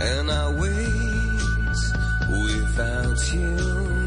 And 0.00 0.30
I 0.30 0.48
wait 0.50 1.80
without 2.28 3.32
you. 3.34 3.99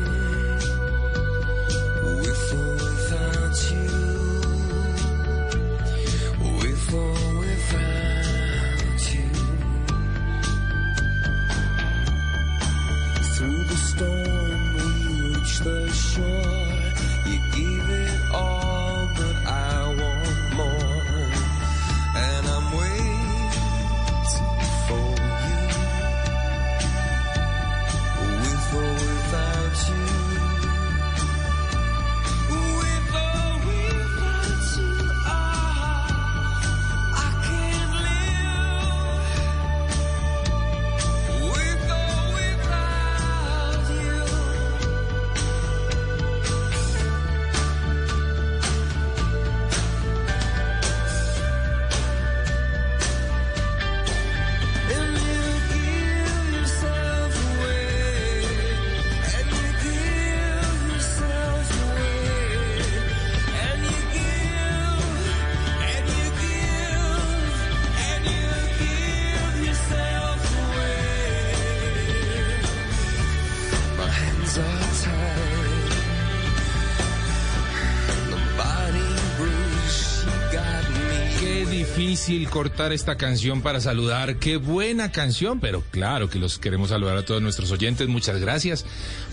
Cortar 82.54 82.94
esta 82.94 83.18
canción 83.18 83.64
para 83.64 83.82
saludar. 83.82 84.36
Qué 84.36 84.58
buena 84.58 85.12
canción, 85.12 85.60
pero 85.60 85.82
claro 85.90 86.30
que 86.30 86.38
los 86.38 86.60
queremos 86.60 86.90
saludar 86.90 87.18
a 87.18 87.26
todos 87.26 87.42
nuestros 87.42 87.72
oyentes. 87.72 88.08
Muchas 88.08 88.40
gracias 88.40 88.86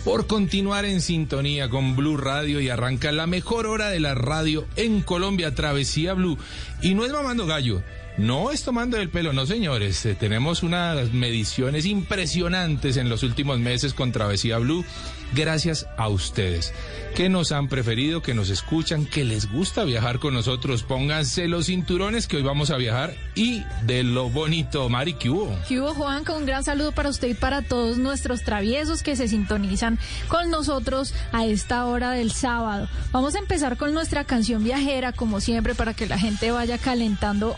por 0.07 0.27
continuar 0.27 0.87
en 0.87 1.03
sintonía 1.03 1.69
con 1.69 1.97
Blue 1.97 2.17
Radio 2.17 2.63
y 2.63 2.71
arranca 2.71 3.13
la 3.13 3.27
mejor 3.27 3.67
hora 3.67 3.91
de 3.91 4.01
la 4.01 4.15
radio 4.15 4.67
en 4.77 5.03
Colombia, 5.03 5.55
Travesía 5.55 6.15
Blue. 6.15 6.39
Y 6.81 6.95
no 6.95 7.05
es 7.05 7.13
mamando 7.13 7.45
gallo. 7.45 7.83
No 8.17 8.51
es 8.51 8.65
tomando 8.65 8.97
el 8.97 9.09
pelo, 9.09 9.33
no 9.33 9.47
señores. 9.47 10.05
Eh, 10.05 10.15
tenemos 10.15 10.63
unas 10.63 11.13
mediciones 11.13 11.87
impresionantes 11.87 12.97
en 12.97 13.09
los 13.09 13.23
últimos 13.23 13.59
meses 13.59 13.95
con 13.95 14.13
Travesía 14.13 14.59
Blue. 14.59 14.85
Gracias 15.33 15.87
a 15.97 16.09
ustedes 16.09 16.75
que 17.15 17.29
nos 17.29 17.53
han 17.53 17.69
preferido, 17.69 18.23
que 18.23 18.35
nos 18.35 18.51
escuchan, 18.51 19.07
que 19.07 19.25
les 19.25 19.51
gusta 19.51 19.85
viajar 19.85 20.19
con 20.19 20.35
nosotros. 20.35 20.83
Pónganse 20.83 21.49
los 21.49 21.67
cinturones 21.67 22.27
que 22.27 22.37
hoy 22.37 22.43
vamos 22.43 22.71
a 22.71 22.77
viajar 22.77 23.15
y 23.35 23.63
de 23.85 24.03
lo 24.03 24.29
bonito, 24.29 24.89
Mari, 24.89 25.15
¿qué 25.15 25.31
hubo? 25.31 25.57
¿Qué 25.69 25.81
hubo, 25.81 25.95
Juan? 25.95 26.25
Con 26.25 26.39
un 26.39 26.47
gran 26.47 26.65
saludo 26.65 26.93
para 26.93 27.09
usted 27.09 27.29
y 27.29 27.35
para 27.35 27.63
todos 27.63 27.99
nuestros 27.99 28.43
traviesos 28.43 29.03
que 29.03 29.17
se 29.17 29.29
sintonizan 29.29 29.99
con 30.29 30.51
nosotros 30.51 31.15
a 31.33 31.47
esta 31.47 31.87
hora 31.87 32.11
del 32.13 32.33
sábado. 32.33 32.89
Vamos 33.13 33.35
a 33.35 33.39
empezar 33.39 33.77
con 33.77 33.95
nuestra 33.95 34.25
canción 34.25 34.65
viajera, 34.65 35.13
como 35.13 35.41
siempre, 35.41 35.75
para 35.75 35.95
que 35.95 36.07
la 36.07 36.19
gente 36.19 36.51
vaya 36.51 36.79
calentando 36.79 37.57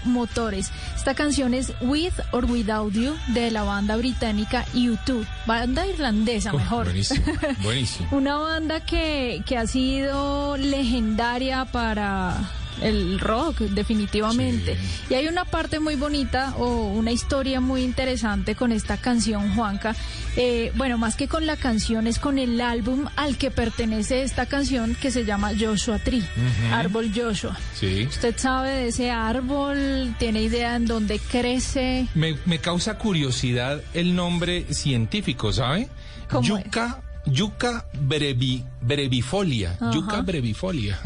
Esta 0.51 1.15
canción 1.15 1.55
es 1.55 1.73
With 1.81 2.15
or 2.33 2.47
Without 2.47 2.93
You 2.93 3.15
de 3.29 3.51
la 3.51 3.63
banda 3.63 3.97
británica 3.97 4.65
U2, 4.75 5.25
banda 5.47 5.87
irlandesa, 5.87 6.53
mejor. 6.53 6.87
Buenísimo, 6.87 7.25
buenísimo. 7.63 8.09
Una 8.11 8.37
banda 8.37 8.81
que, 8.81 9.43
que 9.47 9.57
ha 9.57 9.67
sido 9.67 10.57
legendaria 10.57 11.65
para 11.67 12.51
el 12.81 13.19
rock, 13.19 13.61
definitivamente. 13.61 14.77
Y 15.11 15.15
hay 15.15 15.29
una 15.29 15.45
parte 15.45 15.81
muy 15.81 15.97
bonita 15.97 16.55
o 16.57 16.87
una 16.87 17.13
historia 17.13 17.61
muy 17.61 17.83
interesante 17.83 18.55
con 18.55 18.73
esta 18.73 18.97
canción, 18.97 19.55
Juanca. 19.55 19.95
Eh, 20.37 20.73
bueno, 20.77 20.97
más 20.99 21.17
que 21.17 21.29
con 21.29 21.47
la 21.47 21.57
canción, 21.57 22.07
es 22.07 22.19
con 22.19 22.39
el 22.39 22.61
álbum 22.61 23.07
al 23.17 23.37
que 23.37 23.51
pertenece 23.51 24.23
esta 24.23 24.47
canción 24.47 24.97
que 25.01 25.11
se 25.11 25.25
llama 25.25 25.53
Joshua 25.59 25.99
Tree, 25.99 26.25
Árbol 26.73 27.13
Joshua. 27.15 27.57
Sí. 27.75 28.07
¿Usted 28.09 28.35
sabe 28.39 28.71
de 28.71 28.89
ese 28.89 29.11
árbol? 29.11 30.15
¿Tiene 30.19 30.43
idea 30.43 30.77
en 30.77 30.87
dónde 30.87 31.19
crece? 31.19 32.07
Me, 32.15 32.37
me 32.47 32.59
causa 32.59 32.97
curiosidad 32.97 33.83
el 33.93 34.15
nombre 34.15 34.73
científico, 34.73 35.53
¿sabe? 35.53 35.89
¿Cómo 36.31 36.49
Yuca, 36.49 37.03
yuca 37.27 37.87
brevi, 37.93 38.65
brevifolia. 38.83 39.77
Ajá. 39.81 39.93
Yuca 39.93 40.21
brevifolia. 40.23 40.99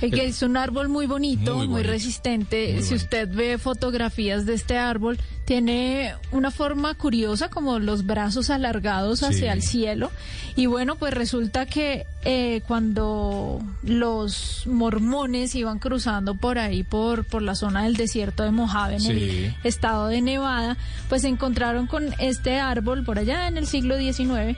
Es 0.00 0.10
que 0.10 0.26
es 0.26 0.42
un 0.42 0.56
árbol 0.56 0.88
muy 0.88 1.06
bonito, 1.06 1.66
Muy 1.66 1.82
resistente. 1.82 2.72
muy 2.74 2.82
si 2.82 2.88
bonito. 2.90 3.04
usted 3.04 3.28
ve 3.32 3.58
fotografías 3.58 4.46
de 4.46 4.54
este 4.54 4.78
árbol, 4.78 5.18
tiene 5.44 6.14
una 6.30 6.50
forma 6.50 6.94
curiosa, 6.94 7.48
como 7.48 7.78
los 7.78 8.04
brazos 8.04 8.50
alargados 8.50 9.22
hacia 9.22 9.52
Sí. 9.52 9.58
el 9.58 9.62
cielo. 9.62 10.10
Y 10.56 10.66
bueno, 10.66 10.96
pues 10.96 11.14
resulta 11.14 11.66
que 11.66 12.04
eh, 12.24 12.62
cuando 12.66 13.62
los 13.82 14.64
mormones 14.66 15.54
iban 15.54 15.78
cruzando 15.78 16.34
por 16.34 16.58
ahí, 16.58 16.82
por, 16.82 17.24
por 17.24 17.42
la 17.42 17.54
zona 17.54 17.84
del 17.84 17.96
desierto 17.96 18.42
de 18.42 18.50
Mojave, 18.50 18.94
en 18.96 19.00
Sí. 19.00 19.10
el 19.10 19.54
estado 19.64 20.08
de 20.08 20.20
Nevada, 20.20 20.76
pues 21.08 21.22
se 21.22 21.28
encontraron 21.28 21.86
con 21.86 22.14
este 22.18 22.58
árbol 22.58 23.04
por 23.04 23.18
allá 23.18 23.48
en 23.48 23.56
el 23.56 23.66
siglo 23.66 23.96
XIX. 23.98 24.56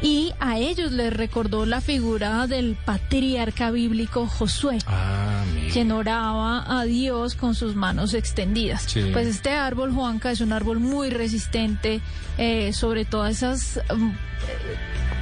y 0.00 0.32
a 0.38 0.58
ellos 0.58 0.92
les 0.92 1.12
recordó 1.12 1.66
la 1.66 1.80
figura 1.80 2.07
del 2.08 2.74
patriarca 2.86 3.70
bíblico 3.70 4.26
Josué. 4.26 4.78
Ah, 4.86 5.44
quien 5.72 5.92
oraba 5.92 6.64
a 6.66 6.84
Dios 6.84 7.34
con 7.34 7.54
sus 7.54 7.76
manos 7.76 8.14
extendidas. 8.14 8.84
Sí. 8.84 9.10
Pues 9.12 9.26
este 9.26 9.50
árbol, 9.50 9.92
Juanca, 9.92 10.30
es 10.30 10.40
un 10.40 10.52
árbol 10.52 10.80
muy 10.80 11.10
resistente, 11.10 12.00
eh, 12.38 12.72
sobre 12.72 13.04
todas 13.04 13.36
esas, 13.36 13.80
mm, 13.94 14.10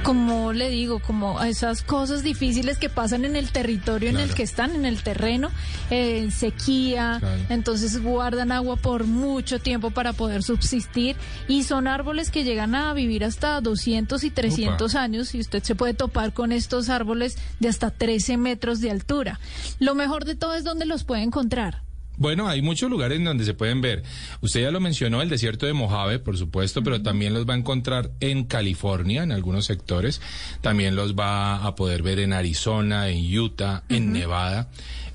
como 0.07 0.53
le 0.53 0.69
digo, 0.69 0.99
como 0.99 1.37
a 1.37 1.49
esas 1.49 1.81
cosas 1.81 2.23
difíciles 2.23 2.77
que 2.77 2.87
pasan 2.87 3.25
en 3.25 3.35
el 3.35 3.51
territorio 3.51 4.09
en 4.09 4.15
el 4.15 4.33
que 4.33 4.43
están, 4.43 4.73
en 4.73 4.85
el 4.85 5.03
terreno, 5.03 5.49
eh, 5.89 6.19
en 6.19 6.31
sequía, 6.31 7.17
Claro. 7.19 7.41
entonces 7.49 8.01
guardan 8.01 8.53
agua 8.53 8.77
por 8.77 9.03
mucho 9.03 9.59
tiempo 9.59 9.91
para 9.91 10.13
poder 10.13 10.43
subsistir 10.43 11.17
y 11.49 11.63
son 11.63 11.87
árboles 11.87 12.31
que 12.31 12.45
llegan 12.45 12.73
a 12.73 12.93
vivir 12.93 13.25
hasta 13.25 13.59
200 13.59 14.23
y 14.23 14.31
300 14.31 14.95
años 14.95 15.35
y 15.35 15.41
usted 15.41 15.61
se 15.61 15.75
puede 15.75 15.93
topar 15.93 16.31
con 16.31 16.53
estos 16.53 16.87
árboles 16.87 17.37
de 17.59 17.67
hasta 17.67 17.91
13 17.91 18.37
metros 18.37 18.79
de 18.79 18.91
altura. 18.91 19.41
Lo 19.79 19.93
mejor 19.93 20.23
de 20.23 20.35
todo 20.35 20.53
es 20.53 20.63
donde 20.63 20.85
los 20.85 21.03
puede 21.03 21.23
encontrar. 21.23 21.81
Bueno, 22.17 22.47
hay 22.47 22.61
muchos 22.61 22.89
lugares 22.89 23.17
en 23.19 23.25
donde 23.25 23.45
se 23.45 23.53
pueden 23.53 23.79
ver. 23.81 24.03
Usted 24.41 24.61
ya 24.63 24.71
lo 24.71 24.79
mencionó, 24.79 25.21
el 25.21 25.29
desierto 25.29 25.65
de 25.65 25.73
Mojave, 25.73 26.19
por 26.19 26.37
supuesto, 26.37 26.83
pero 26.83 27.01
también 27.01 27.33
los 27.33 27.47
va 27.47 27.53
a 27.53 27.57
encontrar 27.57 28.11
en 28.19 28.45
California, 28.45 29.23
en 29.23 29.31
algunos 29.31 29.65
sectores. 29.65 30.19
También 30.61 30.95
los 30.95 31.15
va 31.15 31.65
a 31.65 31.75
poder 31.75 32.01
ver 32.01 32.19
en 32.19 32.33
Arizona, 32.33 33.09
en 33.09 33.37
Utah, 33.37 33.83
en 33.89 34.11
Nevada. 34.13 34.67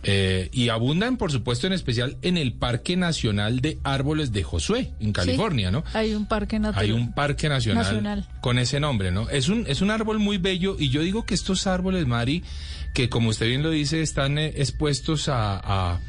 Eh, 0.05 0.49
y 0.53 0.69
abundan, 0.69 1.17
por 1.17 1.31
supuesto, 1.31 1.69
en 1.69 1.73
especial 1.73 2.17
en 2.23 2.37
el 2.37 2.53
Parque 2.53 2.97
Nacional 2.97 3.61
de 3.61 3.79
Árboles 3.85 4.33
de 4.33 4.43
Josué, 4.43 4.91
en 4.99 5.13
California, 5.13 5.71
¿no? 5.71 5.85
Hay 5.93 6.15
un 6.15 6.27
parque 6.27 6.59
natural. 6.59 6.85
Hay 6.85 6.91
un 6.91 7.13
parque 7.13 7.49
nacional, 7.49 7.85
Nacional. 7.85 8.29
con 8.41 8.59
ese 8.59 8.81
nombre, 8.81 9.13
¿no? 9.13 9.29
Es 9.29 9.49
un, 9.49 9.65
es 9.69 9.81
un 9.81 9.91
árbol 9.91 10.19
muy 10.19 10.39
bello 10.39 10.77
y 10.79 10.89
yo 10.89 11.03
digo 11.03 11.25
que 11.25 11.35
estos 11.35 11.69
árboles, 11.69 12.07
Mari, 12.07 12.43
que 12.93 13.09
como 13.09 13.31
usted 13.31 13.47
bien 13.47 13.63
lo 13.63 13.71
dice, 13.71 14.03
están 14.03 14.39
eh, 14.39 14.53
expuestos 14.57 15.29
a, 15.29 15.57
a, 15.57 15.93
a 15.95 16.01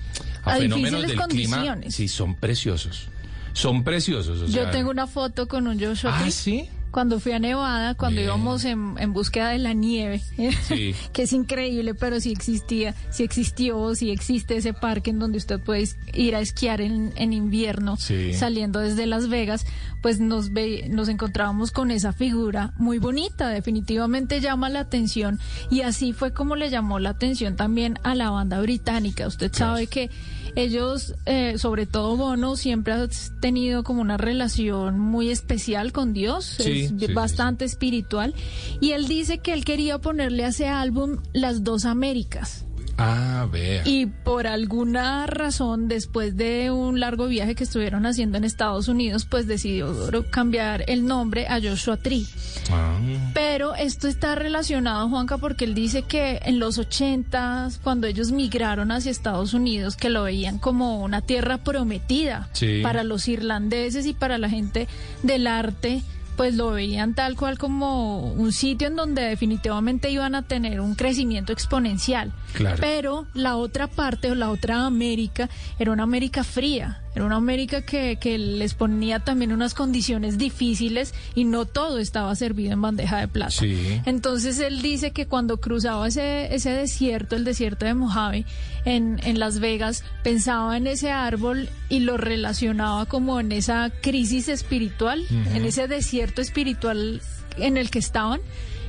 A 0.44 0.56
fenómenos 0.58 1.02
del 1.08 1.18
clima. 1.22 1.78
Sí, 1.90 2.08
son 2.08 2.36
preciosos. 2.36 3.08
Son 3.54 3.84
preciosos. 3.84 4.42
o 4.42 4.46
Yo 4.48 4.70
tengo 4.72 4.90
una 4.90 5.08
foto 5.08 5.48
con 5.48 5.68
un 5.68 5.80
Joshua 5.80 6.12
Ah, 6.16 6.30
sí. 6.32 6.68
Cuando 6.92 7.20
fui 7.20 7.32
a 7.32 7.40
Nevada, 7.40 7.96
cuando 7.96 8.18
Bien. 8.18 8.26
íbamos 8.28 8.66
en, 8.66 8.96
en 9.00 9.14
búsqueda 9.14 9.50
de 9.50 9.58
la 9.58 9.74
nieve, 9.74 10.22
Sí. 10.68 10.94
que 11.14 11.24
es 11.24 11.34
increíble, 11.34 11.96
pero 11.96 12.20
sí 12.20 12.32
existía, 12.32 12.94
sí 13.10 13.24
existió, 13.24 13.96
sí 13.96 14.12
existe 14.12 14.58
ese 14.58 14.74
parque 14.74 15.10
en 15.10 15.18
donde 15.18 15.40
usted 15.40 15.60
puede 15.60 15.88
ir 16.14 16.36
a 16.36 16.40
esquiar 16.40 16.82
en, 16.82 17.12
en 17.16 17.34
invierno, 17.34 17.98
Sí. 17.98 18.34
saliendo 18.36 18.80
desde 18.80 19.08
Las 19.08 19.28
Vegas, 19.28 19.66
pues 20.04 20.20
nos 20.20 20.52
ve, 20.52 20.88
nos 20.90 21.08
encontrábamos 21.08 21.72
con 21.72 21.90
esa 21.90 22.12
figura 22.12 22.74
muy 22.78 23.00
bonita, 23.00 23.48
definitivamente 23.48 24.42
llama 24.42 24.70
la 24.70 24.82
atención 24.82 25.40
y 25.72 25.82
así 25.82 26.12
fue 26.12 26.34
como 26.34 26.58
le 26.58 26.70
llamó 26.70 27.00
la 27.00 27.12
atención 27.12 27.56
también 27.56 27.98
a 28.04 28.14
la 28.14 28.30
banda 28.30 28.60
británica. 28.60 29.26
Usted 29.26 29.52
sabe 29.54 29.88
que 29.88 30.12
ellos, 30.56 31.16
eh, 31.26 31.58
sobre 31.58 31.86
todo 31.86 32.18
Bono, 32.18 32.58
siempre 32.58 32.94
ha 32.94 33.08
tenido 33.40 33.86
como 33.86 34.02
una 34.02 34.18
relación 34.18 35.00
muy 35.00 35.30
especial 35.30 35.94
con 35.94 36.12
Dios, 36.12 36.58
Sí, 36.58 36.82
es 36.82 36.90
sí, 36.90 36.96
sí, 37.00 37.14
bastante 37.14 37.64
espiritual, 37.64 38.36
y 38.82 38.92
él 38.92 39.08
dice 39.08 39.38
que 39.38 39.54
él 39.54 39.64
quería 39.64 40.00
ponerle 40.00 40.44
a 40.44 40.50
ese 40.50 40.68
álbum 40.68 41.20
las 41.32 41.64
dos 41.64 41.86
Américas. 41.86 42.66
Ah, 42.98 43.48
vea. 43.52 43.82
Y 43.86 44.06
por 44.06 44.46
alguna 44.48 45.26
razón, 45.26 45.88
después 45.88 46.38
de 46.38 46.70
un 46.72 47.00
largo 47.00 47.28
viaje 47.28 47.56
que 47.56 47.64
estuvieron 47.64 48.06
haciendo 48.06 48.38
en 48.38 48.44
Estados 48.44 48.88
Unidos, 48.88 49.26
pues 49.26 49.48
decidió 49.48 49.94
cambiar 50.30 50.84
el 50.88 51.06
nombre 51.06 51.48
a 51.48 51.60
Joshua 51.62 51.98
Tree. 51.98 52.28
Ah, 52.72 53.00
Pero 53.34 53.74
esto 53.76 54.08
está 54.08 54.36
relacionado, 54.36 55.10
Juanca, 55.10 55.38
porque 55.40 55.66
él 55.66 55.74
dice 55.74 56.04
que 56.04 56.40
en 56.44 56.60
los 56.60 56.78
80, 56.78 57.70
cuando 57.84 58.06
ellos 58.08 58.32
migraron 58.32 58.92
hacia 58.92 59.12
Estados 59.12 59.54
Unidos, 59.54 59.96
que 59.96 60.10
lo 60.10 60.24
veían 60.24 60.60
como 60.60 61.02
una 61.02 61.22
tierra 61.22 61.58
prometida 61.58 62.50
Sí. 62.54 62.82
para 62.84 63.04
los 63.04 63.28
irlandeses 63.28 64.06
y 64.06 64.14
para 64.14 64.38
la 64.38 64.50
gente 64.50 64.88
del 65.24 65.48
arte, 65.48 66.04
pues 66.36 66.56
lo 66.56 66.72
veían 66.72 67.14
tal 67.14 67.36
cual 67.36 67.58
como 67.58 68.32
un 68.34 68.52
sitio 68.52 68.88
en 68.88 68.96
donde 68.96 69.22
definitivamente 69.24 70.10
iban 70.10 70.36
a 70.36 70.44
tener 70.44 70.80
un 70.82 70.96
crecimiento 70.96 71.54
exponencial. 71.54 72.32
Claro. 72.54 72.78
Pero 72.80 73.26
la 73.34 73.56
otra 73.56 73.88
parte 73.88 74.32
o 74.32 74.36
la 74.36 74.50
otra 74.50 74.86
América 74.86 75.50
era 75.80 75.92
una 75.92 76.04
América 76.04 76.44
fría, 76.44 77.02
era 77.16 77.26
una 77.26 77.36
América 77.36 77.82
que, 77.82 78.18
que 78.20 78.38
les 78.38 78.74
ponía 78.74 79.20
también 79.20 79.52
unas 79.52 79.74
condiciones 79.74 80.38
difíciles 80.38 81.14
y 81.36 81.44
no 81.44 81.66
todo 81.66 82.00
estaba 82.00 82.36
servido 82.36 82.74
en 82.74 82.82
bandeja 82.82 83.20
de 83.20 83.28
plata. 83.28 83.52
Sí. 83.52 84.02
Entonces 84.06 84.60
él 84.60 84.82
dice 84.82 85.12
que 85.12 85.28
cuando 85.28 85.58
cruzaba 85.58 86.08
ese, 86.08 86.54
ese 86.54 86.72
desierto, 86.72 87.36
el 87.36 87.44
desierto 87.44 87.86
de 87.86 87.94
Mojave, 87.94 88.46
en, 88.86 89.20
en 89.24 89.40
Las 89.40 89.60
Vegas, 89.60 90.04
pensaba 90.24 90.76
en 90.76 90.88
ese 90.88 91.12
árbol 91.12 91.70
y 91.90 92.00
lo 92.00 92.18
relacionaba 92.18 93.06
como 93.06 93.40
en 93.40 93.52
esa 93.52 93.92
crisis 94.02 94.50
espiritual, 94.50 95.24
en 95.30 95.66
ese 95.66 95.88
desierto 95.88 96.23
espiritual 96.42 97.22
en 97.58 97.78
el 97.78 97.90
que 97.92 98.00
estaban. 98.00 98.42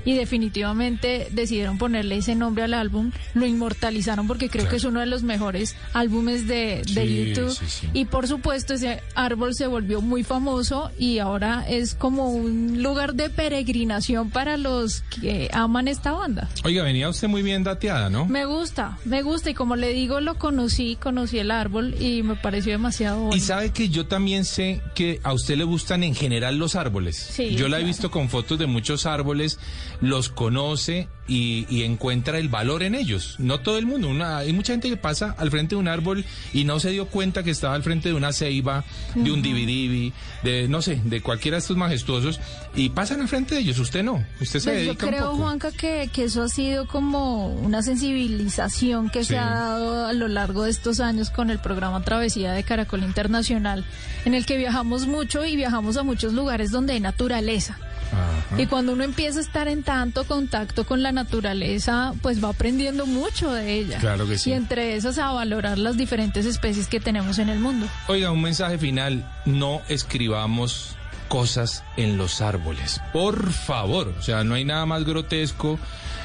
Y 0.04 0.14
definitivamente 0.14 1.28
decidieron 1.32 1.78
ponerle 1.78 2.16
ese 2.18 2.34
nombre 2.34 2.64
al 2.64 2.74
álbum, 2.74 3.10
lo 3.34 3.46
inmortalizaron 3.46 4.26
porque 4.26 4.48
creo 4.48 4.62
Claro. 4.64 4.70
que 4.70 4.76
es 4.76 4.84
uno 4.84 5.00
de 5.00 5.06
los 5.06 5.22
mejores 5.22 5.76
álbumes 5.92 6.46
de, 6.46 6.82
de 6.92 7.06
Sí, 7.06 7.24
YouTube. 7.28 7.50
sí, 7.50 7.64
sí. 7.68 7.88
Y 7.92 8.04
por 8.06 8.28
supuesto 8.28 8.74
ese 8.74 9.02
árbol 9.14 9.54
se 9.54 9.66
volvió 9.66 10.00
muy 10.00 10.22
famoso 10.24 10.90
y 10.98 11.18
ahora 11.18 11.64
es 11.68 11.94
como 11.94 12.30
un 12.30 12.82
lugar 12.82 13.14
de 13.14 13.30
peregrinación 13.30 14.30
para 14.30 14.56
los 14.56 15.00
que 15.20 15.48
aman 15.52 15.88
esta 15.88 16.12
banda. 16.12 16.48
Oiga, 16.64 16.82
venía 16.82 17.08
usted 17.08 17.28
muy 17.28 17.42
bien 17.42 17.64
dateada, 17.64 18.10
¿no? 18.10 18.26
Me 18.26 18.44
gusta, 18.44 18.98
me 19.04 19.22
gusta 19.22 19.50
y 19.50 19.54
como 19.54 19.76
le 19.76 19.92
digo 19.92 20.20
lo 20.20 20.36
conocí, 20.38 20.96
conocí 20.96 21.38
el 21.38 21.50
árbol 21.50 21.94
y 22.00 22.22
me 22.22 22.36
pareció 22.36 22.72
demasiado 22.72 23.20
Y 23.20 23.24
bonito. 23.26 23.46
sabe 23.46 23.70
que 23.72 23.88
yo 23.88 24.06
también 24.06 24.44
sé 24.44 24.80
que 24.94 25.20
a 25.22 25.32
usted 25.32 25.56
le 25.56 25.64
gustan 25.64 26.02
en 26.04 26.14
general 26.14 26.56
los 26.58 26.74
árboles. 26.76 27.16
Sí, 27.16 27.54
yo 27.56 27.68
la 27.68 27.80
he 27.80 27.84
visto 27.84 28.10
con 28.10 28.28
fotos 28.28 28.58
de 28.58 28.66
muchos 28.66 29.06
árboles, 29.06 29.58
los 30.00 30.28
conoce 30.28 31.08
y, 31.26 31.66
y 31.70 31.84
encuentra 31.84 32.38
el 32.38 32.48
valor 32.48 32.82
en 32.82 32.94
ellos. 32.94 33.36
No 33.38 33.60
todo 33.60 33.78
el 33.78 33.86
mundo. 33.86 34.08
Una, 34.08 34.38
hay 34.38 34.52
mucha 34.52 34.74
gente 34.74 34.88
que 34.90 34.96
pasa 34.98 35.34
al 35.38 35.50
frente 35.50 35.74
de 35.74 35.80
un 35.80 35.88
árbol 35.88 36.24
y 36.52 36.64
no 36.64 36.80
se 36.80 36.90
dio 36.90 37.06
cuenta 37.06 37.42
que 37.42 37.50
estaba 37.50 37.74
al 37.74 37.82
frente 37.82 38.10
de 38.10 38.14
una 38.14 38.32
ceiba, 38.32 38.84
de 39.14 39.32
un 39.32 39.40
dividivi, 39.40 40.12
de 40.42 40.68
no 40.68 40.82
sé, 40.82 41.00
de 41.04 41.22
cualquiera 41.22 41.56
de 41.56 41.60
estos 41.60 41.76
majestuosos 41.78 42.40
y 42.74 42.90
pasan 42.90 43.20
al 43.22 43.28
frente 43.28 43.54
de 43.54 43.62
ellos. 43.62 43.78
Usted 43.78 44.02
no. 44.02 44.24
Usted 44.40 44.60
se 44.60 44.70
Pues 44.70 44.80
yo 44.84 44.86
dedica 44.88 45.06
un 45.06 45.12
creo, 45.12 45.24
poco. 45.30 45.36
Juanca, 45.44 45.72
que, 45.72 46.10
que 46.12 46.24
eso 46.24 46.42
ha 46.42 46.48
sido 46.48 46.86
como 46.86 47.48
una 47.54 47.82
sensibilización 47.82 49.10
que 49.10 49.20
Sí. 49.24 49.28
se 49.30 49.38
ha 49.38 49.48
dado 49.50 50.06
a 50.06 50.12
lo 50.12 50.28
largo 50.28 50.64
de 50.64 50.70
estos 50.70 51.00
años 51.00 51.30
con 51.30 51.50
el 51.50 51.58
programa 51.58 52.02
Travesía 52.02 52.52
de 52.52 52.62
Caracol 52.64 53.02
Internacional, 53.02 53.84
en 54.24 54.34
el 54.34 54.44
que 54.46 54.56
viajamos 54.56 55.06
mucho 55.06 55.44
y 55.44 55.56
viajamos 55.56 55.96
a 55.96 56.02
muchos 56.02 56.32
lugares 56.34 56.70
donde 56.70 56.92
hay 56.94 57.00
naturaleza. 57.00 57.78
Ajá. 58.14 58.60
Y 58.62 58.66
cuando 58.66 58.92
uno 58.92 59.04
empieza 59.04 59.38
a 59.38 59.42
estar 59.42 59.68
en 59.68 59.82
tanto 59.82 60.24
contacto 60.24 60.84
con 60.84 61.02
la 61.02 61.12
naturaleza, 61.12 62.14
pues 62.22 62.42
va 62.42 62.50
aprendiendo 62.50 63.06
mucho 63.06 63.52
de 63.52 63.74
ella. 63.74 63.98
Claro 63.98 64.26
que 64.26 64.38
sí. 64.38 64.50
Y 64.50 64.52
entre 64.52 64.96
esas 64.96 65.18
a 65.18 65.32
valorar 65.32 65.78
las 65.78 65.96
diferentes 65.96 66.46
especies 66.46 66.88
que 66.88 67.00
tenemos 67.00 67.38
en 67.38 67.48
el 67.48 67.58
mundo. 67.58 67.86
Oiga, 68.08 68.30
un 68.30 68.42
mensaje 68.42 68.78
final. 68.78 69.28
No 69.44 69.82
escribamos 69.88 70.96
cosas 71.28 71.84
en 71.96 72.16
los 72.16 72.40
árboles. 72.40 73.00
Por 73.12 73.50
favor. 73.52 74.14
O 74.18 74.22
sea, 74.22 74.44
no 74.44 74.54
hay 74.54 74.64
nada 74.64 74.86
más 74.86 75.04
grotesco, 75.04 75.78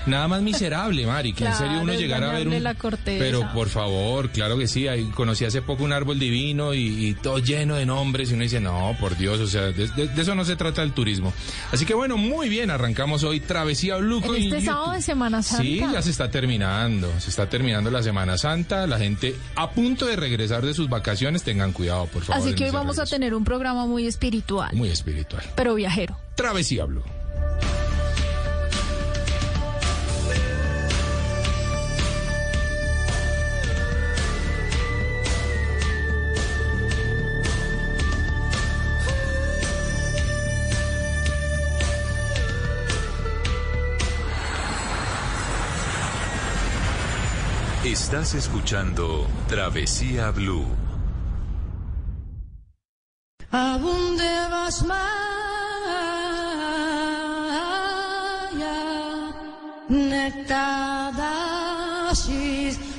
nada 0.06 0.28
más 0.28 0.42
miserable, 0.42 1.06
Mari, 1.06 1.34
que 1.34 1.46
en 1.46 1.54
serio 1.56 1.82
uno 1.82 1.94
llegara 1.94 2.32
a 2.32 2.34
ver 2.34 2.48
un... 2.48 2.64
la 2.64 2.74
corteza. 2.76 3.24
Pero 3.24 3.52
por 3.54 3.70
favor, 3.70 4.30
claro 4.30 4.58
que 4.58 4.68
sí. 4.68 4.88
Ahí 4.88 5.06
conocí 5.16 5.46
hace 5.46 5.62
poco 5.62 5.84
un 5.84 5.94
árbol 5.94 6.20
divino 6.20 6.74
y, 6.74 7.08
y 7.08 7.14
todo 7.16 7.40
lleno 7.40 7.76
de 7.76 7.86
nombres 7.86 8.32
y 8.32 8.34
uno 8.34 8.44
dice, 8.44 8.60
no, 8.60 8.96
por 9.00 9.18
Dios, 9.18 9.40
o 9.40 9.48
sea, 9.48 9.64
de, 9.72 9.88
de- 9.88 10.08
de 10.08 10.22
eso 10.22 10.36
no 10.36 10.46
se 10.46 10.56
trata 10.56 10.82
el 10.84 10.94
turismo. 10.94 11.34
Así 11.72 11.86
que 11.86 11.94
bueno, 11.94 12.18
muy 12.18 12.50
bien, 12.50 12.70
arrancamos 12.72 13.24
hoy 13.24 13.40
Travesía 13.40 13.98
Blue. 13.98 14.18
En 14.18 14.24
con 14.24 14.36
este 14.36 14.62
sábado 14.62 14.92
de 14.94 15.02
Semana 15.02 15.42
Santa. 15.44 15.64
Sí, 15.64 15.80
ya 15.80 16.02
se 16.02 16.10
está 16.12 16.30
terminando, 16.32 17.12
se 17.20 17.30
está 17.30 17.48
terminando 17.50 17.92
la 17.92 18.04
Semana 18.04 18.38
Santa, 18.38 18.88
la 18.88 18.98
gente 18.98 19.36
a 19.56 19.72
punto 19.72 20.06
de 20.06 20.16
regresar 20.16 20.66
de 20.66 20.74
sus 20.74 20.90
vacaciones, 20.90 21.44
tengan 21.44 21.72
cuidado, 21.74 22.06
por 22.08 22.24
favor. 22.24 22.42
Así 22.42 22.56
que 22.56 22.66
hoy 22.66 22.72
vamos 22.72 23.00
a 23.00 23.06
tener 23.06 23.34
un 23.34 23.44
programa 23.44 23.86
muy 23.86 24.08
espiritual, 24.08 24.76
Muy 24.76 24.90
espiritual. 24.90 25.44
pero 25.56 25.76
viajero. 25.76 26.18
Travesía 26.36 26.86
Blue. 26.86 27.04
Estás 48.20 48.36
escuchando 48.36 49.26
Travesía 49.48 50.32
Blue. 50.32 50.66
¿A 53.50 53.78
dónde 53.78 54.30
vas 54.52 54.84
Maya? 54.84 55.00
Nectadashis 59.88 60.38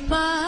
pa. 0.09 0.41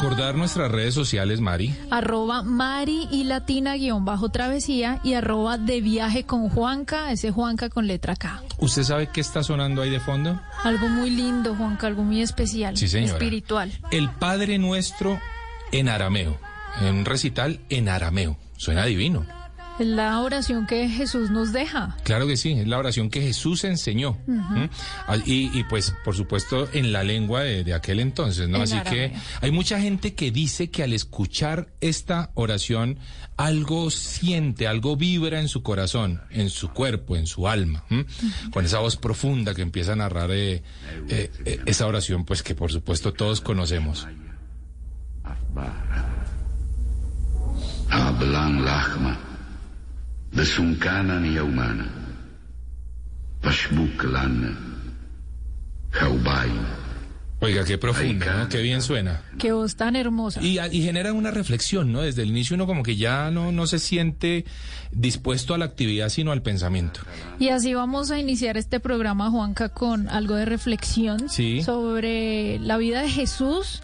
Recordar 0.00 0.34
nuestras 0.34 0.72
redes 0.72 0.94
sociales, 0.94 1.42
Mari. 1.42 1.76
Arroba 1.90 2.42
Mari 2.42 3.06
y 3.10 3.24
Latina 3.24 3.74
guion 3.74 4.06
bajo 4.06 4.30
travesía 4.30 4.98
y 5.04 5.12
arroba 5.12 5.58
de 5.58 5.82
viaje 5.82 6.24
con 6.24 6.48
Juanca, 6.48 7.12
ese 7.12 7.30
Juanca 7.30 7.68
con 7.68 7.86
letra 7.86 8.16
K. 8.16 8.42
¿Usted 8.56 8.82
sabe 8.82 9.10
qué 9.12 9.20
está 9.20 9.42
sonando 9.42 9.82
ahí 9.82 9.90
de 9.90 10.00
fondo? 10.00 10.40
Algo 10.64 10.88
muy 10.88 11.10
lindo, 11.10 11.54
Juanca, 11.54 11.86
algo 11.86 12.02
muy 12.02 12.22
especial. 12.22 12.78
Sí, 12.78 12.88
señora. 12.88 13.12
Espiritual. 13.12 13.72
El 13.90 14.08
Padre 14.08 14.56
Nuestro 14.56 15.20
en 15.70 15.90
arameo. 15.90 16.38
En 16.80 16.94
un 16.94 17.04
recital 17.04 17.60
en 17.68 17.90
arameo. 17.90 18.38
Suena 18.56 18.86
divino. 18.86 19.26
Es 19.80 19.86
la 19.86 20.20
oración 20.20 20.66
que 20.66 20.88
Jesús 20.88 21.30
nos 21.30 21.52
deja. 21.52 21.96
Claro 22.04 22.26
que 22.26 22.36
sí, 22.36 22.52
es 22.52 22.68
la 22.68 22.78
oración 22.78 23.08
que 23.08 23.22
Jesús 23.22 23.64
enseñó. 23.64 24.18
¿Mm? 24.26 24.66
Ah, 25.06 25.16
y, 25.24 25.58
y, 25.58 25.64
pues, 25.64 25.94
por 26.04 26.14
supuesto, 26.14 26.68
en 26.72 26.92
la 26.92 27.02
lengua 27.02 27.40
de, 27.42 27.64
de 27.64 27.72
aquel 27.72 27.98
entonces, 27.98 28.46
¿no? 28.48 28.58
En 28.58 28.62
Así 28.64 28.78
que 28.88 29.12
hay 29.40 29.50
mucha 29.50 29.80
gente 29.80 30.14
que 30.14 30.30
dice 30.30 30.70
que 30.70 30.82
al 30.82 30.92
escuchar 30.92 31.68
esta 31.80 32.30
oración, 32.34 32.98
algo 33.40 33.90
siente, 33.90 34.66
algo 34.66 34.96
vibra 34.96 35.40
en 35.40 35.48
su 35.48 35.62
corazón, 35.62 36.20
en 36.28 36.50
su 36.50 36.68
cuerpo, 36.68 37.16
en 37.16 37.26
su 37.26 37.48
alma. 37.48 37.82
Con 38.52 38.66
esa 38.66 38.80
voz 38.80 38.96
profunda 38.96 39.54
que 39.54 39.62
empieza 39.62 39.94
a 39.94 39.96
narrar 39.96 40.30
eh, 40.30 40.62
eh, 41.08 41.30
eh, 41.46 41.60
esa 41.64 41.86
oración, 41.86 42.26
pues 42.26 42.42
que 42.42 42.54
por 42.54 42.70
supuesto 42.70 43.14
todos 43.14 43.40
conocemos. 43.40 44.06
Hablan 47.88 48.62
lahma, 48.62 49.18
de 50.32 50.44
sunkana 50.44 51.18
ni 51.20 51.34
yaumana, 51.34 51.86
pashbuk 53.42 54.04
lana, 54.04 54.56
jaubain. 55.92 56.80
Oiga, 57.42 57.64
qué 57.64 57.78
profunda, 57.78 58.36
¿no? 58.36 58.48
Qué 58.50 58.60
bien 58.60 58.82
suena. 58.82 59.22
Qué 59.38 59.52
voz 59.52 59.74
tan 59.74 59.96
hermosa. 59.96 60.42
Y, 60.42 60.58
y 60.60 60.82
genera 60.82 61.14
una 61.14 61.30
reflexión, 61.30 61.90
¿no? 61.90 62.02
Desde 62.02 62.20
el 62.22 62.28
inicio 62.28 62.54
uno 62.54 62.66
como 62.66 62.82
que 62.82 62.96
ya 62.96 63.30
no, 63.30 63.50
no 63.50 63.66
se 63.66 63.78
siente 63.78 64.44
dispuesto 64.92 65.54
a 65.54 65.58
la 65.58 65.64
actividad, 65.64 66.10
sino 66.10 66.32
al 66.32 66.42
pensamiento. 66.42 67.00
Y 67.38 67.48
así 67.48 67.72
vamos 67.72 68.10
a 68.10 68.18
iniciar 68.18 68.58
este 68.58 68.78
programa, 68.78 69.30
Juanca, 69.30 69.70
con 69.70 70.10
algo 70.10 70.34
de 70.34 70.44
reflexión 70.44 71.30
Sí. 71.30 71.62
sobre 71.62 72.58
la 72.58 72.76
vida 72.76 73.00
de 73.00 73.08
Jesús, 73.08 73.80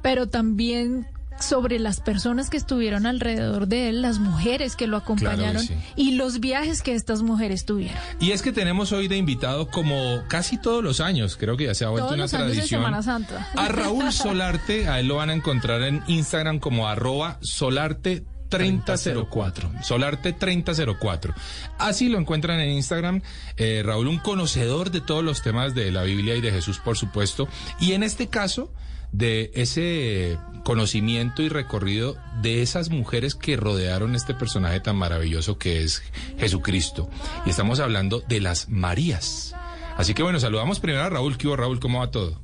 pero 0.00 0.28
también 0.28 1.08
sobre 1.42 1.78
las 1.78 2.00
personas 2.00 2.50
que 2.50 2.56
estuvieron 2.56 3.06
alrededor 3.06 3.66
de 3.68 3.88
él, 3.88 4.02
las 4.02 4.18
mujeres 4.18 4.76
que 4.76 4.86
lo 4.86 4.96
acompañaron 4.96 5.62
sí. 5.62 5.74
y 5.96 6.12
los 6.12 6.40
viajes 6.40 6.82
que 6.82 6.94
estas 6.94 7.22
mujeres 7.22 7.64
tuvieron. 7.64 7.96
Y 8.20 8.30
es 8.30 8.42
que 8.42 8.52
tenemos 8.52 8.92
hoy 8.92 9.08
de 9.08 9.16
invitado 9.16 9.68
como 9.68 10.22
casi 10.28 10.58
todos 10.58 10.82
los 10.82 11.00
años, 11.00 11.36
creo 11.36 11.56
que 11.56 11.66
ya 11.66 11.74
se 11.74 11.84
ha 11.84 11.88
vuelto 11.88 12.06
Todos 12.06 12.14
una 12.14 12.24
los 12.24 12.34
años 12.34 12.48
de 12.48 12.54
tradición. 12.54 12.80
Semana 12.80 13.02
Santa. 13.02 13.48
A 13.56 13.68
Raúl 13.68 14.12
Solarte, 14.12 14.88
a 14.88 15.00
él 15.00 15.08
lo 15.08 15.16
van 15.16 15.30
a 15.30 15.34
encontrar 15.34 15.82
en 15.82 16.02
Instagram 16.06 16.58
como 16.58 16.88
arroba 16.88 17.38
solarte 17.40 18.24
3004, 18.52 19.72
Solarte 19.82 20.34
3004. 20.34 21.34
Así 21.78 22.10
lo 22.10 22.18
encuentran 22.18 22.60
en 22.60 22.70
Instagram. 22.70 23.22
Eh, 23.56 23.82
Raúl, 23.82 24.08
un 24.08 24.18
conocedor 24.18 24.90
de 24.90 25.00
todos 25.00 25.24
los 25.24 25.42
temas 25.42 25.74
de 25.74 25.90
la 25.90 26.02
Biblia 26.02 26.36
y 26.36 26.42
de 26.42 26.52
Jesús, 26.52 26.78
por 26.78 26.98
supuesto. 26.98 27.48
Y 27.80 27.92
en 27.92 28.02
este 28.02 28.28
caso, 28.28 28.70
de 29.12 29.50
ese 29.54 30.38
conocimiento 30.64 31.42
y 31.42 31.48
recorrido 31.48 32.16
de 32.40 32.62
esas 32.62 32.90
mujeres 32.90 33.34
que 33.34 33.56
rodearon 33.56 34.14
este 34.14 34.32
personaje 34.34 34.80
tan 34.80 34.96
maravilloso 34.96 35.58
que 35.58 35.82
es 35.82 36.02
Jesucristo. 36.38 37.10
Y 37.46 37.50
estamos 37.50 37.80
hablando 37.80 38.20
de 38.28 38.40
las 38.40 38.68
Marías. 38.68 39.54
Así 39.96 40.14
que 40.14 40.22
bueno, 40.22 40.40
saludamos 40.40 40.80
primero 40.80 41.04
a 41.04 41.10
Raúl. 41.10 41.36
¿Qué 41.36 41.46
hubo, 41.48 41.56
Raúl? 41.56 41.80
¿Cómo 41.80 41.98
va 42.00 42.10
todo? 42.10 42.40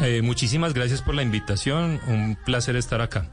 Eh, 0.00 0.22
muchísimas 0.22 0.74
gracias 0.74 1.02
por 1.02 1.14
la 1.14 1.22
invitación, 1.22 2.00
un 2.08 2.36
placer 2.44 2.76
estar 2.76 3.00
acá. 3.00 3.28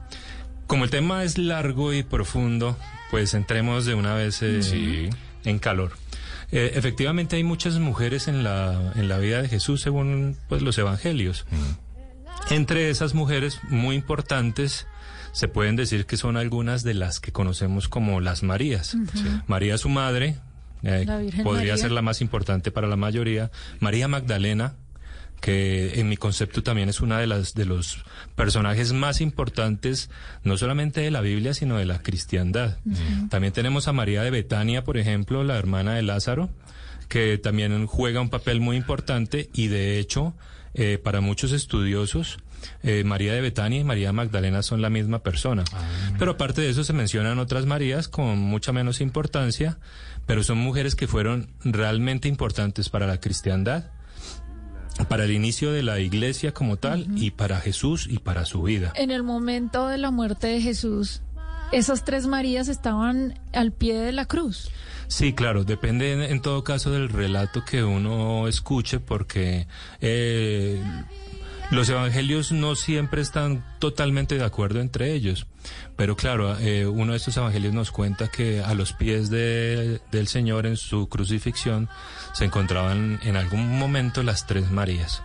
Como 0.68 0.84
el 0.84 0.90
tema 0.90 1.24
es 1.24 1.38
largo 1.38 1.94
y 1.94 2.04
profundo, 2.04 2.78
pues 3.12 3.34
entremos 3.34 3.86
de 3.86 3.96
una 3.96 4.14
vez 4.14 4.42
eh, 4.44 4.62
Sí. 4.62 5.10
en 5.46 5.58
calor. 5.60 5.94
Eh, 6.52 6.74
efectivamente 6.76 7.36
hay 7.38 7.44
muchas 7.44 7.80
mujeres 7.80 8.28
en 8.28 8.44
la, 8.44 8.94
en 8.96 9.08
la 9.08 9.18
vida 9.18 9.42
de 9.42 9.50
Jesús 9.50 9.82
según 9.82 10.38
pues, 10.48 10.62
los 10.62 10.78
evangelios. 10.78 11.46
Entre 12.50 12.90
esas 12.90 13.14
mujeres 13.14 13.60
muy 13.70 13.96
importantes 13.96 14.88
se 15.32 15.48
pueden 15.48 15.76
decir 15.76 16.06
que 16.06 16.18
son 16.18 16.38
algunas 16.38 16.84
de 16.84 16.94
las 16.94 17.20
que 17.20 17.32
conocemos 17.32 17.88
como 17.88 18.22
las 18.22 18.44
Marías. 18.44 18.98
María 19.48 19.78
su 19.78 19.90
madre, 19.90 20.38
eh, 20.84 21.06
podría 21.44 21.44
María. 21.44 21.78
ser 21.78 21.92
la 21.92 22.02
más 22.02 22.22
importante 22.22 22.72
para 22.72 22.88
la 22.88 22.96
mayoría. 22.96 23.52
María 23.80 24.08
Magdalena, 24.08 24.76
que 25.42 26.00
en 26.00 26.10
mi 26.10 26.18
concepto 26.18 26.64
también 26.64 26.90
es 26.90 27.00
una 27.00 27.20
de 27.20 27.28
las 27.28 27.54
de 27.54 27.66
los 27.66 28.04
personajes 28.36 28.92
más 28.92 29.22
importantes 29.22 30.10
no 30.44 30.58
solamente 30.58 31.02
de 31.02 31.12
la 31.12 31.22
Biblia 31.22 31.54
sino 31.54 31.78
de 31.78 31.86
la 31.86 32.02
cristiandad. 32.02 32.78
También 33.30 33.54
tenemos 33.54 33.88
a 33.88 33.94
María 33.94 34.24
de 34.24 34.32
Betania, 34.32 34.84
por 34.84 34.98
ejemplo, 34.98 35.44
la 35.44 35.58
hermana 35.58 35.94
de 35.94 36.02
Lázaro, 36.02 36.50
que 37.08 37.38
también 37.38 37.86
juega 37.88 38.20
un 38.20 38.30
papel 38.30 38.60
muy 38.60 38.76
importante 38.76 39.50
y 39.54 39.68
de 39.68 40.00
hecho 40.00 40.34
eh, 40.82 40.98
para 40.98 41.20
muchos 41.20 41.52
estudiosos 41.52 42.38
eh, 42.84 43.04
María 43.04 43.34
de 43.34 43.42
Betania 43.42 43.82
y 43.82 43.84
María 43.84 44.14
Magdalena 44.14 44.64
son 44.64 44.82
la 44.82 44.90
misma 44.90 45.20
persona. 45.20 45.66
Pero 46.18 46.32
aparte 46.32 46.62
de 46.62 46.70
eso 46.70 46.86
se 46.86 46.94
mencionan 46.94 47.38
otras 47.38 47.66
Marías 47.66 48.08
con 48.08 48.40
mucha 48.40 48.72
menos 48.72 49.02
importancia, 49.02 49.78
pero 50.26 50.42
son 50.42 50.58
mujeres 50.58 50.96
que 50.96 51.06
fueron 51.06 51.50
realmente 51.66 52.30
importantes 52.30 52.88
para 52.88 53.08
la 53.08 53.20
cristiandad 53.20 53.92
para 55.08 55.26
el 55.26 55.32
inicio 55.32 55.72
de 55.72 55.84
la 55.84 56.00
iglesia 56.00 56.54
como 56.54 56.76
tal 56.76 57.08
y 57.16 57.32
para 57.32 57.60
Jesús 57.60 58.08
y 58.10 58.20
para 58.20 58.46
su 58.46 58.64
vida. 58.64 58.92
En 58.96 59.12
el 59.12 59.24
momento 59.24 59.88
de 59.88 59.98
la 59.98 60.12
muerte 60.12 60.48
de 60.48 60.62
Jesús, 60.62 61.22
esas 61.72 62.04
tres 62.04 62.28
Marías 62.28 62.68
estaban 62.68 63.40
al 63.54 63.72
pie 63.72 63.98
de 63.98 64.12
la 64.12 64.26
cruz. 64.26 64.70
Sí, 65.10 65.34
claro, 65.34 65.64
depende 65.64 66.30
en, 66.32 66.40
todo 66.40 66.64
caso 66.64 66.92
del 66.92 67.10
relato 67.10 67.66
que 67.66 67.84
uno 67.84 68.48
escuche 68.48 69.00
porque 69.00 69.66
eh, 70.02 70.80
los 71.72 71.90
evangelios 71.90 72.52
no 72.52 72.76
siempre 72.76 73.22
están 73.22 73.66
totalmente 73.80 74.36
de 74.36 74.46
acuerdo 74.46 74.80
entre 74.82 75.12
ellos. 75.14 75.48
Pero 75.96 76.16
claro, 76.16 76.58
eh, 76.60 76.86
uno 76.86 77.14
de 77.14 77.18
estos 77.18 77.36
evangelios 77.38 77.74
nos 77.74 77.92
cuenta 77.92 78.28
que 78.30 78.62
a 78.62 78.76
los 78.76 78.94
pies 78.94 79.32
de- 79.32 80.00
del 80.12 80.28
Señor 80.28 80.68
en 80.68 80.78
su 80.78 81.10
crucifixión 81.10 81.90
se 82.34 82.46
encontraban 82.46 83.20
en 83.24 83.36
algún 83.36 83.80
momento 83.80 84.22
las 84.22 84.46
tres 84.46 84.70
Marías. 84.70 85.24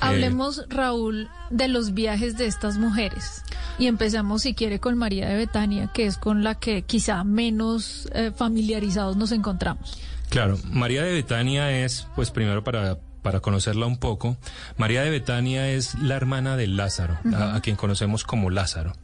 Hablemos, 0.00 0.64
Raúl, 0.68 1.28
de 1.50 1.68
los 1.68 1.94
viajes 1.94 2.36
de 2.36 2.46
estas 2.46 2.78
mujeres. 2.78 3.42
Y 3.78 3.86
empezamos, 3.86 4.42
si 4.42 4.54
quiere, 4.54 4.80
con 4.80 4.96
María 4.96 5.28
de 5.28 5.36
Betania, 5.36 5.90
que 5.92 6.06
es 6.06 6.18
con 6.18 6.44
la 6.44 6.54
que 6.56 6.82
quizá 6.82 7.24
menos 7.24 8.08
eh, 8.14 8.32
familiarizados 8.34 9.16
nos 9.16 9.32
encontramos. 9.32 9.98
Claro, 10.28 10.58
María 10.70 11.02
de 11.02 11.12
Betania 11.12 11.84
es, 11.84 12.06
pues 12.14 12.30
primero 12.30 12.64
para, 12.64 12.98
para 13.22 13.40
conocerla 13.40 13.86
un 13.86 13.98
poco, 13.98 14.36
María 14.76 15.02
de 15.02 15.10
Betania 15.10 15.68
es 15.68 15.94
la 15.96 16.16
hermana 16.16 16.56
de 16.56 16.66
Lázaro, 16.66 17.18
a, 17.34 17.54
a 17.56 17.60
quien 17.60 17.76
conocemos 17.76 18.24
como 18.24 18.50
Lázaro. 18.50 18.94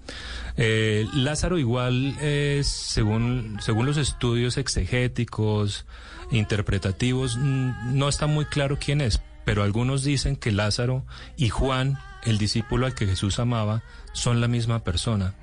Eh, 0.56 1.06
Lázaro 1.14 1.58
igual 1.58 2.16
es, 2.20 2.66
según, 2.66 3.58
según 3.60 3.86
los 3.86 3.96
estudios 3.96 4.56
exegéticos, 4.56 5.86
interpretativos, 6.30 7.36
no 7.36 8.08
está 8.08 8.26
muy 8.26 8.44
claro 8.44 8.78
quién 8.78 9.00
es, 9.00 9.20
pero 9.48 9.62
algunos 9.62 10.04
dicen 10.04 10.36
que 10.36 10.52
Lázaro 10.52 11.06
y 11.38 11.48
Juan, 11.48 11.98
el 12.22 12.36
discípulo 12.36 12.84
al 12.84 12.94
que 12.94 13.06
Jesús 13.06 13.38
amaba, 13.38 13.82
son 14.12 14.42
la 14.42 14.46
misma 14.46 14.84
persona. 14.84 15.36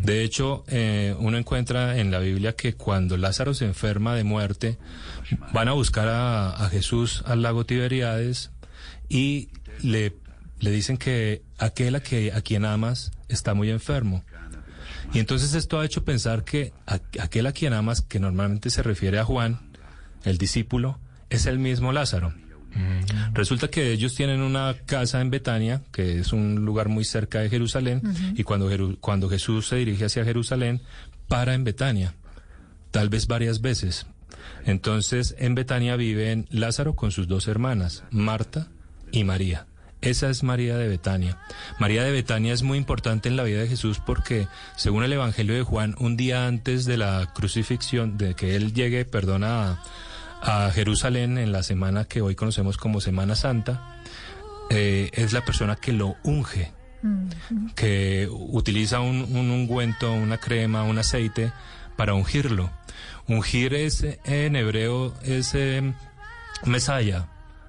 De 0.00 0.24
hecho, 0.24 0.64
eh, 0.66 1.14
uno 1.18 1.36
encuentra 1.36 1.98
en 1.98 2.10
la 2.10 2.20
Biblia 2.20 2.56
que 2.56 2.72
cuando 2.72 3.18
Lázaro 3.18 3.52
se 3.52 3.66
enferma 3.66 4.14
de 4.14 4.24
muerte, 4.24 4.78
van 5.52 5.68
a 5.68 5.72
buscar 5.72 6.08
a, 6.08 6.52
a 6.52 6.70
Jesús 6.70 7.22
al 7.26 7.42
lago 7.42 7.66
Tiberíades 7.66 8.50
y 9.10 9.50
le, 9.82 10.16
le 10.60 10.70
dicen 10.70 10.96
que 10.96 11.42
aquel 11.58 11.96
a, 11.96 12.00
que, 12.00 12.32
a 12.32 12.40
quien 12.40 12.64
amas 12.64 13.12
está 13.28 13.52
muy 13.52 13.68
enfermo. 13.68 14.24
Y 15.12 15.18
entonces 15.18 15.52
esto 15.52 15.78
ha 15.78 15.84
hecho 15.84 16.02
pensar 16.02 16.44
que 16.44 16.72
aquel 16.86 17.46
a 17.46 17.52
quien 17.52 17.74
amas, 17.74 18.00
que 18.00 18.20
normalmente 18.20 18.70
se 18.70 18.82
refiere 18.82 19.18
a 19.18 19.24
Juan, 19.24 19.60
el 20.24 20.38
discípulo, 20.38 20.98
es 21.28 21.44
el 21.44 21.58
mismo 21.58 21.92
Lázaro. 21.92 22.32
Resulta 23.32 23.68
que 23.68 23.92
ellos 23.92 24.14
tienen 24.14 24.40
una 24.40 24.74
casa 24.86 25.20
en 25.20 25.30
Betania, 25.30 25.82
que 25.92 26.18
es 26.20 26.32
un 26.32 26.64
lugar 26.64 26.88
muy 26.88 27.04
cerca 27.04 27.40
de 27.40 27.50
Jerusalén, 27.50 28.02
y 28.36 28.42
cuando, 28.44 28.70
Jeru- 28.70 28.98
cuando 29.00 29.28
Jesús 29.28 29.68
se 29.68 29.76
dirige 29.76 30.04
hacia 30.06 30.24
Jerusalén, 30.24 30.80
para 31.28 31.54
en 31.54 31.64
Betania, 31.64 32.14
tal 32.90 33.08
vez 33.08 33.26
varias 33.26 33.60
veces. 33.60 34.06
Entonces, 34.66 35.34
en 35.38 35.54
Betania 35.54 35.96
viven 35.96 36.46
Lázaro 36.50 36.94
con 36.94 37.10
sus 37.10 37.28
dos 37.28 37.48
hermanas, 37.48 38.04
Marta 38.10 38.68
y 39.12 39.24
María. 39.24 39.66
Esa 40.00 40.28
es 40.28 40.42
María 40.42 40.76
de 40.76 40.86
Betania. 40.86 41.38
María 41.78 42.02
de 42.04 42.12
Betania 42.12 42.52
es 42.52 42.62
muy 42.62 42.76
importante 42.76 43.30
en 43.30 43.36
la 43.36 43.42
vida 43.44 43.60
de 43.60 43.68
Jesús 43.68 44.00
porque, 44.04 44.48
según 44.76 45.02
el 45.02 45.12
Evangelio 45.14 45.54
de 45.54 45.62
Juan, 45.62 45.94
un 45.98 46.16
día 46.18 46.46
antes 46.46 46.84
de 46.84 46.98
la 46.98 47.32
crucifixión, 47.34 48.18
de 48.18 48.34
que 48.34 48.54
él 48.54 48.74
llegue, 48.74 49.06
perdona, 49.06 49.70
a, 49.70 49.82
a 50.44 50.70
Jerusalén 50.70 51.38
en 51.38 51.52
la 51.52 51.62
semana 51.62 52.04
que 52.04 52.20
hoy 52.20 52.34
conocemos 52.34 52.76
como 52.76 53.00
Semana 53.00 53.34
Santa, 53.34 53.98
eh, 54.70 55.10
es 55.14 55.32
la 55.32 55.44
persona 55.44 55.76
que 55.76 55.92
lo 55.92 56.16
unge, 56.22 56.72
que 57.74 58.28
utiliza 58.30 59.00
un, 59.00 59.22
un 59.36 59.50
ungüento, 59.50 60.12
una 60.12 60.38
crema, 60.38 60.84
un 60.84 60.98
aceite 60.98 61.52
para 61.96 62.14
ungirlo. 62.14 62.70
Ungir 63.26 63.74
es, 63.74 64.06
en 64.24 64.56
hebreo, 64.56 65.14
es 65.22 65.54
eh, 65.54 65.94
Mesaya. 66.64 67.28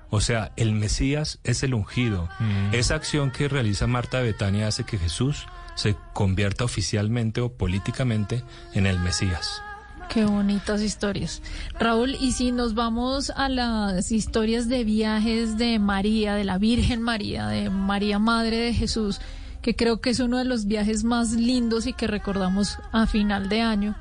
O 0.10 0.22
sea, 0.22 0.52
el 0.56 0.74
Mesías 0.74 1.40
es 1.44 1.64
el 1.64 1.74
ungido. 1.74 2.30
Esa 2.72 2.96
acción 2.96 3.32
que 3.32 3.50
realiza 3.50 3.88
Marta 3.88 4.20
de 4.20 4.32
Betania 4.32 4.68
hace 4.68 4.86
que 4.86 4.98
Jesús 4.98 5.48
se 5.76 5.96
convierta 6.14 6.64
oficialmente 6.64 7.42
o 7.42 7.52
políticamente 7.52 8.44
en 8.74 8.86
el 8.86 9.00
Mesías. 9.00 9.62
Qué 10.10 10.26
bonitas 10.26 10.82
historias. 10.82 11.42
Raúl, 11.78 12.16
y 12.20 12.32
si 12.32 12.52
nos 12.52 12.74
vamos 12.74 13.32
a 13.36 13.50
las 13.50 14.12
historias 14.12 14.70
de 14.70 14.84
viajes 14.84 15.58
de 15.58 15.78
María, 15.80 16.36
de 16.36 16.46
la 16.46 16.58
Virgen 16.58 17.02
María, 17.02 17.48
de 17.48 17.70
María 17.70 18.18
Madre 18.18 18.58
de 18.58 18.74
Jesús, 18.74 19.20
que 19.62 19.76
creo 19.76 20.00
que 20.00 20.12
es 20.12 20.20
uno 20.20 20.38
de 20.38 20.46
los 20.46 20.66
viajes 20.66 21.04
más 21.04 21.32
lindos 21.32 21.88
y 21.88 21.94
que 21.94 22.08
recordamos 22.08 22.78
a 22.92 23.08
final 23.08 23.50
de 23.50 23.62
año, 23.62 23.96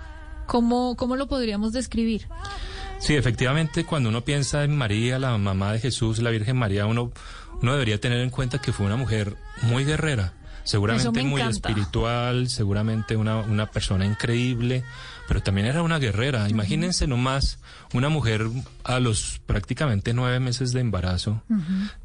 ¿cómo, 0.46 0.94
cómo 0.94 1.16
lo 1.16 1.26
podríamos 1.26 1.72
describir? 1.72 2.28
Sí, 2.98 3.16
efectivamente, 3.16 3.84
cuando 3.84 4.08
uno 4.08 4.22
piensa 4.24 4.62
en 4.62 4.76
María, 4.76 5.18
la 5.18 5.36
mamá 5.36 5.72
de 5.72 5.80
Jesús, 5.80 6.20
la 6.20 6.30
Virgen 6.30 6.56
María, 6.56 6.86
uno, 6.86 7.12
uno 7.60 7.72
debería 7.72 8.00
tener 8.00 8.20
en 8.20 8.30
cuenta 8.30 8.60
que 8.60 8.72
fue 8.72 8.86
una 8.86 8.96
mujer 8.96 9.36
muy 9.62 9.84
guerrera, 9.84 10.32
seguramente 10.64 11.22
me 11.22 11.28
muy 11.30 11.40
encanta. 11.40 11.68
espiritual, 11.68 12.48
seguramente 12.48 13.16
una, 13.16 13.36
una 13.36 13.70
persona 13.70 14.04
increíble, 14.04 14.82
pero 15.28 15.42
también 15.42 15.66
era 15.66 15.82
una 15.82 15.98
guerrera. 15.98 16.48
Imagínense 16.48 17.06
nomás 17.06 17.58
una 17.92 18.08
mujer 18.08 18.46
a 18.82 19.00
los 19.00 19.40
prácticamente 19.46 20.12
nueve 20.14 20.40
meses 20.40 20.72
de 20.72 20.80
embarazo 20.80 21.42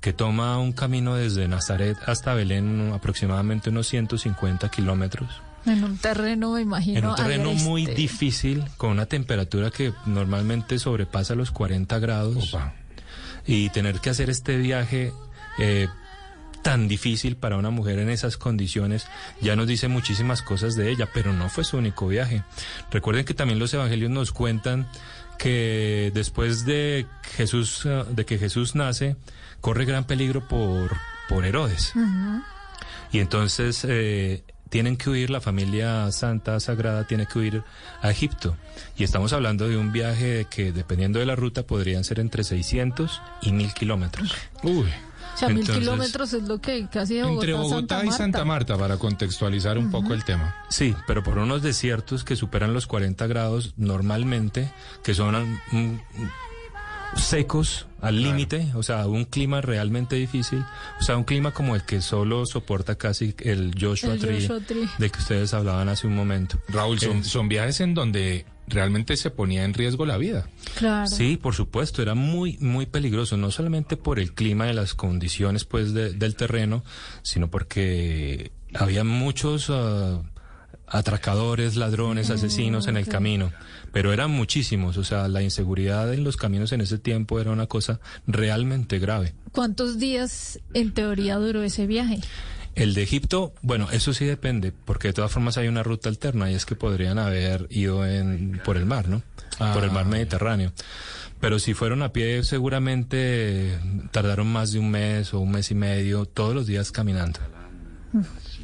que 0.01 0.13
toma 0.13 0.58
un 0.60 0.72
camino 0.74 1.16
desde 1.16 1.48
Nazaret 1.48 1.98
hasta 2.06 2.34
Belén, 2.34 2.92
aproximadamente 2.94 3.70
unos 3.70 3.88
150 3.88 4.70
kilómetros. 4.70 5.30
En 5.66 5.84
un 5.84 5.98
terreno, 5.98 6.54
me 6.54 6.62
imagino. 6.62 7.00
En 7.00 7.06
un 7.06 7.16
terreno 7.16 7.54
muy 7.54 7.82
agreste. 7.82 8.01
difícil, 8.01 8.63
con 8.78 8.92
una 8.92 9.06
temperatura 9.08 9.72
que 9.72 9.94
normalmente 10.06 10.80
sobrepasa 10.80 11.36
los 11.36 11.51
40 11.51 12.00
grados. 12.00 12.56
Y 13.46 13.70
tener 13.70 14.00
que 14.00 14.10
hacer 14.10 14.30
este 14.30 14.58
viaje 14.58 15.12
eh, 15.58 15.88
tan 16.62 16.88
difícil 16.88 17.36
para 17.36 17.58
una 17.58 17.70
mujer 17.70 18.00
en 18.00 18.10
esas 18.10 18.38
condiciones 18.38 19.08
ya 19.42 19.56
nos 19.56 19.68
dice 19.68 19.88
muchísimas 19.88 20.42
cosas 20.42 20.75
de 20.75 20.92
ella, 20.92 21.08
pero 21.13 21.34
no 21.34 21.50
fue 21.50 21.63
su 21.63 21.78
único 21.78 22.08
viaje. 22.08 22.44
Recuerden 22.92 23.25
que 23.25 23.34
también 23.34 23.60
los 23.60 23.74
evangelios 23.74 24.12
nos 24.12 24.32
cuentan 24.32 24.88
que 25.38 26.12
después 26.13 26.66
de 26.66 27.08
Jesús, 27.36 27.84
eh, 27.86 28.04
de 28.10 28.25
que 28.25 28.38
Jesús 28.38 28.75
nace, 28.75 29.16
corre 29.62 29.86
gran 29.86 30.04
peligro 30.04 30.48
por, 30.48 30.98
por 31.28 31.46
Herodes. 31.46 31.94
Y 33.12 33.20
entonces 33.20 33.86
eh, 33.88 34.43
tienen 34.69 34.98
que 34.98 35.10
huir, 35.10 35.30
la 35.30 35.41
familia 35.41 36.12
santa, 36.12 36.60
sagrada, 36.60 37.08
tiene 37.08 37.26
que 37.26 37.39
huir 37.39 37.63
a 38.02 38.12
Egipto. 38.12 38.56
Y 38.98 39.04
estamos 39.04 39.34
hablando 39.34 39.67
de 39.67 39.78
un 39.78 39.91
viaje 39.91 40.45
que, 40.50 40.72
dependiendo 40.72 41.19
de 41.19 41.26
la 41.26 41.36
ruta, 41.36 41.63
podrían 41.63 42.04
ser 42.04 42.19
entre 42.19 42.43
600 42.43 43.22
y 43.41 43.52
1000 43.52 43.74
kilómetros. 43.74 44.36
Uy. 44.63 44.89
O 45.39 45.45
sea, 45.45 45.49
mil 45.49 45.60
Entonces- 45.60 45.80
kilómetros 45.84 46.34
es 46.34 46.43
lo 46.43 46.60
que 46.60 46.88
casi 46.91 47.15
de 47.15 47.23
Bogotá, 47.23 47.39
Entre 47.45 47.54
Bogotá 47.54 47.75
Santa 47.99 48.06
y 48.06 48.12
Santa 48.12 48.45
Marta. 48.45 48.73
Marta, 48.73 48.78
para 48.78 48.97
contextualizar 48.97 49.78
un 49.78 49.89
poco 49.89 50.13
el 50.13 50.25
tema. 50.25 50.54
Sí, 50.69 50.93
pero 51.08 51.23
por 51.23 51.38
unos 51.38 51.62
desiertos 51.62 52.23
que 52.25 52.36
superan 52.36 52.73
los 52.73 52.88
40 52.88 53.25
grados 53.28 53.73
normalmente, 53.78 54.69
que 55.02 55.13
son 55.13 55.60
mm, 55.71 55.95
secos 57.15 57.88
al 58.02 58.21
límite, 58.21 58.71
o 58.75 58.84
sea, 58.84 59.08
un 59.08 59.25
clima 59.25 59.62
realmente 59.62 60.15
difícil, 60.15 60.63
o 60.99 61.04
sea, 61.04 61.17
un 61.17 61.23
clima 61.23 61.52
como 61.52 61.75
el 61.75 61.84
que 61.84 62.02
solo 62.02 62.45
soporta 62.45 62.95
casi 62.95 63.36
el 63.39 63.73
Joshua, 63.80 64.13
El 64.13 64.19
Tree, 64.19 64.41
Joshua 64.41 64.60
Tree. 64.65 64.88
de 64.97 65.10
que 65.10 65.19
ustedes 65.19 65.54
hablaban 65.54 65.89
hace 65.89 66.08
un 66.08 66.15
momento. 66.15 66.60
Raúl, 66.69 66.99
son, 66.99 67.17
Eh, 67.17 67.23
son 67.23 67.49
viajes 67.49 67.80
en 67.82 67.93
donde 67.93 68.45
realmente 68.69 69.17
se 69.17 69.29
ponía 69.32 69.63
en 69.65 69.73
riesgo 69.73 70.05
la 70.05 70.17
vida. 70.17 70.47
Claro. 70.77 71.08
Sí, 71.08 71.38
por 71.38 71.55
supuesto, 71.55 72.01
era 72.01 72.15
muy, 72.15 72.58
muy 72.60 72.86
peligroso, 72.86 73.36
no 73.36 73.51
solamente 73.51 73.97
por 73.97 74.19
el 74.19 74.34
clima 74.34 74.69
y 74.69 74.73
las 74.73 74.93
condiciones 74.93 75.65
pues 75.65 75.93
de- 75.93 76.13
del 76.13 76.36
terreno, 76.36 76.84
sino 77.23 77.49
porque 77.49 78.51
había 78.73 79.03
muchos 79.03 79.67
ah, 79.69 80.21
atracadores, 80.88 81.75
ladrones, 81.75 82.29
asesinos 82.32 82.88
en 82.88 82.97
el 82.97 83.08
camino, 83.08 83.51
pero 83.91 84.12
eran 84.12 84.32
muchísimos, 84.32 84.97
o 84.97 85.03
sea, 85.03 85.27
la 85.27 85.41
inseguridad 85.43 86.12
en 86.13 86.23
los 86.23 86.36
caminos 86.38 86.71
en 86.71 86.82
ese 86.82 86.97
tiempo 86.97 87.39
era 87.39 87.51
una 87.51 87.67
cosa 87.67 87.99
realmente 88.25 88.97
grave. 88.99 89.34
¿Cuántos 89.51 89.99
días 89.99 90.60
en 90.73 90.91
teoría 90.93 91.36
duró 91.38 91.62
ese 91.62 91.86
viaje? 91.86 92.19
El 92.80 92.94
de 92.94 93.04
Egipto, 93.04 93.54
bueno, 93.62 93.89
eso 93.92 94.13
sí 94.13 94.26
depende, 94.26 94.72
porque 94.86 95.10
de 95.10 95.13
todas 95.13 95.32
formas 95.32 95.58
hay 95.58 95.68
una 95.68 95.84
ruta 95.84 96.10
alterna 96.10 96.50
y 96.50 96.56
es 96.56 96.65
que 96.65 96.76
podrían 96.76 97.20
haber 97.20 97.68
ido 97.70 98.06
en, 98.06 98.62
por 98.63 98.78
el 98.78 98.86
mar, 98.86 99.08
¿no? 99.10 99.22
Por 99.74 99.84
el 99.84 99.92
mar 99.92 100.06
Mediterráneo. 100.06 100.72
Pero 101.42 101.60
si 101.60 101.74
fueron 101.74 102.02
a 102.04 102.12
pie, 102.13 102.44
seguramente 102.44 103.78
tardaron 104.12 104.48
más 104.52 104.72
de 104.72 104.80
un 104.80 104.92
mes 104.92 105.34
o 105.34 105.39
un 105.39 105.52
mes 105.52 105.72
y 105.72 105.76
medio, 105.76 106.26
todos 106.26 106.54
los 106.56 106.68
días 106.68 106.92
caminando. 106.92 107.39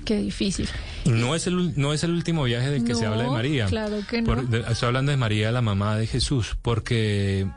Qué 0.06 0.18
difícil. 0.18 0.70
No 1.06 1.36
es 1.36 1.48
el, 1.48 1.74
no 1.80 1.92
es 1.94 2.04
el 2.04 2.12
último 2.12 2.44
viaje 2.44 2.70
del 2.70 2.84
que 2.84 2.94
se 2.96 3.06
habla 3.06 3.24
de 3.24 3.30
María. 3.30 3.66
claro 3.66 3.98
que 4.10 4.22
no. 4.22 4.28
Por- 4.28 4.48
de- 4.48 4.60
estoy 4.72 4.88
hablando 4.88 5.12
de 5.12 5.18
María, 5.18 5.52
la 5.52 5.62
mamá 5.62 5.98
de 5.98 6.06
Jesús, 6.08 6.58
porque 6.62 7.48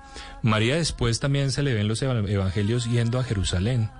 María 0.42 0.77
después 0.77 1.21
también 1.21 1.53
se 1.53 1.62
le 1.62 1.75
ven 1.75 1.88
los 1.88 2.01
eva- 2.03 2.21
evangelios 2.29 2.90
yendo 2.90 3.18
a 3.18 3.25
Jerusalén. 3.25 3.90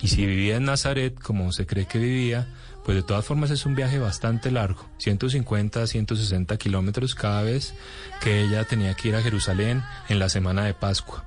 Y 0.00 0.08
si 0.08 0.26
vivía 0.26 0.56
en 0.56 0.64
Nazaret, 0.64 1.18
como 1.18 1.52
se 1.52 1.66
cree 1.66 1.86
que 1.86 1.98
vivía, 1.98 2.46
pues 2.84 2.96
de 2.96 3.02
todas 3.02 3.24
formas 3.24 3.50
es 3.50 3.64
un 3.64 3.74
viaje 3.74 3.98
bastante 3.98 4.50
largo, 4.50 4.86
150, 4.98 5.86
160 5.86 6.56
kilómetros 6.58 7.14
cada 7.14 7.42
vez 7.42 7.74
que 8.20 8.42
ella 8.42 8.64
tenía 8.64 8.94
que 8.94 9.08
ir 9.08 9.16
a 9.16 9.22
Jerusalén 9.22 9.82
en 10.08 10.18
la 10.18 10.28
semana 10.28 10.64
de 10.64 10.74
Pascua. 10.74 11.24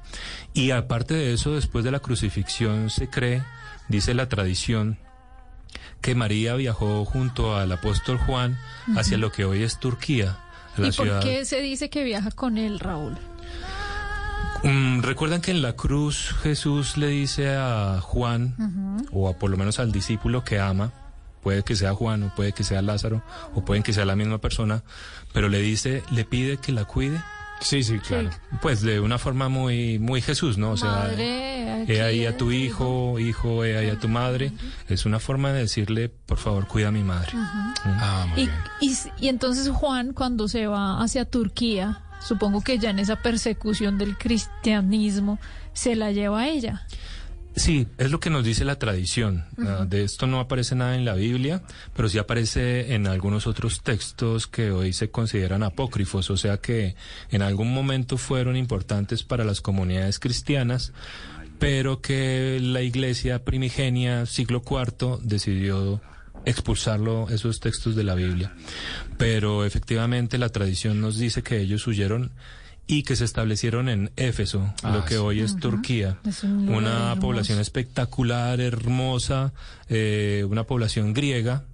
Y 0.53 0.71
aparte 0.71 1.15
de 1.15 1.33
eso, 1.33 1.55
después 1.55 1.83
de 1.83 1.91
la 1.91 1.99
crucifixión 1.99 2.89
se 2.91 3.09
cree, 3.09 3.43
dice 3.87 4.13
la 4.13 4.29
tradición, 4.29 4.99
que 6.01 6.13
María 6.13 6.53
viajó 6.55 7.05
junto 7.05 7.55
al 7.55 7.71
apóstol 7.71 8.17
Juan 8.19 8.57
hacia 8.95 9.17
lo 9.17 9.31
que 9.31 9.45
hoy 9.45 9.63
es 9.63 9.79
Turquía, 9.79 10.37
la 10.77 10.87
¿Y 10.87 10.91
ciudad. 10.91 11.21
por 11.21 11.23
qué 11.29 11.43
se 11.45 11.59
dice 11.61 11.89
que 11.89 12.03
viaja 12.03 12.29
con 12.31 12.57
él, 12.59 12.79
Raúl? 12.79 13.17
Mm, 14.63 15.01
Recuerdan 15.01 15.41
que 15.41 15.51
en 15.51 15.61
la 15.61 15.73
cruz 15.73 16.33
Jesús 16.41 16.97
le 16.97 17.07
dice 17.07 17.55
a 17.55 17.99
Juan, 18.01 18.55
o 19.11 19.29
a 19.29 19.33
por 19.37 19.49
lo 19.51 19.57
menos 19.57 19.79
al 19.79 19.91
discípulo 19.91 20.43
que 20.43 20.59
ama, 20.59 20.91
puede 21.43 21.63
que 21.63 21.75
sea 21.75 21.93
Juan 21.93 22.23
o 22.23 22.35
puede 22.35 22.51
que 22.53 22.63
sea 22.63 22.81
Lázaro, 22.81 23.21
o 23.53 23.63
pueden 23.63 23.83
que 23.83 23.93
sea 23.93 24.05
la 24.05 24.15
misma 24.15 24.39
persona, 24.39 24.83
pero 25.33 25.47
le 25.49 25.59
dice, 25.61 26.03
le 26.11 26.25
pide 26.25 26.57
que 26.57 26.71
la 26.71 26.85
cuide. 26.85 27.21
Sí, 27.59 27.81
sí, 27.81 27.97
claro. 27.99 28.29
Pues 28.61 28.81
de 28.81 28.99
una 28.99 29.17
forma 29.17 29.49
muy, 29.49 29.97
muy 29.97 30.21
Jesús, 30.21 30.59
¿no? 30.59 30.71
O 30.71 30.77
sea, 30.77 30.89
Madre, 30.91 31.85
he 31.87 32.01
ahí 32.03 32.25
a 32.27 32.37
tu 32.37 32.51
hijo, 32.51 33.17
hijo, 33.17 33.63
he 33.65 33.75
ahí 33.77 33.89
a 33.89 33.97
tu 33.99 34.07
madre. 34.07 34.51
Es 34.89 35.07
una 35.07 35.19
forma 35.19 35.51
de 35.53 35.61
decirle, 35.61 36.09
por 36.09 36.37
favor, 36.37 36.67
cuida 36.67 36.89
a 36.89 36.91
mi 36.91 37.03
madre. 37.03 37.29
Ah, 37.33 38.27
muy 38.29 38.41
Y, 38.43 38.45
bien. 38.45 38.57
y, 39.19 39.25
y 39.25 39.29
entonces 39.29 39.69
Juan, 39.69 40.13
cuando 40.13 40.47
se 40.47 40.67
va 40.67 41.01
hacia 41.01 41.25
Turquía, 41.25 42.01
supongo 42.19 42.61
que 42.61 42.77
ya 42.79 42.89
en 42.89 42.99
esa 42.99 43.17
persecución 43.17 43.97
del 43.97 44.17
cristianismo, 44.17 45.39
se 45.73 45.95
la 45.95 46.11
lleva 46.11 46.41
a 46.41 46.47
ella. 46.47 46.85
Sí, 47.57 47.87
es 47.97 48.11
lo 48.11 48.19
que 48.19 48.29
nos 48.29 48.45
dice 48.45 48.65
la 48.65 48.77
tradición. 48.77 49.45
Ah, 49.57 49.85
de 49.87 50.03
esto 50.03 50.27
no 50.27 50.39
aparece 50.39 50.75
nada 50.75 50.95
en 50.95 51.05
la 51.05 51.15
Biblia, 51.15 51.63
pero 51.95 52.07
sí 52.07 52.19
aparece 52.19 52.93
en 52.93 53.07
algunos 53.07 53.47
otros 53.47 53.81
textos 53.81 54.45
que 54.45 54.69
hoy 54.69 54.93
se 54.93 55.09
consideran 55.09 55.63
apócrifos, 55.63 56.29
o 56.29 56.37
sea 56.37 56.57
que 56.57 56.95
en 57.31 57.41
algún 57.41 57.73
momento 57.73 58.17
fueron 58.17 58.55
importantes 58.55 59.23
para 59.23 59.43
las 59.43 59.61
comunidades 59.61 60.19
cristianas, 60.19 60.93
pero 61.57 61.99
que 61.99 62.59
la 62.61 62.83
iglesia 62.83 63.43
primigenia, 63.43 64.27
siglo 64.27 64.61
IV, 64.63 65.17
decidió 65.23 65.99
expulsarlo, 66.49 67.27
esos 67.29 67.59
textos 67.59 67.95
de 67.95 68.03
la 68.03 68.15
Biblia. 68.15 68.53
Pero 69.17 69.65
efectivamente 69.65 70.37
la 70.37 70.49
tradición 70.49 71.01
nos 71.01 71.17
dice 71.17 71.43
que 71.43 71.59
ellos 71.59 71.85
huyeron 71.87 72.31
y 72.89 73.03
que 73.03 73.15
se 73.17 73.25
establecieron 73.25 73.89
en 73.89 74.11
Éfeso, 74.15 74.73
Ah, 74.81 74.91
lo 74.93 75.03
que 75.05 75.15
sí. 75.15 75.19
hoy 75.19 75.41
es 75.41 75.57
Turquía. 75.57 76.17
Es 76.25 76.43
un 76.43 76.65
lugar 76.67 76.77
una 76.77 76.89
hermoso. 77.11 77.19
población 77.21 77.59
espectacular, 77.59 78.61
hermosa, 78.61 79.51
eh, 79.89 80.45
una 80.49 80.63
población 80.63 81.13
griega 81.13 81.65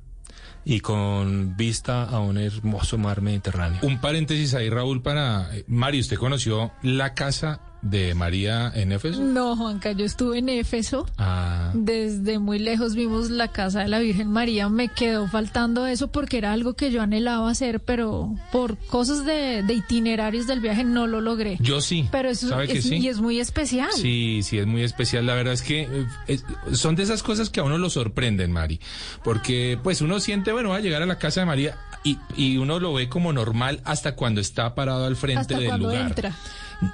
y 0.66 0.80
con 0.80 1.56
vista 1.58 2.04
a 2.04 2.20
un 2.20 2.38
hermoso 2.38 2.98
mar 2.98 3.22
Mediterráneo. 3.22 3.80
Un 3.84 4.00
paréntesis 4.02 4.54
ahí, 4.56 4.70
Raúl, 4.70 5.02
para... 5.04 5.56
eh, 5.56 5.66
Mari, 5.68 6.00
¿usted 6.00 6.18
conoció 6.18 6.72
la 6.82 7.14
casa 7.14 7.60
de 7.84 8.16
María 8.16 8.72
en 8.74 8.92
Éfeso? 8.92 9.22
No, 9.22 9.56
Juanca, 9.56 9.92
yo 9.92 10.06
estuve 10.06 10.40
en 10.40 10.50
Éfeso. 10.50 11.06
Ah, 11.18 11.72
Desde 11.76 12.40
muy 12.40 12.58
lejos 12.58 12.96
vimos 12.96 13.30
la 13.30 13.50
casa 13.50 13.82
de 13.82 13.90
la 13.90 14.00
Virgen 14.00 14.30
María. 14.32 14.70
Me 14.70 14.88
quedó 14.88 15.28
faltando 15.28 15.86
eso 15.86 16.12
porque 16.12 16.38
era 16.38 16.54
algo 16.54 16.74
que 16.74 16.92
yo 16.92 17.02
anhelaba 17.02 17.50
hacer, 17.52 17.82
pero 17.82 18.34
por 18.52 18.78
cosas 18.78 19.26
de, 19.26 19.64
de 19.64 19.74
itinerarios 19.74 20.48
del 20.48 20.60
viaje 20.62 20.84
no 20.84 21.08
lo 21.08 21.22
logré. 21.22 21.58
yo 21.60 21.82
sí. 21.82 22.08
Pero 22.12 22.30
eso 22.30 22.48
¿Sabe 22.50 22.68
que 22.68 22.78
es, 22.80 22.86
sí? 22.86 22.96
y 22.96 23.08
es 23.10 23.20
muy 23.20 23.40
especial. 23.40 23.90
Sí, 23.94 24.42
sí, 24.44 24.58
es 24.58 24.66
muy 24.66 24.84
especial. 24.84 25.26
La 25.26 25.34
verdad 25.36 25.54
es 25.54 25.62
que 25.62 25.82
eh, 25.82 26.06
es- 26.28 26.46
son 26.72 26.96
de 26.96 27.04
esas 27.04 27.22
cosas 27.22 27.50
que 27.50 27.60
a 27.60 27.64
uno 27.64 27.78
lo 27.78 27.90
sorprenden, 27.90 28.52
Mari. 28.52 28.80
Porque 29.24 29.78
pues 29.84 30.02
uno 30.02 30.20
siente, 30.20 30.52
bueno, 30.52 30.70
va 30.70 30.78
a 30.78 30.82
llegar 30.82 31.02
a 31.02 31.06
la 31.06 31.18
casa 31.20 31.42
de 31.42 31.46
María 31.46 31.78
y, 32.04 32.18
y 32.36 32.58
uno 32.58 32.80
lo 32.80 32.94
ve 32.94 33.10
como 33.10 33.34
normal 33.34 33.82
hasta 33.84 34.16
cuando 34.16 34.42
está 34.42 34.74
parado 34.76 35.06
al 35.06 35.16
frente 35.16 35.42
Hasta 35.56 35.60
del 35.60 35.80
lugar. 35.82 36.08
entra. 36.08 36.36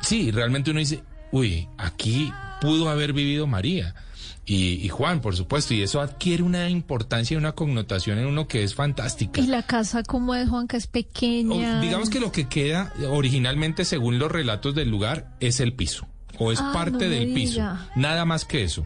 Sí, 0.01 0.31
realmente 0.31 0.71
uno 0.71 0.79
dice, 0.79 1.03
uy, 1.31 1.67
aquí 1.77 2.31
pudo 2.61 2.89
haber 2.89 3.13
vivido 3.13 3.47
María. 3.47 3.95
Y, 4.45 4.83
y 4.83 4.89
Juan, 4.89 5.21
por 5.21 5.35
supuesto, 5.35 5.75
y 5.75 5.83
eso 5.83 6.01
adquiere 6.01 6.41
una 6.41 6.69
importancia 6.69 7.35
y 7.35 7.37
una 7.37 7.51
connotación 7.51 8.17
en 8.17 8.25
uno 8.25 8.47
que 8.47 8.63
es 8.63 8.73
fantástica. 8.73 9.39
Y 9.39 9.45
la 9.45 9.61
casa, 9.61 10.01
como 10.01 10.33
es, 10.33 10.49
Juanca? 10.49 10.75
Es 10.75 10.87
pequeña. 10.87 11.77
O- 11.77 11.81
digamos 11.81 12.09
que 12.09 12.19
lo 12.19 12.31
que 12.31 12.47
queda 12.47 12.91
originalmente, 13.09 13.85
según 13.85 14.17
los 14.17 14.31
relatos 14.31 14.73
del 14.73 14.89
lugar, 14.89 15.35
es 15.39 15.59
el 15.59 15.73
piso. 15.73 16.07
O 16.39 16.51
es 16.51 16.59
Ah, 16.61 16.71
parte 16.73 17.05
no 17.05 17.11
del 17.11 17.33
piso. 17.33 17.53
diga. 17.55 17.89
Nada 17.95 18.25
más 18.25 18.45
que 18.45 18.63
eso. 18.63 18.85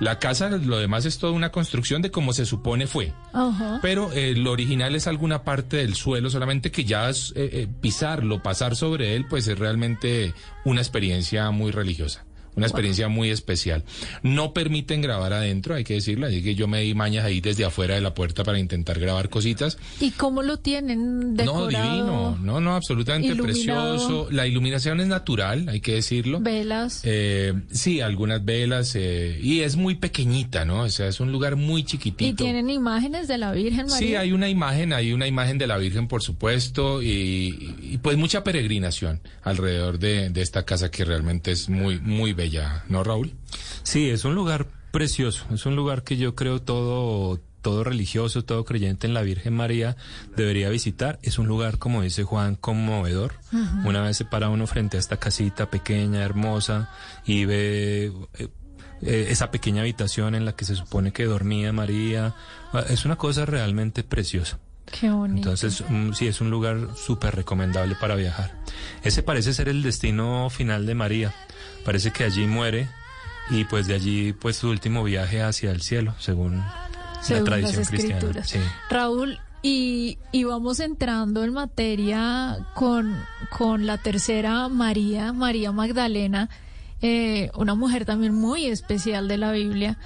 La 0.00 0.18
casa, 0.18 0.48
lo 0.48 0.78
demás 0.78 1.04
es 1.04 1.18
toda 1.18 1.32
una 1.32 1.50
construcción 1.52 2.00
de 2.02 2.10
como 2.10 2.32
se 2.32 2.46
supone 2.46 2.86
fue. 2.86 3.12
Pero 3.82 4.10
eh, 4.12 4.34
lo 4.34 4.52
original 4.52 4.94
es 4.94 5.06
alguna 5.06 5.44
parte 5.44 5.76
del 5.78 5.94
suelo, 5.94 6.30
solamente 6.30 6.70
que 6.70 6.84
ya 6.84 7.08
es, 7.10 7.32
eh, 7.36 7.50
eh, 7.52 7.68
pisarlo, 7.80 8.42
pasar 8.42 8.74
sobre 8.74 9.14
él, 9.16 9.26
pues 9.28 9.46
es 9.48 9.58
realmente 9.58 10.32
una 10.64 10.80
experiencia 10.80 11.50
muy 11.50 11.70
religiosa. 11.72 12.24
Una 12.56 12.66
experiencia 12.66 13.08
muy 13.08 13.30
especial. 13.30 13.84
No 14.22 14.52
permiten 14.52 15.00
grabar 15.00 15.32
adentro, 15.32 15.74
hay 15.74 15.84
que 15.84 15.94
decirlo. 15.94 16.26
Así 16.26 16.42
que 16.42 16.54
yo 16.54 16.66
me 16.66 16.80
di 16.80 16.94
mañas 16.94 17.24
ahí 17.24 17.40
desde 17.40 17.64
afuera 17.64 17.94
de 17.94 18.00
la 18.00 18.14
puerta 18.14 18.42
para 18.44 18.58
intentar 18.58 18.98
grabar 18.98 19.28
cositas. 19.28 19.78
¿Y 20.00 20.10
cómo 20.12 20.42
lo 20.42 20.56
tienen 20.58 21.36
decorado? 21.36 21.70
No, 21.70 21.88
divino. 21.88 22.38
No, 22.42 22.60
no, 22.60 22.74
absolutamente 22.74 23.28
iluminado. 23.28 23.94
precioso. 23.96 24.28
La 24.30 24.46
iluminación 24.46 25.00
es 25.00 25.06
natural, 25.06 25.68
hay 25.68 25.80
que 25.80 25.94
decirlo. 25.94 26.40
Velas. 26.40 27.02
Eh, 27.04 27.54
sí, 27.70 28.00
algunas 28.00 28.44
velas. 28.44 28.94
eh, 28.96 29.38
y 29.42 29.60
es 29.60 29.76
muy 29.76 29.94
pequeñita, 29.94 30.64
¿no? 30.64 30.82
O 30.82 30.88
sea, 30.88 31.06
es 31.08 31.20
un 31.20 31.30
lugar 31.32 31.56
muy 31.56 31.84
chiquitito. 31.84 32.30
y 32.30 32.34
tienen 32.34 32.70
imágenes 32.70 33.28
de 33.28 33.38
la 33.38 33.52
Virgen 33.52 33.86
María. 33.86 33.96
Sí, 33.98 34.14
hay 34.16 34.32
una 34.32 34.48
imagen, 34.48 34.92
hay 34.92 35.12
una 35.12 35.26
imagen 35.26 35.58
de 35.58 35.66
la 35.66 35.76
Virgen, 35.78 36.08
por 36.08 36.22
supuesto, 36.22 37.02
y, 37.02 37.76
y, 37.82 37.98
pues 37.98 38.16
mucha 38.16 38.42
peregrinación 38.44 39.20
alrededor 39.42 39.98
de, 39.98 40.30
de 40.30 40.42
esta 40.42 40.64
casa 40.64 40.90
que 40.90 41.04
realmente 41.04 41.50
es 41.52 41.68
muy, 41.68 42.00
muy 42.00 42.32
bella, 42.38 42.84
¿no, 42.88 43.04
Raúl? 43.04 43.34
Sí, 43.82 44.08
es 44.08 44.24
un 44.24 44.34
lugar 44.34 44.68
precioso, 44.92 45.44
es 45.52 45.66
un 45.66 45.76
lugar 45.76 46.04
que 46.04 46.16
yo 46.16 46.34
creo 46.34 46.62
todo 46.62 47.38
todo 47.60 47.84
religioso, 47.84 48.44
todo 48.44 48.64
creyente 48.64 49.06
en 49.06 49.14
la 49.14 49.22
Virgen 49.22 49.52
María 49.52 49.96
debería 50.36 50.68
visitar. 50.70 51.18
Es 51.22 51.38
un 51.38 51.48
lugar, 51.48 51.78
como 51.78 52.02
dice 52.02 52.22
Juan, 52.22 52.54
conmovedor. 52.54 53.34
Una 53.84 54.00
vez 54.00 54.16
se 54.16 54.24
para 54.24 54.48
uno 54.48 54.66
frente 54.66 54.96
a 54.96 55.00
esta 55.00 55.18
casita 55.18 55.68
pequeña, 55.68 56.22
hermosa, 56.22 56.88
y 57.26 57.44
ve 57.44 58.12
eh, 58.38 58.48
eh, 59.02 59.26
esa 59.28 59.50
pequeña 59.50 59.82
habitación 59.82 60.34
en 60.34 60.44
la 60.44 60.52
que 60.54 60.64
se 60.64 60.76
supone 60.76 61.12
que 61.12 61.24
dormía 61.24 61.72
María. 61.72 62.34
Ah, 62.72 62.84
Es 62.88 63.04
una 63.04 63.16
cosa 63.16 63.44
realmente 63.44 64.02
preciosa. 64.04 64.60
Qué 64.86 65.10
bonito. 65.10 65.50
Entonces, 65.50 65.84
mm, 65.86 66.12
sí, 66.12 66.26
es 66.28 66.40
un 66.40 66.50
lugar 66.50 66.88
súper 66.96 67.34
recomendable 67.34 67.96
para 68.00 68.14
viajar. 68.14 68.54
Ese 69.02 69.22
parece 69.22 69.52
ser 69.52 69.68
el 69.68 69.82
destino 69.82 70.48
final 70.48 70.86
de 70.86 70.94
María. 70.94 71.34
Parece 71.84 72.10
que 72.12 72.24
allí 72.24 72.46
muere 72.46 72.88
y 73.50 73.64
pues 73.64 73.86
de 73.86 73.94
allí 73.94 74.32
pues 74.32 74.56
su 74.56 74.68
último 74.68 75.04
viaje 75.04 75.42
hacia 75.42 75.70
el 75.70 75.80
cielo, 75.82 76.14
según, 76.18 76.62
según 77.22 77.44
la 77.44 77.50
tradición 77.50 77.80
las 77.80 77.88
cristiana. 77.88 78.44
Sí. 78.44 78.58
Raúl, 78.90 79.38
y, 79.62 80.18
y 80.30 80.44
vamos 80.44 80.80
entrando 80.80 81.42
en 81.42 81.52
materia 81.52 82.58
con, 82.74 83.16
con 83.56 83.86
la 83.86 83.98
tercera 83.98 84.68
María, 84.68 85.32
María 85.32 85.72
Magdalena, 85.72 86.48
eh, 87.02 87.50
una 87.54 87.74
mujer 87.74 88.04
también 88.04 88.34
muy 88.34 88.66
especial 88.66 89.26
de 89.26 89.36
la 89.36 89.50
Biblia, 89.52 89.98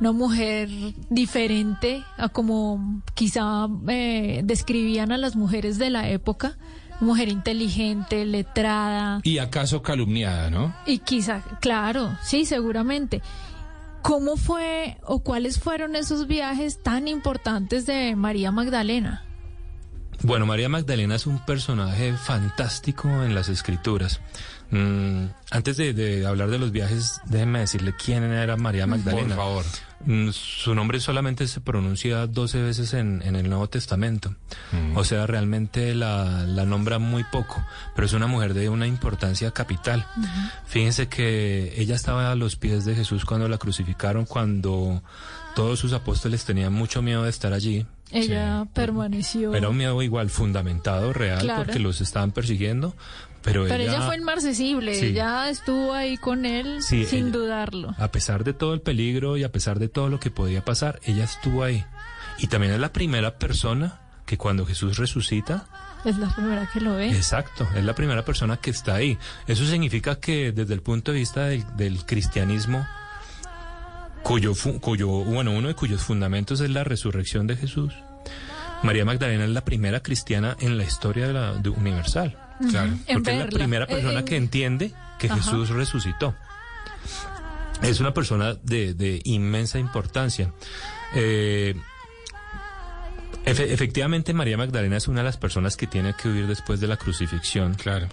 una 0.00 0.12
mujer 0.12 0.68
diferente 1.08 2.04
a 2.16 2.28
como 2.28 3.02
quizá 3.14 3.68
eh, 3.88 4.42
describían 4.44 5.10
a 5.10 5.16
las 5.18 5.36
mujeres 5.36 5.78
de 5.78 5.90
la 5.90 6.08
época, 6.08 6.58
mujer 7.00 7.28
inteligente, 7.28 8.24
letrada, 8.24 9.20
Y 9.22 9.38
acaso 9.38 9.82
calumniada, 9.82 10.50
¿no? 10.50 10.74
y 10.86 10.98
quizá, 10.98 11.42
claro, 11.60 12.16
sí, 12.22 12.44
seguramente. 12.44 13.22
¿Cómo 14.02 14.36
fue 14.36 14.96
o 15.04 15.20
cuáles 15.20 15.58
fueron 15.58 15.96
esos 15.96 16.26
viajes 16.26 16.82
tan 16.82 17.08
importantes 17.08 17.84
de 17.84 18.14
María 18.16 18.52
Magdalena? 18.52 19.24
Bueno, 20.22 20.46
María 20.46 20.68
Magdalena 20.68 21.14
es 21.16 21.26
un 21.26 21.38
personaje 21.44 22.12
fantástico 22.16 23.08
en 23.22 23.34
las 23.34 23.48
escrituras. 23.48 24.20
Mm, 24.70 25.26
antes 25.50 25.76
de, 25.78 25.94
de 25.94 26.26
hablar 26.26 26.50
de 26.50 26.58
los 26.58 26.72
viajes, 26.72 27.20
déjenme 27.26 27.60
decirle 27.60 27.94
quién 28.02 28.22
era 28.24 28.56
María 28.56 28.86
Magdalena. 28.86 29.28
Por 29.34 29.36
favor. 29.36 29.64
Mm, 30.04 30.28
Su 30.30 30.74
nombre 30.74 31.00
solamente 31.00 31.48
se 31.48 31.60
pronuncia 31.60 32.26
12 32.26 32.62
veces 32.62 32.92
en, 32.94 33.22
en 33.24 33.34
el 33.34 33.48
Nuevo 33.48 33.68
Testamento. 33.68 34.34
O 34.94 35.04
sea, 35.04 35.26
realmente 35.26 35.94
la, 35.94 36.44
la 36.46 36.64
nombra 36.66 36.98
muy 36.98 37.24
poco, 37.24 37.64
pero 37.96 38.06
es 38.06 38.12
una 38.12 38.26
mujer 38.26 38.54
de 38.54 38.68
una 38.68 38.86
importancia 38.86 39.50
capital. 39.50 40.06
Fíjense 40.66 41.08
que 41.08 41.74
ella 41.80 41.96
estaba 41.96 42.30
a 42.30 42.34
los 42.36 42.56
pies 42.56 42.84
de 42.84 42.94
Jesús 42.94 43.24
cuando 43.24 43.48
la 43.48 43.58
crucificaron, 43.58 44.24
cuando 44.26 45.02
todos 45.56 45.78
sus 45.80 45.92
apóstoles 45.94 46.44
tenían 46.44 46.72
mucho 46.72 47.02
miedo 47.02 47.24
de 47.24 47.30
estar 47.30 47.52
allí. 47.52 47.86
Ella 48.10 48.64
permaneció. 48.72 49.54
Era 49.54 49.68
un 49.68 49.76
miedo 49.76 50.00
igual 50.02 50.30
fundamentado, 50.30 51.12
real, 51.12 51.40
Claro. 51.40 51.64
porque 51.64 51.78
los 51.78 52.00
estaban 52.00 52.30
persiguiendo, 52.30 52.94
pero, 53.42 53.64
pero 53.68 53.82
ella, 53.84 53.92
ella 53.96 54.02
fue 54.06 54.16
inmarcesible, 54.16 54.94
Sí. 54.94 55.06
ella 55.06 55.48
estuvo 55.50 55.92
ahí 55.94 56.16
con 56.16 56.44
él 56.46 56.82
Sí, 56.82 57.04
sin 57.04 57.28
ella- 57.28 57.38
dudarlo. 57.38 57.94
a 57.98 58.08
pesar 58.08 58.44
de 58.44 58.52
todo 58.52 58.74
el 58.74 58.80
peligro 58.80 59.36
y 59.36 59.44
a 59.44 59.52
pesar 59.52 59.78
de 59.78 59.88
todo 59.88 60.08
lo 60.08 60.20
que 60.20 60.30
podía 60.30 60.64
pasar, 60.64 61.00
ella 61.04 61.24
estuvo 61.24 61.62
ahí. 61.64 61.84
Y 62.38 62.46
también 62.48 62.72
es 62.72 62.80
la 62.80 62.92
primera 62.92 63.38
persona 63.38 64.00
que 64.26 64.36
cuando 64.38 64.66
Jesús 64.66 64.98
resucita, 64.98 65.66
Es 66.04 66.16
la 66.18 66.28
primera 66.34 66.68
que 66.72 66.80
lo 66.80 66.94
ve. 66.94 67.10
exacto, 67.10 67.66
es 67.74 67.84
la 67.84 67.94
primera 67.94 68.24
persona 68.24 68.56
que 68.58 68.70
está 68.70 68.94
ahí. 68.94 69.18
Eso 69.46 69.64
significa 69.64 70.20
que 70.20 70.52
desde 70.52 70.74
el 70.74 70.82
punto 70.82 71.12
de 71.12 71.18
vista 71.18 71.46
del, 71.46 71.64
del 71.76 72.04
cristianismo, 72.04 72.86
cuyo, 74.22 74.52
cuyo, 74.80 75.08
bueno, 75.08 75.52
uno 75.52 75.68
de 75.68 75.74
cuyos 75.74 76.02
fundamentos 76.02 76.60
es 76.60 76.70
la 76.70 76.84
resurrección 76.84 77.46
de 77.46 77.56
Jesús, 77.56 77.94
María 78.82 79.04
Magdalena 79.04 79.44
es 79.44 79.50
la 79.50 79.64
primera 79.64 80.00
cristiana 80.00 80.56
en 80.60 80.76
la 80.78 80.84
historia 80.84 81.26
de 81.26 81.32
la, 81.32 81.54
de 81.54 81.70
universal. 81.70 82.36
Claro. 82.70 82.92
En 83.06 83.14
Porque 83.22 83.30
es 83.32 83.38
la 83.38 83.46
primera 83.46 83.86
persona 83.86 84.18
en- 84.20 84.24
que 84.24 84.36
entiende 84.36 84.92
que 85.18 85.26
Ajá. 85.28 85.36
Jesús 85.36 85.68
resucitó. 85.70 86.34
Es 87.82 88.00
una 88.00 88.12
persona 88.12 88.54
de, 88.54 88.94
de 88.94 89.20
inmensa 89.24 89.78
importancia. 89.78 90.52
Eh, 91.14 91.74
efe- 93.44 93.70
efectivamente, 93.70 94.34
María 94.34 94.56
Magdalena 94.56 94.96
es 94.96 95.06
una 95.08 95.20
de 95.20 95.24
las 95.24 95.36
personas 95.36 95.76
que 95.76 95.86
tiene 95.86 96.14
que 96.20 96.28
huir 96.28 96.46
después 96.46 96.80
de 96.80 96.88
la 96.88 96.96
crucifixión, 96.96 97.74
Claro. 97.74 98.08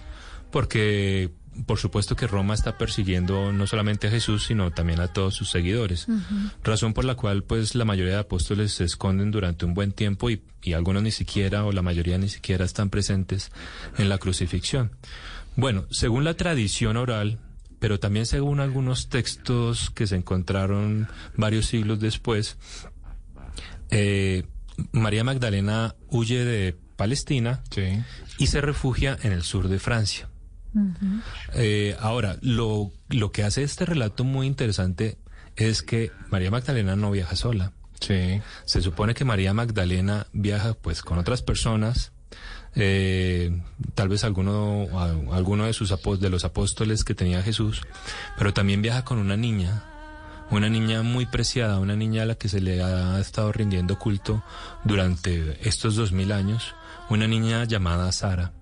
porque 0.52 1.30
por 1.64 1.78
supuesto 1.78 2.16
que 2.16 2.26
Roma 2.26 2.54
está 2.54 2.76
persiguiendo 2.76 3.52
no 3.52 3.66
solamente 3.66 4.08
a 4.08 4.10
Jesús, 4.10 4.44
sino 4.46 4.70
también 4.72 5.00
a 5.00 5.08
todos 5.12 5.34
sus 5.34 5.50
seguidores. 5.50 6.06
Razón 6.62 6.92
por 6.92 7.04
la 7.04 7.14
cual 7.14 7.44
pues 7.44 7.74
la 7.74 7.84
mayoría 7.84 8.14
de 8.14 8.20
apóstoles 8.20 8.72
se 8.72 8.84
esconden 8.84 9.30
durante 9.30 9.64
un 9.64 9.72
buen 9.74 9.92
tiempo 9.92 10.28
y, 10.30 10.42
y 10.62 10.74
algunos 10.74 11.02
ni 11.02 11.10
siquiera 11.12 11.64
o 11.64 11.72
la 11.72 11.82
mayoría 11.82 12.18
ni 12.18 12.28
siquiera 12.28 12.64
están 12.64 12.90
presentes 12.90 13.50
en 13.96 14.08
la 14.08 14.18
crucifixión. 14.18 14.90
Bueno, 15.56 15.86
según 15.90 16.24
la 16.24 16.34
tradición 16.34 16.96
oral, 16.98 17.38
pero 17.78 17.98
también 18.00 18.26
según 18.26 18.60
algunos 18.60 19.08
textos 19.08 19.90
que 19.90 20.06
se 20.06 20.16
encontraron 20.16 21.08
varios 21.36 21.66
siglos 21.66 22.00
después, 22.00 22.58
eh, 23.90 24.44
María 24.92 25.24
Magdalena 25.24 25.94
huye 26.08 26.44
de 26.44 26.76
Palestina 26.96 27.62
Sí. 27.70 28.02
y 28.38 28.46
se 28.48 28.60
refugia 28.60 29.18
en 29.22 29.32
el 29.32 29.42
sur 29.42 29.68
de 29.68 29.78
Francia. 29.78 30.28
Eh, 31.54 31.96
ahora, 32.00 32.36
lo, 32.42 32.90
lo 33.08 33.32
que 33.32 33.42
hace 33.44 33.62
este 33.62 33.84
relato 33.86 34.24
muy 34.24 34.46
interesante 34.46 35.18
es 35.56 35.82
que 35.82 36.10
María 36.30 36.50
Magdalena 36.50 36.96
no 36.96 37.10
viaja 37.10 37.34
sola. 37.36 37.72
Sí. 38.00 38.40
Se 38.66 38.82
supone 38.82 39.14
que 39.14 39.24
María 39.24 39.54
Magdalena 39.54 40.26
viaja 40.32 40.74
pues 40.74 41.00
con 41.02 41.18
otras 41.18 41.42
personas 41.42 42.12
eh, 42.74 43.58
tal 43.94 44.08
vez 44.10 44.22
alguno, 44.24 44.86
alguno 45.32 45.64
de, 45.64 45.72
sus 45.72 45.92
apó- 45.92 46.18
de 46.18 46.28
los 46.28 46.44
apóstoles 46.44 47.04
que 47.04 47.14
tenía 47.14 47.42
Jesús, 47.42 47.80
pero 48.36 48.52
también 48.52 48.82
viaja 48.82 49.02
con 49.02 49.16
una 49.16 49.38
niña, 49.38 49.82
una 50.50 50.68
niña 50.68 51.02
muy 51.02 51.24
preciada, 51.24 51.78
una 51.78 51.96
niña 51.96 52.24
a 52.24 52.26
la 52.26 52.34
que 52.34 52.50
se 52.50 52.60
le 52.60 52.82
ha 52.82 53.18
estado 53.18 53.50
rindiendo 53.50 53.98
culto 53.98 54.44
durante 54.84 55.66
estos 55.66 55.96
dos 55.96 56.12
mil 56.12 56.32
años, 56.32 56.74
una 57.08 57.26
niña 57.26 57.64
llamada 57.64 58.12
Sara. 58.12 58.52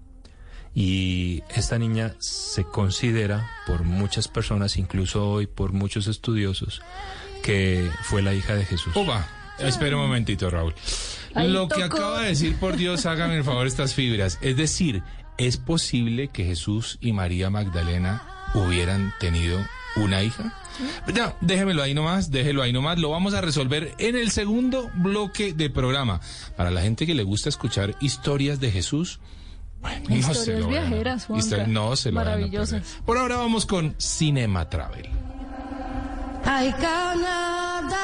Y 0.74 1.42
esta 1.54 1.78
niña 1.78 2.14
se 2.18 2.64
considera 2.64 3.48
por 3.66 3.84
muchas 3.84 4.26
personas, 4.28 4.76
incluso 4.76 5.30
hoy 5.30 5.46
por 5.46 5.72
muchos 5.72 6.08
estudiosos, 6.08 6.82
que 7.42 7.88
fue 8.02 8.22
la 8.22 8.34
hija 8.34 8.56
de 8.56 8.64
Jesús. 8.64 8.96
Opa, 8.96 9.28
espera 9.58 9.96
un 9.96 10.02
momentito, 10.02 10.50
Raúl. 10.50 10.74
Ahí 11.34 11.48
Lo 11.48 11.68
que 11.68 11.82
acaba 11.82 12.22
de 12.22 12.28
decir, 12.28 12.56
por 12.56 12.76
Dios, 12.76 13.06
hágame 13.06 13.36
el 13.36 13.44
favor 13.44 13.66
estas 13.66 13.94
fibras. 13.94 14.38
Es 14.40 14.56
decir, 14.56 15.02
¿es 15.38 15.56
posible 15.56 16.28
que 16.28 16.44
Jesús 16.44 16.98
y 17.00 17.12
María 17.12 17.50
Magdalena 17.50 18.22
hubieran 18.54 19.12
tenido 19.20 19.64
una 19.96 20.22
hija? 20.22 20.54
No, 21.14 21.34
déjemelo 21.40 21.82
ahí 21.82 21.94
nomás, 21.94 22.30
déjelo 22.30 22.62
ahí 22.62 22.72
nomás. 22.72 22.98
Lo 22.98 23.10
vamos 23.10 23.34
a 23.34 23.40
resolver 23.40 23.94
en 23.98 24.16
el 24.16 24.30
segundo 24.30 24.90
bloque 24.94 25.52
de 25.52 25.70
programa. 25.70 26.20
Para 26.56 26.70
la 26.70 26.82
gente 26.82 27.06
que 27.06 27.14
le 27.14 27.22
gusta 27.22 27.48
escuchar 27.48 27.94
historias 28.00 28.60
de 28.60 28.70
Jesús, 28.70 29.20
bueno, 29.84 30.26
no 30.26 30.34
se 30.34 30.58
lo 30.58 30.68
viajeras, 30.68 31.26
Juanca. 31.26 31.44
Histo- 31.46 31.66
No 31.68 31.94
se 31.96 32.10
lo 32.10 32.16
vayan 32.16 32.32
a 32.32 32.36
Maravillosas. 32.36 32.82
Por 33.04 33.18
ahora 33.18 33.36
vamos 33.36 33.66
con 33.66 33.94
Cinema 33.98 34.68
Travel. 34.68 35.08
Ay, 36.44 36.72
Canada, 36.72 38.00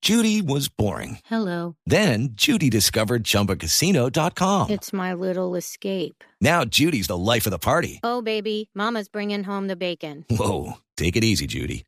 Judy 0.00 0.42
was 0.42 0.68
boring. 0.68 1.18
Hello. 1.26 1.76
Then 1.86 2.30
Judy 2.34 2.68
discovered 2.68 3.22
ChumbaCasino.com. 3.22 4.70
It's 4.70 4.92
my 4.92 5.14
little 5.14 5.54
escape. 5.54 6.24
Now 6.40 6.64
Judy's 6.64 7.06
the 7.06 7.16
life 7.16 7.46
of 7.46 7.52
the 7.52 7.58
party. 7.60 8.00
Oh, 8.02 8.20
baby, 8.20 8.68
Mama's 8.74 9.08
bringing 9.08 9.44
home 9.44 9.68
the 9.68 9.76
bacon. 9.76 10.24
Whoa, 10.28 10.78
take 10.96 11.14
it 11.16 11.22
easy, 11.22 11.46
Judy. 11.46 11.84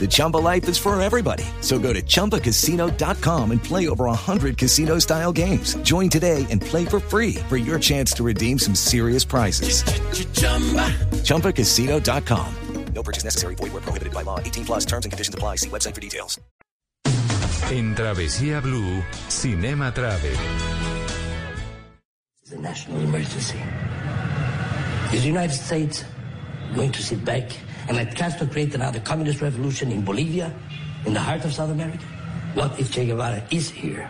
The 0.00 0.08
Chumba 0.08 0.38
life 0.38 0.66
is 0.68 0.78
for 0.78 0.98
everybody. 1.00 1.44
So 1.60 1.78
go 1.78 1.92
to 1.92 2.00
ChumbaCasino.com 2.00 3.50
and 3.50 3.62
play 3.62 3.88
over 3.88 4.06
100 4.06 4.56
casino 4.56 4.98
style 4.98 5.32
games. 5.32 5.74
Join 5.82 6.08
today 6.08 6.46
and 6.48 6.62
play 6.62 6.86
for 6.86 7.00
free 7.00 7.34
for 7.50 7.58
your 7.58 7.78
chance 7.78 8.12
to 8.14 8.22
redeem 8.22 8.58
some 8.58 8.74
serious 8.74 9.24
prizes. 9.26 9.82
ChumbaCasino.com. 11.24 12.54
No 12.94 13.02
purchase 13.02 13.24
necessary. 13.24 13.54
Void 13.54 13.72
where 13.72 13.82
prohibited 13.82 14.12
by 14.12 14.22
law. 14.22 14.40
18 14.40 14.64
plus 14.64 14.84
terms 14.84 15.04
and 15.04 15.12
conditions 15.12 15.34
apply. 15.34 15.56
See 15.56 15.68
website 15.68 15.94
for 15.94 16.00
details. 16.00 16.38
En 17.70 17.94
Travesía 17.94 18.60
Blue, 18.60 19.02
Cinema 19.28 19.92
Travel. 19.92 20.36
It's 22.42 22.52
a 22.52 22.58
national 22.58 23.00
emergency. 23.00 23.60
Is 25.12 25.22
the 25.22 25.28
United 25.28 25.54
States 25.54 26.04
going 26.74 26.90
to 26.90 27.02
sit 27.02 27.24
back 27.24 27.52
and 27.90 27.96
let 27.96 28.14
Castro 28.14 28.46
create 28.46 28.72
another 28.76 29.00
communist 29.00 29.42
revolution 29.42 29.90
in 29.90 30.04
Bolivia, 30.04 30.52
in 31.06 31.12
the 31.12 31.18
heart 31.18 31.44
of 31.44 31.52
South 31.52 31.70
America? 31.70 32.04
What 32.54 32.78
if 32.78 32.92
Che 32.92 33.04
Guevara 33.04 33.42
is 33.50 33.68
here? 33.68 34.08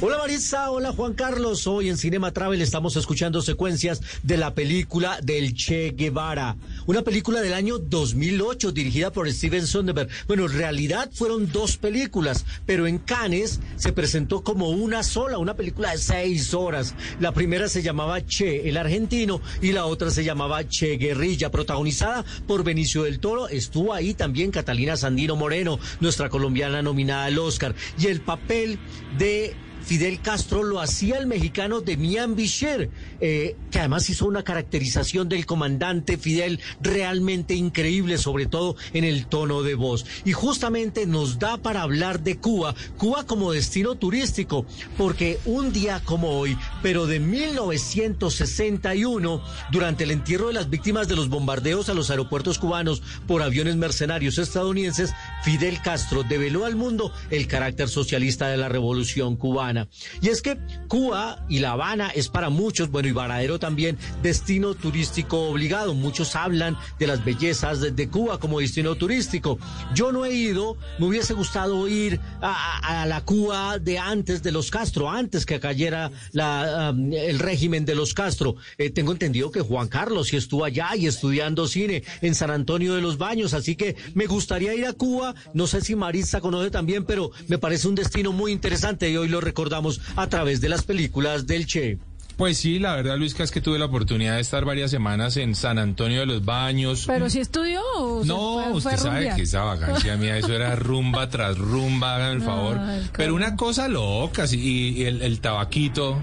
Hola 0.00 0.18
Marisa, 0.18 0.70
hola 0.70 0.92
Juan 0.92 1.14
Carlos. 1.14 1.66
Hoy 1.66 1.88
en 1.88 1.96
Cinema 1.96 2.30
Travel 2.30 2.62
estamos 2.62 2.96
escuchando 2.96 3.42
secuencias 3.42 4.00
de 4.22 4.36
la 4.36 4.54
película 4.54 5.18
del 5.20 5.54
Che 5.54 5.94
Guevara, 5.96 6.56
una 6.86 7.02
película 7.02 7.40
del 7.40 7.54
año 7.54 7.78
2008 7.78 8.72
dirigida 8.72 9.12
por 9.12 9.30
Steven 9.30 9.66
Soderbergh. 9.66 10.10
Bueno, 10.26 10.46
en 10.46 10.52
realidad 10.52 11.10
fueron 11.12 11.50
dos 11.50 11.76
películas, 11.76 12.44
pero 12.66 12.86
en 12.86 12.98
Cannes 12.98 13.60
se 13.76 13.92
presentó 13.92 14.42
como 14.42 14.70
una 14.70 15.02
sola, 15.02 15.38
una 15.38 15.54
película 15.54 15.92
de 15.92 15.98
seis 15.98 16.54
horas. 16.54 16.94
La 17.20 17.32
primera 17.32 17.68
se 17.68 17.82
llamaba 17.82 18.24
Che, 18.24 18.68
el 18.68 18.76
argentino, 18.76 19.40
y 19.62 19.72
la 19.72 19.86
otra 19.86 20.10
se 20.10 20.24
llamaba 20.24 20.66
Che 20.68 20.96
Guerrilla, 20.96 21.50
protagonizada 21.50 22.24
por 22.46 22.64
Benicio 22.64 23.04
del 23.04 23.20
Toro. 23.20 23.48
Estuvo 23.48 23.94
ahí 23.94 24.14
también 24.14 24.50
Catalina 24.50 24.96
Sandino 24.96 25.36
Moreno, 25.36 25.78
nuestra 26.00 26.28
colombiana 26.28 26.82
nominada 26.82 27.26
al 27.26 27.38
Oscar, 27.38 27.74
y 27.98 28.06
el 28.06 28.20
papel 28.20 28.78
de 29.18 29.54
Fidel 29.84 30.20
Castro 30.20 30.62
lo 30.62 30.80
hacía 30.80 31.18
el 31.18 31.26
mexicano 31.26 31.82
Demian 31.82 32.34
Bichir, 32.34 32.88
eh, 33.20 33.54
que 33.70 33.78
además 33.78 34.08
hizo 34.08 34.24
una 34.26 34.42
caracterización 34.42 35.28
del 35.28 35.44
comandante 35.44 36.16
Fidel 36.16 36.58
realmente 36.80 37.52
increíble, 37.54 38.16
sobre 38.18 38.46
todo 38.46 38.76
en 38.94 39.04
el 39.04 39.26
tono 39.26 39.62
de 39.62 39.74
voz. 39.74 40.06
Y 40.24 40.32
justamente 40.32 41.04
nos 41.06 41.38
da 41.38 41.58
para 41.58 41.82
hablar 41.82 42.20
de 42.20 42.38
Cuba, 42.38 42.74
Cuba 42.96 43.26
como 43.26 43.52
destino 43.52 43.96
turístico, 43.96 44.64
porque 44.96 45.38
un 45.44 45.70
día 45.72 46.00
como 46.04 46.30
hoy, 46.30 46.56
pero 46.82 47.06
de 47.06 47.20
1961, 47.20 49.42
durante 49.70 50.04
el 50.04 50.12
entierro 50.12 50.48
de 50.48 50.54
las 50.54 50.70
víctimas 50.70 51.08
de 51.08 51.16
los 51.16 51.28
bombardeos 51.28 51.90
a 51.90 51.94
los 51.94 52.08
aeropuertos 52.10 52.58
cubanos 52.58 53.02
por 53.26 53.42
aviones 53.42 53.76
mercenarios 53.76 54.38
estadounidenses, 54.38 55.12
Fidel 55.42 55.80
Castro 55.82 56.22
develó 56.22 56.64
al 56.64 56.76
mundo 56.76 57.12
el 57.30 57.46
carácter 57.46 57.88
socialista 57.88 58.48
de 58.48 58.56
la 58.56 58.68
revolución 58.68 59.36
cubana. 59.36 59.88
Y 60.20 60.28
es 60.28 60.42
que 60.42 60.58
Cuba 60.88 61.44
y 61.48 61.58
La 61.58 61.72
Habana 61.72 62.10
es 62.10 62.28
para 62.28 62.50
muchos, 62.50 62.90
bueno, 62.90 63.08
y 63.08 63.12
Varadero 63.12 63.58
también, 63.58 63.98
destino 64.22 64.74
turístico 64.74 65.48
obligado. 65.48 65.94
Muchos 65.94 66.36
hablan 66.36 66.76
de 66.98 67.06
las 67.06 67.24
bellezas 67.24 67.80
de, 67.80 68.08
Cuba 68.08 68.38
como 68.38 68.60
destino 68.60 68.94
turístico. 68.94 69.58
Yo 69.94 70.12
no 70.12 70.24
he 70.24 70.32
ido, 70.32 70.76
me 70.98 71.06
hubiese 71.06 71.34
gustado 71.34 71.88
ir 71.88 72.20
a, 72.40 73.04
la 73.06 73.24
Cuba 73.24 73.78
de 73.78 73.98
antes 73.98 74.42
de 74.42 74.52
los 74.52 74.70
Castro, 74.70 75.10
antes 75.10 75.46
que 75.46 75.58
cayera 75.60 76.10
el 76.32 77.38
régimen 77.38 77.84
de 77.84 77.94
los 77.94 78.14
Castro. 78.14 78.56
Eh, 78.78 78.90
tengo 78.90 79.12
entendido 79.12 79.50
que 79.50 79.60
Juan 79.60 79.88
Carlos 79.88 80.28
sí 80.28 80.36
estuvo 80.36 80.64
allá 80.64 80.94
y 80.96 81.06
estudiando 81.06 81.66
cine 81.66 82.02
en 82.20 82.34
San 82.34 82.50
Antonio 82.50 82.94
de 82.94 83.00
los 83.00 83.18
Baños, 83.18 83.54
así 83.54 83.76
que 83.76 83.96
me 84.14 84.26
gustaría 84.26 84.74
ir 84.74 84.86
a 84.86 84.92
Cuba. 84.92 85.33
No 85.52 85.66
sé 85.66 85.80
si 85.80 85.94
Marisa 85.96 86.40
conoce 86.40 86.70
también, 86.70 87.04
pero 87.04 87.30
me 87.48 87.58
parece 87.58 87.88
un 87.88 87.94
destino 87.94 88.32
muy 88.32 88.52
interesante 88.52 89.10
y 89.10 89.16
hoy 89.16 89.28
lo 89.28 89.40
recordamos 89.40 90.00
a 90.16 90.28
través 90.28 90.60
de 90.60 90.68
las 90.68 90.82
películas 90.82 91.46
del 91.46 91.66
Che. 91.66 91.98
Pues 92.36 92.58
sí, 92.58 92.80
la 92.80 92.96
verdad, 92.96 93.16
Luisca, 93.16 93.44
es 93.44 93.52
que 93.52 93.60
tuve 93.60 93.78
la 93.78 93.84
oportunidad 93.84 94.34
de 94.34 94.40
estar 94.40 94.64
varias 94.64 94.90
semanas 94.90 95.36
en 95.36 95.54
San 95.54 95.78
Antonio 95.78 96.18
de 96.18 96.26
los 96.26 96.44
Baños. 96.44 97.04
Pero 97.06 97.30
si 97.30 97.38
estudió 97.38 97.80
o 97.96 98.24
No, 98.24 98.60
fue- 98.64 98.72
usted 98.72 98.96
sabe 98.96 99.32
que 99.36 99.42
esa 99.42 99.62
vacancia 99.62 100.16
mía, 100.16 100.36
eso 100.38 100.52
era 100.52 100.74
rumba 100.74 101.28
tras 101.30 101.56
rumba, 101.56 102.16
hagan 102.16 102.32
el 102.38 102.42
favor. 102.42 102.76
Ay, 102.80 103.08
Pero 103.16 103.36
una 103.36 103.54
cosa 103.54 103.86
loca, 103.86 104.48
sí, 104.48 104.58
y, 104.96 105.04
el, 105.04 105.22
el 105.22 105.38
tabaquito, 105.38 106.20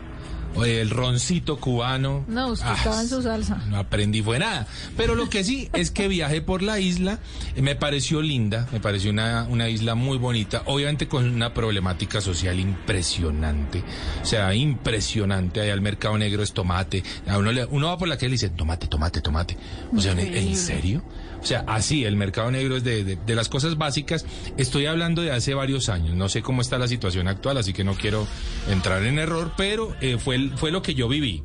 el 0.65 0.89
roncito 0.89 1.57
cubano. 1.59 2.25
No, 2.27 2.49
usted 2.49 2.65
Ah, 2.67 2.75
estaba 2.77 3.01
en 3.01 3.07
su 3.09 3.21
salsa. 3.21 3.55
No 3.69 3.77
aprendí 3.77 4.21
fue 4.21 4.37
nada. 4.39 4.67
Pero 4.97 5.15
lo 5.15 5.29
que 5.29 5.43
sí 5.43 5.69
es 5.73 5.91
que 5.91 6.07
viajé 6.07 6.41
por 6.41 6.61
la 6.61 6.79
isla, 6.79 7.19
eh, 7.55 7.61
me 7.61 7.75
pareció 7.75 8.21
linda, 8.21 8.67
me 8.71 8.79
pareció 8.79 9.11
una, 9.11 9.45
una 9.49 9.69
isla 9.69 9.95
muy 9.95 10.17
bonita, 10.17 10.63
obviamente 10.65 11.07
con 11.07 11.25
una 11.29 11.53
problemática 11.53 12.21
social 12.21 12.59
impresionante. 12.59 13.83
O 14.21 14.25
sea, 14.25 14.53
impresionante. 14.53 15.61
Allá 15.61 15.73
el 15.73 15.81
mercado 15.81 16.17
negro 16.17 16.43
es 16.43 16.53
tomate. 16.53 17.03
A 17.27 17.37
uno, 17.37 17.51
le- 17.51 17.65
uno 17.65 17.87
va 17.87 17.97
por 17.97 18.07
la 18.07 18.15
calle 18.15 18.27
y 18.27 18.29
le 18.29 18.33
dice, 18.35 18.49
tomate, 18.49 18.87
tomate, 18.87 19.21
tomate. 19.21 19.57
O 19.95 19.99
sea, 20.01 20.11
¿en, 20.13 20.19
en 20.19 20.55
serio? 20.55 21.03
O 21.41 21.45
sea, 21.45 21.63
así, 21.67 22.05
el 22.05 22.15
mercado 22.15 22.51
negro 22.51 22.77
es 22.77 22.83
de, 22.83 23.03
de- 23.03 23.15
de 23.15 23.35
las 23.35 23.49
cosas 23.49 23.77
básicas. 23.77 24.25
Estoy 24.57 24.85
hablando 24.85 25.21
de 25.23 25.31
hace 25.31 25.53
varios 25.55 25.89
años. 25.89 26.15
No 26.15 26.29
sé 26.29 26.41
cómo 26.43 26.61
está 26.61 26.77
la 26.77 26.87
situación 26.87 27.27
actual, 27.27 27.57
así 27.57 27.73
que 27.73 27.83
no 27.83 27.95
quiero 27.95 28.27
entrar 28.69 29.03
en 29.03 29.17
error, 29.17 29.53
pero 29.57 29.95
eh, 30.01 30.17
fue, 30.19 30.49
fue 30.55 30.71
lo 30.71 30.81
que 30.83 30.93
yo 30.93 31.07
viví. 31.07 31.43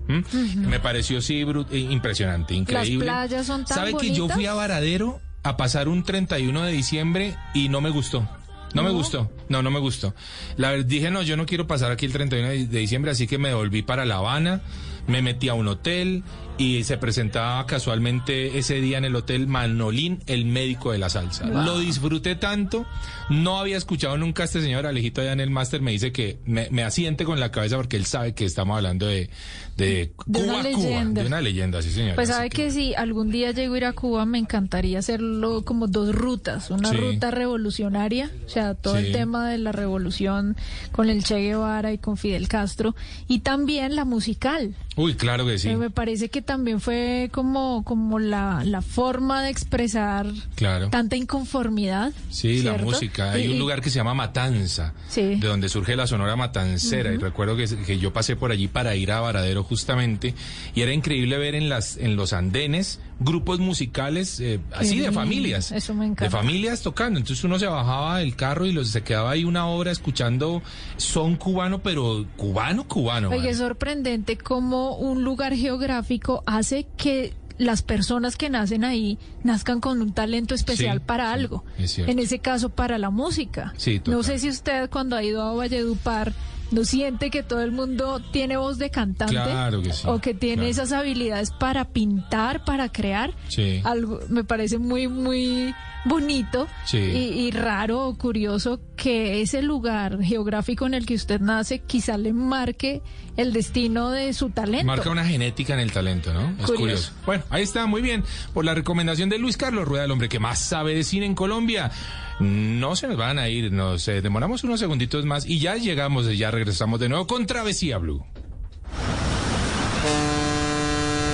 Me 0.57 0.81
pareció 0.81 1.21
sí 1.23 1.43
bru- 1.45 1.67
eh, 1.71 1.79
impresionante, 1.79 2.55
increíble. 2.55 3.07
Las 3.07 3.27
playas 3.29 3.47
son 3.47 3.65
tan 3.65 3.75
¿Sabe 3.77 3.95
que 3.97 4.13
yo 4.13 4.29
fui 4.29 4.45
a? 4.47 4.53
Varadero 4.55 5.21
a 5.43 5.57
pasar 5.57 5.89
un 5.89 6.03
31 6.03 6.65
de 6.65 6.73
diciembre 6.73 7.37
y 7.55 7.69
no 7.69 7.81
me 7.81 7.91
gustó? 7.91 8.29
No, 8.75 8.83
me 8.83 8.89
¿No? 8.91 8.95
gustó, 8.97 9.31
no, 9.49 9.63
no 9.63 9.71
me 9.71 9.79
gustó. 9.79 10.15
La 10.57 10.73
dije, 10.75 11.11
no, 11.11 11.23
yo 11.23 11.37
no 11.39 11.47
quiero 11.47 11.67
pasar 11.67 11.93
aquí 11.93 12.05
el 12.05 12.13
31 12.13 12.49
de 12.49 12.67
de 12.67 12.79
diciembre, 12.81 13.11
así 13.13 13.27
que 13.27 13.39
me 13.39 13.55
volví 13.55 13.81
para 13.83 14.05
La 14.05 14.17
Habana, 14.17 14.61
me 15.07 15.23
metí 15.23 15.49
a 15.49 15.55
un 15.55 15.69
hotel 15.69 16.25
y 16.59 16.85
se 16.85 16.97
presentaba 16.97 17.67
casualmente 17.67 18.59
ese 18.59 18.81
día 18.81 18.99
en 18.99 19.05
el 19.05 19.15
hotel 19.15 19.47
Manolín, 19.47 20.21
el 20.27 20.45
médico 20.47 20.93
de 20.93 20.99
la 20.99 21.09
salsa. 21.11 21.47
Wow. 21.47 21.63
Lo 21.65 21.79
disfruté 21.79 22.35
tanto, 22.35 22.87
no 23.29 23.59
había 23.59 23.77
escuchado 23.77 24.17
nunca 24.17 24.43
a 24.43 24.47
este 24.47 24.63
señor, 24.63 24.87
Alejito 24.87 25.21
allá 25.21 25.33
en 25.33 25.41
el 25.41 25.51
máster 25.51 25.81
me 25.83 25.91
dice 25.93 26.13
que 26.13 26.39
me, 26.47 26.69
me 26.71 26.83
asiente 26.83 27.25
con 27.25 27.41
la 27.41 27.51
cabeza 27.51 27.77
porque 27.77 27.97
él 27.97 28.07
sabe 28.07 28.35
que 28.35 28.45
estamos 28.45 28.77
hablando 28.77 29.07
de, 29.07 29.29
de, 29.77 30.13
De 30.25 30.43
una 30.43 30.63
Cuba, 30.63 30.73
Cuba, 30.73 31.05
de 31.05 31.27
una 31.27 31.41
leyenda, 31.43 31.83
sí 31.83 31.91
señor. 31.91 32.15
Pues 32.15 32.29
sabe 32.29 32.49
que 32.49 32.71
si 32.71 32.95
algún 32.95 33.31
día 33.31 33.51
llego 33.53 33.75
a 33.75 33.77
ir 33.79 33.85
a 33.85 33.93
Cuba 33.93 34.25
me 34.25 34.39
encantaría 34.39 34.99
hacerlo 34.99 35.63
como 35.65 35.87
dos 35.89 36.15
rutas, 36.15 36.71
una 36.71 36.91
Sí. 36.91 36.97
ruta 36.97 37.31
revolucionaria, 37.31 38.31
o 38.47 38.49
sea, 38.49 38.75
todo 38.75 38.97
el 38.97 39.13
tema 39.13 39.51
de 39.51 39.59
la 39.59 39.73
revolución 39.73 40.57
con 40.93 41.11
el 41.11 41.23
Che 41.25 41.37
Guevara 41.41 41.93
y 41.93 41.99
con 41.99 42.17
Fidel 42.17 42.49
Castro 42.49 42.95
y 43.29 43.41
también 43.41 43.95
la 43.97 44.05
musical. 44.07 44.75
Uy, 44.97 45.15
claro 45.15 45.45
que 45.45 45.59
sí. 45.59 45.69
Eh, 45.69 45.77
me 45.77 45.91
parece 45.91 46.31
que 46.31 46.41
también 46.47 46.81
fue 46.81 47.29
como, 47.33 47.83
como 47.85 48.19
la, 48.19 48.63
la 48.65 48.81
forma 48.81 49.43
de 49.43 49.51
expresar 49.51 50.27
Claro. 50.55 50.89
tanta 50.89 51.17
inconformidad. 51.17 52.13
Sí, 52.31 52.63
la 52.63 52.79
música. 52.79 53.33
Hay 53.33 53.45
Y- 53.47 53.49
un 53.53 53.59
lugar 53.59 53.81
que 53.83 53.91
se 53.91 53.97
llama 53.97 54.15
Matanza, 54.15 54.95
Sí. 55.09 55.35
de 55.35 55.47
donde 55.49 55.69
surge 55.69 55.97
la 55.97 56.07
Sonora 56.07 56.37
Matancera. 56.37 57.13
Y 57.13 57.19
recuerdo 57.19 57.57
que, 57.57 57.67
que 57.85 57.99
yo 57.99 58.13
pasé 58.13 58.37
por 58.37 58.51
allí 58.53 58.69
para 58.69 58.95
ir 58.97 59.13
a 59.13 59.21
Varadero 59.21 59.63
justamente. 59.65 60.35
Y 60.75 60.81
era 60.81 60.93
increíble 60.93 61.37
ver 61.39 61.55
en, 61.55 61.69
las, 61.69 61.97
en 61.99 62.17
los 62.17 62.33
andenes 62.33 63.01
grupos 63.19 63.59
musicales 63.61 64.41
eh, 64.41 64.61
así 64.73 64.99
de 65.01 65.11
familias. 65.11 65.73
eso 65.73 65.95
me 65.95 66.05
De 66.05 66.11
encanta. 66.13 66.37
familias 66.37 66.83
tocando. 66.83 67.19
Entonces 67.19 67.43
uno 67.45 67.59
se 67.59 67.67
bajaba 67.67 68.19
del 68.19 68.37
carro 68.37 68.67
y 68.67 68.73
los, 68.73 68.89
se 68.91 69.03
quedaba 69.03 69.31
ahí 69.31 69.45
una 69.45 69.67
hora 69.67 69.91
escuchando 69.91 70.63
son 70.97 71.37
cubano, 71.37 71.79
pero 71.83 72.27
cubano, 72.37 72.87
cubano. 72.87 73.31
Oye, 73.31 73.51
es 73.51 73.59
sorprendente 73.59 74.37
cómo 74.37 74.97
un 74.97 75.25
lugar 75.25 75.55
geográfico 75.55 76.43
hace 76.47 76.87
que 76.97 77.33
las 77.59 77.81
personas 77.81 78.37
que 78.37 78.51
nacen 78.51 78.85
ahí 78.85 79.19
nazcan 79.43 79.81
con 79.81 80.03
un 80.03 80.13
talento 80.13 80.55
especial 80.55 80.99
Sí, 80.99 81.05
para 81.07 81.29
sí, 81.29 81.33
algo. 81.33 81.65
es. 81.79 81.99
En 82.01 82.19
ese 82.19 82.39
caso, 82.39 82.69
para 82.69 82.99
la 82.99 83.09
música. 83.09 83.73
No 84.07 84.23
sé 84.23 84.39
si 84.39 84.51
usted 84.51 84.91
cuando 84.91 85.17
ha 85.17 85.23
ido 85.23 85.41
a 85.43 85.55
Valledupar 85.55 86.35
no 86.71 86.85
siente 86.85 87.31
que 87.31 87.43
todo 87.43 87.61
el 87.63 87.73
mundo 87.73 88.21
tiene 88.33 88.57
voz 88.57 88.79
de 88.79 88.91
cantante 88.91 89.35
Claro 89.35 89.83
que 89.83 89.93
sí, 89.93 90.03
o 90.07 90.21
que 90.21 90.35
tiene 90.35 90.57
claro. 90.57 90.71
esas 90.71 90.93
habilidades 90.93 91.51
para 91.53 91.87
pintar, 91.87 92.65
para 92.65 92.89
crear. 92.91 93.33
Sí. 93.49 93.81
Algo 93.85 94.21
me 94.29 94.45
parece 94.45 94.79
muy 94.79 95.09
muy 95.09 95.75
bonito 96.05 96.69
Sí. 96.85 96.99
y, 96.99 97.47
y 97.47 97.51
raro 97.51 98.07
o 98.07 98.17
curioso 98.17 98.81
que 98.97 99.41
ese 99.41 99.61
lugar 99.63 100.23
geográfico 100.23 100.87
en 100.87 100.95
el 100.95 101.05
que 101.05 101.15
usted 101.15 101.41
nace 101.41 101.81
quizá 101.81 102.17
le 102.17 102.33
marque 102.33 103.03
el 103.37 103.53
destino 103.53 104.11
de 104.11 104.33
su 104.33 104.51
talento. 104.51 104.87
Marca 104.87 105.11
una 105.11 105.25
genética 105.25 105.75
en 105.75 105.81
el 105.81 105.93
talento, 105.93 106.33
¿no? 106.33 106.51
Es 106.51 106.57
Curioso. 106.67 106.77
curioso. 106.77 107.13
Bueno, 107.27 107.45
ahí 107.51 107.63
está, 107.65 107.87
muy 107.87 108.03
bien. 108.03 108.25
Por 108.55 108.65
la 108.65 108.73
recomendación 108.75 109.29
de 109.29 109.39
Luis 109.39 109.57
Carlos 109.57 109.87
Rueda, 109.87 110.05
el 110.05 110.11
hombre 110.11 110.29
que 110.29 110.39
más 110.39 110.59
sabe 110.61 110.95
de 110.95 111.03
cine 111.05 111.27
en 111.27 111.35
Colombia. 111.35 111.91
No 112.39 112.97
se 112.97 113.09
nos 113.09 113.17
van 113.17 113.39
a 113.39 113.49
ir, 113.49 113.73
nos 113.73 114.07
eh, 114.09 114.21
demoramos 114.21 114.63
unos 114.63 114.79
segunditos 114.79 115.25
más 115.25 115.47
y 115.47 115.59
ya 115.59 115.77
llegamos, 115.77 116.27
ya 116.37 116.51
regresamos 116.51 117.01
de 117.01 117.09
nuevo 117.09 117.27
con 117.27 117.47
Travesía 117.47 117.97
Blue. 117.99 118.25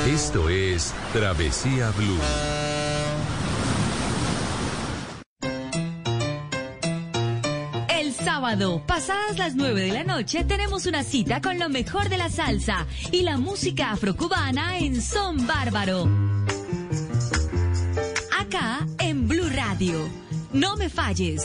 Esto 0.07 0.49
es 0.49 0.95
Travesía 1.12 1.91
Blue. 1.93 2.19
El 7.88 8.12
sábado, 8.12 8.83
pasadas 8.87 9.38
las 9.38 9.57
9 9.57 9.81
de 9.81 9.93
la 9.93 10.05
noche, 10.05 10.45
tenemos 10.45 10.87
una 10.87 11.03
cita 11.03 11.41
con 11.41 11.59
lo 11.59 11.69
mejor 11.69 12.09
de 12.11 12.19
la 12.19 12.29
salsa 12.29 12.87
y 13.11 13.23
la 13.23 13.38
música 13.38 13.91
afrocubana 13.91 14.79
en 14.79 15.01
Son 15.03 15.47
Bárbaro. 15.47 16.09
Acá 18.38 18.87
en 18.99 19.27
Blue 19.27 19.49
Radio. 19.53 20.32
No 20.53 20.77
me 20.77 20.91
falles. 20.91 21.43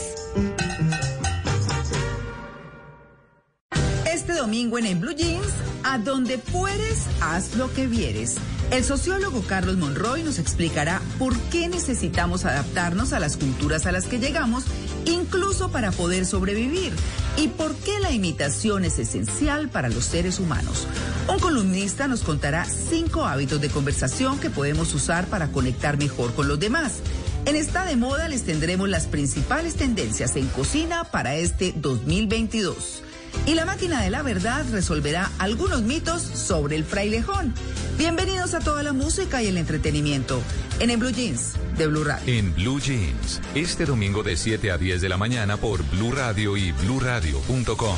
Este 4.04 4.34
domingo 4.34 4.78
en 4.78 4.84
En 4.84 5.00
Blue 5.00 5.14
Jeans, 5.14 5.46
a 5.82 5.96
donde 5.96 6.36
fueres, 6.36 7.06
haz 7.22 7.56
lo 7.56 7.72
que 7.72 7.86
vieres. 7.86 8.36
El 8.70 8.84
sociólogo 8.84 9.42
Carlos 9.46 9.78
Monroy 9.78 10.22
nos 10.22 10.38
explicará 10.38 11.00
por 11.18 11.34
qué 11.50 11.68
necesitamos 11.68 12.44
adaptarnos 12.44 13.14
a 13.14 13.20
las 13.20 13.38
culturas 13.38 13.86
a 13.86 13.92
las 13.92 14.04
que 14.04 14.18
llegamos, 14.18 14.64
incluso 15.06 15.70
para 15.70 15.90
poder 15.90 16.26
sobrevivir, 16.26 16.92
y 17.38 17.48
por 17.48 17.74
qué 17.76 18.00
la 18.00 18.12
imitación 18.12 18.84
es 18.84 18.98
esencial 18.98 19.70
para 19.70 19.88
los 19.88 20.04
seres 20.04 20.38
humanos. 20.38 20.86
Un 21.28 21.38
columnista 21.38 22.08
nos 22.08 22.20
contará 22.20 22.66
cinco 22.66 23.24
hábitos 23.24 23.58
de 23.62 23.70
conversación 23.70 24.38
que 24.38 24.50
podemos 24.50 24.92
usar 24.94 25.28
para 25.28 25.50
conectar 25.50 25.96
mejor 25.96 26.34
con 26.34 26.46
los 26.46 26.60
demás. 26.60 27.00
En 27.48 27.56
esta 27.56 27.86
de 27.86 27.96
moda 27.96 28.28
les 28.28 28.44
tendremos 28.44 28.90
las 28.90 29.06
principales 29.06 29.74
tendencias 29.74 30.36
en 30.36 30.48
cocina 30.48 31.04
para 31.04 31.34
este 31.36 31.72
2022. 31.74 33.02
Y 33.46 33.54
la 33.54 33.64
máquina 33.64 34.02
de 34.02 34.10
la 34.10 34.20
verdad 34.20 34.66
resolverá 34.70 35.30
algunos 35.38 35.80
mitos 35.80 36.20
sobre 36.20 36.76
el 36.76 36.84
frailejón. 36.84 37.54
Bienvenidos 37.96 38.52
a 38.52 38.58
toda 38.58 38.82
la 38.82 38.92
música 38.92 39.42
y 39.42 39.46
el 39.46 39.56
entretenimiento 39.56 40.42
en 40.78 40.90
el 40.90 40.98
Blue 40.98 41.08
Jeans 41.08 41.54
de 41.78 41.86
Blue 41.86 42.04
Radio. 42.04 42.30
En 42.30 42.54
Blue 42.54 42.80
Jeans, 42.80 43.40
este 43.54 43.86
domingo 43.86 44.22
de 44.22 44.36
7 44.36 44.70
a 44.70 44.76
10 44.76 45.00
de 45.00 45.08
la 45.08 45.16
mañana 45.16 45.56
por 45.56 45.82
Blue 45.84 46.12
Radio 46.12 46.54
y 46.54 46.72
bluradio.com. 46.72 47.96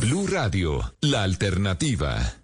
Blue 0.00 0.28
Radio, 0.28 0.94
la 1.00 1.24
alternativa. 1.24 2.43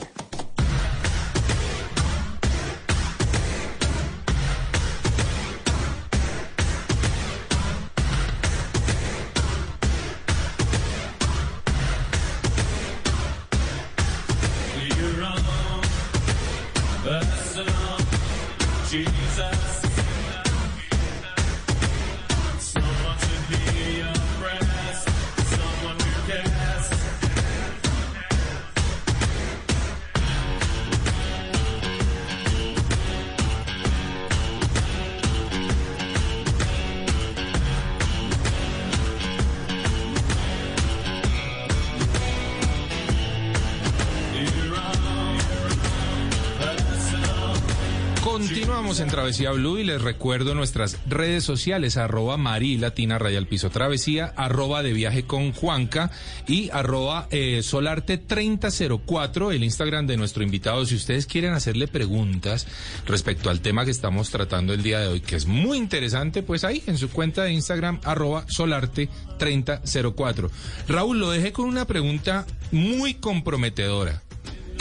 En 48.99 49.07
Travesía 49.07 49.51
Blue 49.51 49.77
y 49.77 49.85
les 49.85 50.01
recuerdo 50.01 50.53
nuestras 50.53 50.97
redes 51.07 51.45
sociales, 51.45 51.95
arroba 51.95 52.35
Mari 52.35 52.77
Latina 52.77 53.17
Rayal 53.17 53.47
Piso 53.47 53.69
Travesía, 53.69 54.33
arroba 54.35 54.83
de 54.83 54.91
viaje 54.91 55.23
con 55.23 55.53
Juanca 55.53 56.11
y 56.45 56.69
arroba 56.71 57.25
eh, 57.31 57.61
Solarte 57.63 58.17
3004, 58.17 59.53
el 59.53 59.63
Instagram 59.63 60.07
de 60.07 60.17
nuestro 60.17 60.43
invitado. 60.43 60.85
Si 60.85 60.95
ustedes 60.95 61.25
quieren 61.25 61.53
hacerle 61.53 61.87
preguntas 61.87 62.67
respecto 63.05 63.49
al 63.49 63.61
tema 63.61 63.85
que 63.85 63.91
estamos 63.91 64.29
tratando 64.29 64.73
el 64.73 64.83
día 64.83 64.99
de 64.99 65.07
hoy, 65.07 65.21
que 65.21 65.37
es 65.37 65.45
muy 65.45 65.77
interesante, 65.77 66.43
pues 66.43 66.65
ahí 66.65 66.83
en 66.85 66.97
su 66.97 67.09
cuenta 67.09 67.43
de 67.43 67.53
Instagram, 67.53 68.01
arroba 68.03 68.43
Solarte 68.49 69.07
3004. 69.39 70.51
Raúl, 70.89 71.17
lo 71.17 71.31
dejé 71.31 71.53
con 71.53 71.69
una 71.69 71.87
pregunta 71.87 72.45
muy 72.71 73.13
comprometedora. 73.13 74.21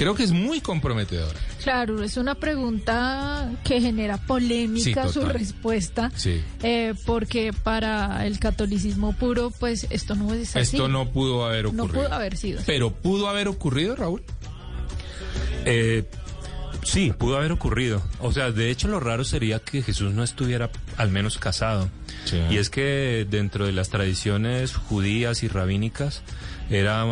Creo 0.00 0.14
que 0.14 0.22
es 0.22 0.32
muy 0.32 0.62
comprometedora. 0.62 1.38
Claro, 1.62 2.02
es 2.02 2.16
una 2.16 2.34
pregunta 2.34 3.50
que 3.64 3.82
genera 3.82 4.16
polémica 4.16 5.06
Sí, 5.08 5.12
su 5.12 5.26
respuesta, 5.26 6.10
Sí. 6.16 6.40
eh, 6.62 6.94
porque 7.04 7.52
para 7.52 8.26
el 8.26 8.38
catolicismo 8.38 9.12
puro, 9.12 9.50
pues 9.50 9.86
esto 9.90 10.14
no 10.14 10.32
es 10.32 10.56
así. 10.56 10.76
Esto 10.76 10.88
no 10.88 11.10
pudo 11.10 11.44
haber 11.44 11.66
No 11.74 11.82
ocurrido. 11.84 12.04
pudo 12.06 12.14
haber 12.14 12.38
sido. 12.38 12.60
así. 12.60 12.66
Pero 12.66 12.92
pudo 12.94 13.28
haber 13.28 13.46
ocurrido, 13.48 13.94
Raúl. 13.94 14.22
Eh, 15.66 16.04
sí, 16.82 17.12
pudo 17.16 17.36
haber 17.36 17.52
ocurrido. 17.52 18.02
O 18.20 18.32
sea, 18.32 18.50
de 18.52 18.70
hecho 18.70 18.88
lo 18.88 19.00
raro 19.00 19.24
sería 19.24 19.58
que 19.58 19.82
Jesús 19.82 20.14
no 20.14 20.24
estuviera 20.24 20.70
al 20.96 21.10
menos 21.10 21.36
casado. 21.36 21.90
Y 22.50 22.56
es 22.58 22.70
que 22.70 23.26
dentro 23.28 23.66
de 23.66 23.72
las 23.72 23.88
tradiciones 23.90 24.74
judías 24.74 25.42
y 25.42 25.48
rabínicas 25.48 26.22
era 26.70 27.04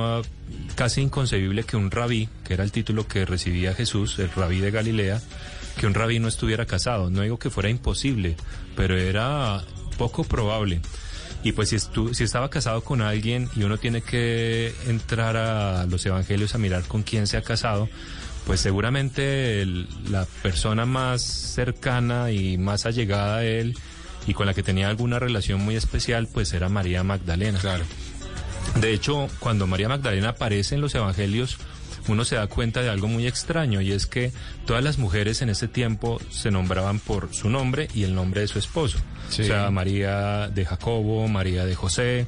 casi 0.75 1.01
inconcebible 1.01 1.65
que 1.65 1.77
un 1.77 1.91
rabí, 1.91 2.29
que 2.45 2.55
era 2.55 2.65
el 2.65 2.73
título 2.73 3.07
que 3.07 3.25
recibía 3.25 3.75
Jesús, 3.75 4.19
el 4.19 4.31
rabí 4.31 4.61
de 4.61 4.71
Galilea, 4.71 5.21
que 5.79 5.87
un 5.87 5.95
rabí 5.95 6.19
no 6.19 6.29
estuviera 6.29 6.67
casado. 6.67 7.11
No 7.11 7.23
digo 7.23 7.39
que 7.39 7.51
fuera 7.51 7.69
imposible, 7.71 8.37
pero 8.77 8.97
era 8.99 9.63
poco 9.97 10.25
probable. 10.25 10.81
Y 11.45 11.53
pues 11.53 11.69
si, 11.69 11.77
estu- 11.77 12.15
si 12.15 12.25
estaba 12.25 12.51
casado 12.51 12.83
con 12.83 13.01
alguien 13.01 13.49
y 13.55 13.63
uno 13.63 13.79
tiene 13.79 14.03
que 14.03 14.75
entrar 14.89 15.37
a 15.37 15.87
los 15.87 16.05
evangelios 16.05 16.55
a 16.55 16.59
mirar 16.59 16.83
con 16.85 17.03
quién 17.05 17.27
se 17.29 17.37
ha 17.37 17.43
casado, 17.43 17.89
pues 18.45 18.61
seguramente 18.61 19.65
la 20.11 20.27
persona 20.43 20.85
más 20.87 21.23
cercana 21.23 22.33
y 22.33 22.59
más 22.59 22.87
allegada 22.87 23.37
a 23.39 23.45
él 23.45 23.77
y 24.27 24.35
con 24.35 24.47
la 24.47 24.55
que 24.55 24.63
tenía 24.63 24.89
alguna 24.89 25.19
relación 25.19 25.61
muy 25.61 25.77
especial, 25.77 26.29
pues 26.33 26.53
era 26.53 26.69
María 26.69 27.03
Magdalena. 27.05 27.59
Claro. 27.61 27.85
De 28.77 28.93
hecho, 28.93 29.29
cuando 29.41 29.67
María 29.67 29.89
Magdalena 29.89 30.31
aparece 30.31 30.75
en 30.75 30.81
los 30.81 30.95
evangelios 30.95 31.59
uno 32.09 32.25
se 32.25 32.37
da 32.37 32.47
cuenta 32.47 32.83
de 32.83 32.89
algo 32.89 33.09
muy 33.09 33.27
extraño 33.27 33.81
y 33.81 33.93
es 33.93 34.07
que 34.07 34.33
todas 34.67 34.83
las 34.83 34.99
mujeres 34.99 35.43
en 35.43 35.51
ese 35.51 35.69
tiempo 35.69 36.21
se 36.31 36.51
nombraban 36.51 37.01
por 37.01 37.35
su 37.35 37.51
nombre 37.51 37.89
y 37.95 38.05
el 38.05 38.15
nombre 38.15 38.41
de 38.41 38.49
su 38.49 38.59
esposo. 38.59 38.99
Sí. 39.29 39.43
O 39.43 39.45
sea, 39.45 39.71
María 39.71 40.49
de 40.49 40.65
Jacobo, 40.65 41.29
María 41.29 41.65
de 41.67 41.75
José, 41.75 42.27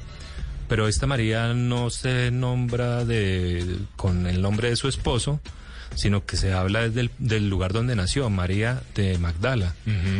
pero 0.67 0.87
esta 0.87 1.07
María 1.07 1.53
no 1.53 1.89
se 1.89 2.31
nombra 2.31 3.05
de, 3.05 3.79
con 3.95 4.27
el 4.27 4.41
nombre 4.41 4.69
de 4.69 4.75
su 4.75 4.87
esposo, 4.87 5.39
sino 5.95 6.25
que 6.25 6.37
se 6.37 6.53
habla 6.53 6.81
desde 6.87 7.01
el 7.01 7.11
del 7.17 7.49
lugar 7.49 7.73
donde 7.73 7.95
nació, 7.95 8.29
María 8.29 8.81
de 8.95 9.17
Magdala, 9.17 9.73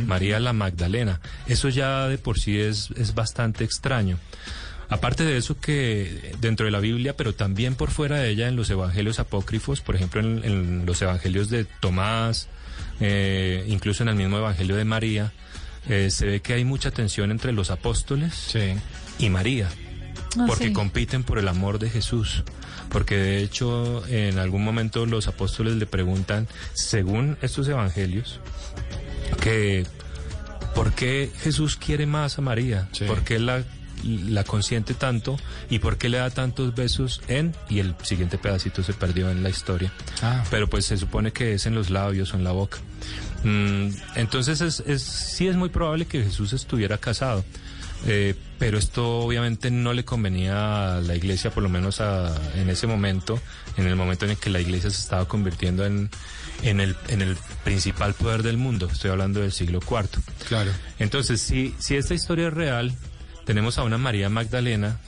María 0.05 0.39
la 0.39 0.53
Magdalena. 0.53 1.21
Eso 1.47 1.69
ya 1.69 2.07
de 2.07 2.17
por 2.17 2.39
sí 2.39 2.59
es, 2.59 2.89
es 2.97 3.15
bastante 3.15 3.63
extraño. 3.63 4.17
Aparte 4.91 5.23
de 5.23 5.37
eso 5.37 5.57
que 5.59 6.33
dentro 6.39 6.65
de 6.65 6.71
la 6.71 6.79
Biblia, 6.79 7.15
pero 7.15 7.33
también 7.33 7.75
por 7.75 7.89
fuera 7.91 8.17
de 8.19 8.29
ella 8.29 8.47
en 8.49 8.55
los 8.55 8.69
evangelios 8.69 9.19
apócrifos, 9.19 9.81
por 9.81 9.95
ejemplo 9.95 10.19
en, 10.21 10.43
en 10.43 10.85
los 10.85 11.01
evangelios 11.01 11.49
de 11.49 11.63
Tomás, 11.65 12.49
eh, 12.99 13.65
incluso 13.67 14.03
en 14.03 14.09
el 14.09 14.15
mismo 14.15 14.37
evangelio 14.37 14.75
de 14.75 14.85
María, 14.85 15.31
eh, 15.89 16.11
se 16.11 16.25
ve 16.25 16.39
que 16.41 16.53
hay 16.53 16.65
mucha 16.65 16.91
tensión 16.91 17.31
entre 17.31 17.53
los 17.53 17.71
apóstoles 17.71 18.53
y 19.17 19.29
María, 19.29 19.69
Ah, 20.37 20.45
porque 20.47 20.67
sí. 20.67 20.73
compiten 20.73 21.23
por 21.23 21.39
el 21.39 21.47
amor 21.47 21.79
de 21.79 21.89
Jesús. 21.89 22.43
Porque 22.89 23.15
de 23.17 23.41
hecho 23.43 24.05
en 24.07 24.37
algún 24.39 24.63
momento 24.63 25.05
los 25.05 25.27
apóstoles 25.27 25.75
le 25.75 25.85
preguntan, 25.85 26.47
según 26.73 27.37
estos 27.41 27.67
evangelios, 27.67 28.39
que 29.41 29.85
¿por 30.75 30.91
qué 30.93 31.31
Jesús 31.41 31.75
quiere 31.77 32.05
más 32.05 32.37
a 32.37 32.41
María? 32.41 32.89
¿Por 33.07 33.23
qué 33.23 33.39
la, 33.39 33.63
la 34.03 34.43
consiente 34.43 34.93
tanto? 34.93 35.37
¿Y 35.69 35.79
por 35.79 35.97
qué 35.97 36.09
le 36.09 36.17
da 36.17 36.29
tantos 36.29 36.73
besos 36.75 37.21
en? 37.27 37.55
Y 37.69 37.79
el 37.79 37.95
siguiente 38.03 38.37
pedacito 38.37 38.83
se 38.83 38.93
perdió 38.93 39.29
en 39.29 39.43
la 39.43 39.49
historia. 39.49 39.91
Ah. 40.21 40.43
Pero 40.49 40.69
pues 40.69 40.85
se 40.85 40.97
supone 40.97 41.31
que 41.31 41.53
es 41.53 41.65
en 41.65 41.75
los 41.75 41.89
labios 41.89 42.33
o 42.33 42.37
en 42.37 42.43
la 42.43 42.51
boca. 42.51 42.77
Mm, 43.43 43.89
entonces 44.15 44.61
es, 44.61 44.81
es, 44.85 45.01
sí 45.01 45.47
es 45.47 45.55
muy 45.55 45.69
probable 45.69 46.05
que 46.05 46.23
Jesús 46.23 46.53
estuviera 46.53 46.97
casado. 46.97 47.43
Eh, 48.07 48.33
pero 48.57 48.79
esto 48.79 49.19
obviamente 49.19 49.69
no 49.69 49.93
le 49.93 50.03
convenía 50.03 50.97
a 50.97 51.01
la 51.01 51.15
iglesia, 51.15 51.51
por 51.51 51.61
lo 51.61 51.69
menos 51.69 52.01
a- 52.01 52.35
en 52.55 52.67
ese 52.71 52.87
momento, 52.87 53.39
en 53.77 53.85
el 53.85 53.95
momento 53.95 54.25
en 54.25 54.31
el 54.31 54.37
que 54.37 54.49
la 54.49 54.59
iglesia 54.59 54.89
se 54.89 54.99
estaba 54.99 55.27
convirtiendo 55.27 55.85
en, 55.85 56.09
en, 56.63 56.79
el, 56.79 56.95
en 57.09 57.21
el 57.21 57.37
principal 57.63 58.15
poder 58.15 58.41
del 58.41 58.57
mundo. 58.57 58.89
Estoy 58.91 59.11
hablando 59.11 59.41
del 59.41 59.51
siglo 59.51 59.79
IV. 59.87 60.09
Claro. 60.47 60.71
Entonces, 60.97 61.41
si, 61.41 61.75
si 61.77 61.95
esta 61.95 62.15
historia 62.15 62.47
es 62.47 62.53
real, 62.55 62.91
tenemos 63.45 63.77
a 63.77 63.83
una 63.83 63.97
María 63.97 64.29
Magdalena 64.29 64.99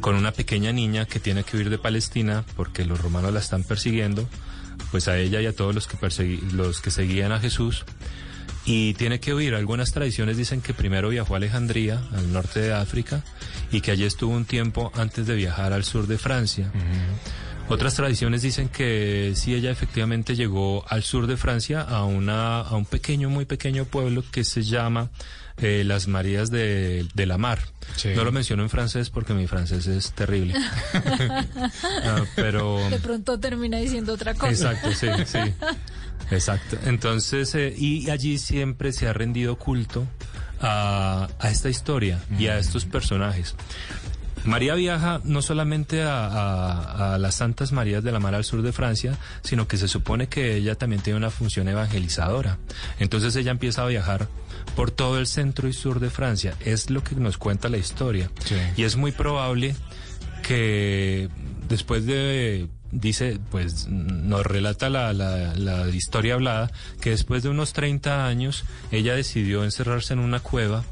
con 0.00 0.16
una 0.16 0.32
pequeña 0.32 0.72
niña 0.72 1.06
que 1.06 1.20
tiene 1.20 1.44
que 1.44 1.56
huir 1.56 1.70
de 1.70 1.78
Palestina 1.78 2.44
porque 2.56 2.84
los 2.84 3.00
romanos 3.00 3.32
la 3.32 3.40
están 3.40 3.62
persiguiendo, 3.62 4.28
pues 4.90 5.08
a 5.08 5.18
ella 5.18 5.40
y 5.40 5.46
a 5.46 5.54
todos 5.54 5.74
los 5.74 5.86
que, 5.86 6.40
los 6.52 6.80
que 6.80 6.90
seguían 6.90 7.32
a 7.32 7.40
Jesús. 7.40 7.84
Y 8.64 8.94
tiene 8.94 9.18
que 9.18 9.34
huir. 9.34 9.54
Algunas 9.54 9.92
tradiciones 9.92 10.36
dicen 10.36 10.60
que 10.60 10.72
primero 10.72 11.08
viajó 11.08 11.34
a 11.34 11.38
Alejandría, 11.38 12.00
al 12.12 12.32
norte 12.32 12.60
de 12.60 12.72
África, 12.72 13.24
y 13.72 13.80
que 13.80 13.90
allí 13.90 14.04
estuvo 14.04 14.32
un 14.32 14.44
tiempo 14.44 14.92
antes 14.94 15.26
de 15.26 15.34
viajar 15.34 15.72
al 15.72 15.82
sur 15.82 16.06
de 16.06 16.18
Francia. 16.18 16.70
Otras 17.72 17.94
tradiciones 17.94 18.42
dicen 18.42 18.68
que 18.68 19.32
sí, 19.34 19.54
ella 19.54 19.70
efectivamente 19.70 20.36
llegó 20.36 20.84
al 20.88 21.02
sur 21.02 21.26
de 21.26 21.38
Francia, 21.38 21.80
a, 21.80 22.04
una, 22.04 22.60
a 22.60 22.76
un 22.76 22.84
pequeño, 22.84 23.30
muy 23.30 23.46
pequeño 23.46 23.86
pueblo 23.86 24.22
que 24.30 24.44
se 24.44 24.62
llama 24.62 25.10
eh, 25.56 25.82
Las 25.82 26.06
Marías 26.06 26.50
de, 26.50 27.06
de 27.14 27.26
la 27.26 27.38
Mar. 27.38 27.60
Sí. 27.96 28.10
No 28.14 28.24
lo 28.24 28.32
menciono 28.32 28.62
en 28.62 28.68
francés 28.68 29.08
porque 29.08 29.32
mi 29.32 29.46
francés 29.46 29.86
es 29.86 30.12
terrible. 30.12 30.54
Pero... 32.36 32.78
De 32.90 32.98
pronto 32.98 33.40
termina 33.40 33.78
diciendo 33.78 34.12
otra 34.12 34.34
cosa. 34.34 34.50
Exacto, 34.72 34.92
sí, 34.92 35.08
sí. 35.24 35.38
Exacto. 36.30 36.76
Entonces, 36.84 37.54
eh, 37.54 37.74
y 37.74 38.10
allí 38.10 38.36
siempre 38.36 38.92
se 38.92 39.08
ha 39.08 39.14
rendido 39.14 39.56
culto 39.56 40.06
a, 40.60 41.28
a 41.38 41.50
esta 41.50 41.70
historia 41.70 42.20
y 42.38 42.48
a 42.48 42.58
estos 42.58 42.84
personajes. 42.84 43.54
María 44.44 44.74
viaja 44.74 45.20
no 45.24 45.40
solamente 45.42 46.02
a, 46.02 46.26
a- 46.26 47.14
a 47.14 47.18
las 47.18 47.36
Santas 47.36 47.72
Marías 47.72 48.02
de 48.02 48.12
la 48.12 48.18
Mar 48.20 48.34
al 48.34 48.44
sur 48.44 48.62
de 48.62 48.72
Francia, 48.72 49.16
sino 49.42 49.68
que 49.68 49.76
se 49.76 49.88
supone 49.88 50.28
que 50.28 50.56
ella 50.56 50.74
también 50.74 51.02
tiene 51.02 51.16
una 51.16 51.30
función 51.30 51.68
evangelizadora. 51.68 52.58
Entonces 52.98 53.36
ella 53.36 53.50
empieza 53.52 53.82
a 53.82 53.86
viajar 53.86 54.28
por 54.76 54.90
todo 54.90 55.18
el 55.18 55.26
centro 55.26 55.68
y 55.68 55.72
sur 55.72 56.00
de 56.00 56.10
Francia. 56.10 56.54
Es 56.60 56.90
lo 56.90 57.02
que 57.04 57.14
nos 57.14 57.38
cuenta 57.38 57.68
la 57.68 57.76
historia. 57.78 58.30
Y 58.76 58.84
es 58.84 58.96
muy 58.96 59.12
probable 59.12 59.74
que 60.42 61.28
después 61.68 62.06
de 62.06 62.68
dice, 62.90 63.38
pues 63.50 63.86
nos 63.88 64.44
relata 64.44 64.90
la, 64.90 65.12
la, 65.14 65.54
la 65.54 65.88
historia 65.88 66.34
hablada, 66.34 66.70
que 67.00 67.10
después 67.10 67.42
de 67.42 67.48
unos 67.48 67.72
30 67.72 68.26
años 68.26 68.64
ella 68.90 69.14
decidió 69.14 69.64
encerrarse 69.64 70.12
en 70.12 70.18
una 70.18 70.40
cueva 70.40 70.84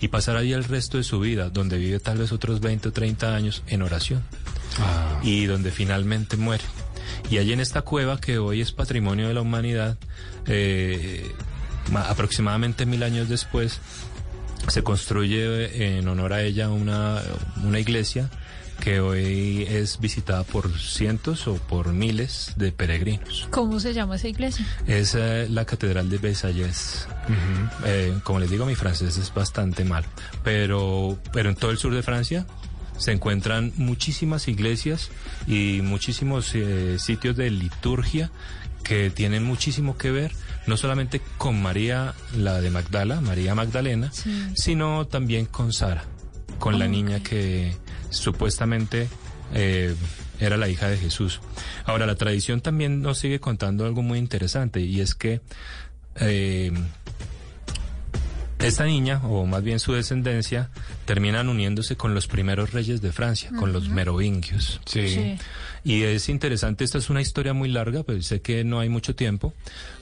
y 0.00 0.08
pasar 0.08 0.36
ahí 0.36 0.52
el 0.52 0.64
resto 0.64 0.96
de 0.96 1.02
su 1.04 1.18
vida, 1.20 1.50
donde 1.50 1.78
vive 1.78 1.98
tal 2.00 2.18
vez 2.18 2.32
otros 2.32 2.60
20 2.60 2.88
o 2.88 2.92
30 2.92 3.34
años 3.34 3.62
en 3.66 3.82
oración 3.82 4.22
y 5.22 5.46
donde 5.46 5.70
finalmente 5.72 6.36
muere. 6.36 6.64
Y 7.30 7.38
allí 7.38 7.52
en 7.52 7.60
esta 7.60 7.82
cueva 7.82 8.20
que 8.20 8.38
hoy 8.38 8.60
es 8.60 8.72
patrimonio 8.72 9.28
de 9.28 9.34
la 9.34 9.40
humanidad, 9.40 9.98
eh, 10.46 11.30
ma- 11.90 12.08
aproximadamente 12.08 12.86
mil 12.86 13.02
años 13.02 13.28
después, 13.28 13.80
se 14.68 14.82
construye 14.82 15.96
en 15.98 16.06
honor 16.08 16.32
a 16.32 16.42
ella 16.42 16.68
una, 16.68 17.20
una 17.64 17.78
iglesia 17.80 18.28
que 18.80 19.00
hoy 19.00 19.64
es 19.68 19.98
visitada 20.00 20.44
por 20.44 20.78
cientos 20.78 21.46
o 21.48 21.54
por 21.56 21.92
miles 21.92 22.52
de 22.56 22.72
peregrinos. 22.72 23.48
¿Cómo 23.50 23.80
se 23.80 23.92
llama 23.92 24.16
esa 24.16 24.28
iglesia? 24.28 24.64
Es 24.86 25.14
eh, 25.14 25.46
la 25.50 25.64
Catedral 25.64 26.08
de 26.10 26.18
Versalles. 26.18 27.08
Eh, 27.84 28.14
como 28.22 28.38
les 28.40 28.50
digo, 28.50 28.64
mi 28.66 28.74
francés 28.74 29.16
es 29.18 29.34
bastante 29.34 29.84
mal, 29.84 30.04
pero, 30.44 31.18
pero 31.32 31.50
en 31.50 31.56
todo 31.56 31.70
el 31.70 31.78
sur 31.78 31.94
de 31.94 32.02
Francia 32.02 32.46
se 32.96 33.12
encuentran 33.12 33.72
muchísimas 33.76 34.48
iglesias 34.48 35.10
y 35.46 35.80
muchísimos 35.82 36.50
eh, 36.54 36.96
sitios 36.98 37.36
de 37.36 37.50
liturgia 37.50 38.30
que 38.82 39.10
tienen 39.10 39.44
muchísimo 39.44 39.98
que 39.98 40.10
ver, 40.10 40.32
no 40.66 40.76
solamente 40.76 41.20
con 41.36 41.60
María, 41.60 42.14
la 42.36 42.60
de 42.60 42.70
Magdala, 42.70 43.20
María 43.20 43.54
Magdalena, 43.54 44.10
Sí. 44.12 44.30
sino 44.54 45.06
también 45.06 45.44
con 45.46 45.72
Sara, 45.72 46.04
con 46.58 46.78
la 46.78 46.88
niña 46.88 47.20
que 47.22 47.76
supuestamente 48.10 49.08
eh, 49.54 49.94
era 50.40 50.56
la 50.56 50.68
hija 50.68 50.88
de 50.88 50.96
Jesús. 50.96 51.40
Ahora, 51.84 52.06
la 52.06 52.14
tradición 52.14 52.60
también 52.60 53.02
nos 53.02 53.18
sigue 53.18 53.40
contando 53.40 53.86
algo 53.86 54.02
muy 54.02 54.18
interesante 54.18 54.80
y 54.80 55.00
es 55.00 55.14
que 55.14 55.40
eh, 56.16 56.72
esta 58.58 58.84
niña, 58.84 59.20
o 59.24 59.46
más 59.46 59.62
bien 59.62 59.78
su 59.78 59.92
descendencia, 59.92 60.70
terminan 61.04 61.48
uniéndose 61.48 61.96
con 61.96 62.14
los 62.14 62.26
primeros 62.26 62.72
reyes 62.72 63.00
de 63.00 63.12
Francia, 63.12 63.50
con 63.56 63.72
los 63.72 63.88
merovingios. 63.88 64.80
Sí. 64.84 65.36
Y 65.84 66.02
es 66.02 66.28
interesante, 66.28 66.84
esta 66.84 66.98
es 66.98 67.10
una 67.10 67.20
historia 67.20 67.52
muy 67.52 67.68
larga, 67.68 68.02
pues 68.02 68.26
sé 68.26 68.40
que 68.40 68.64
no 68.64 68.80
hay 68.80 68.88
mucho 68.88 69.14
tiempo, 69.14 69.54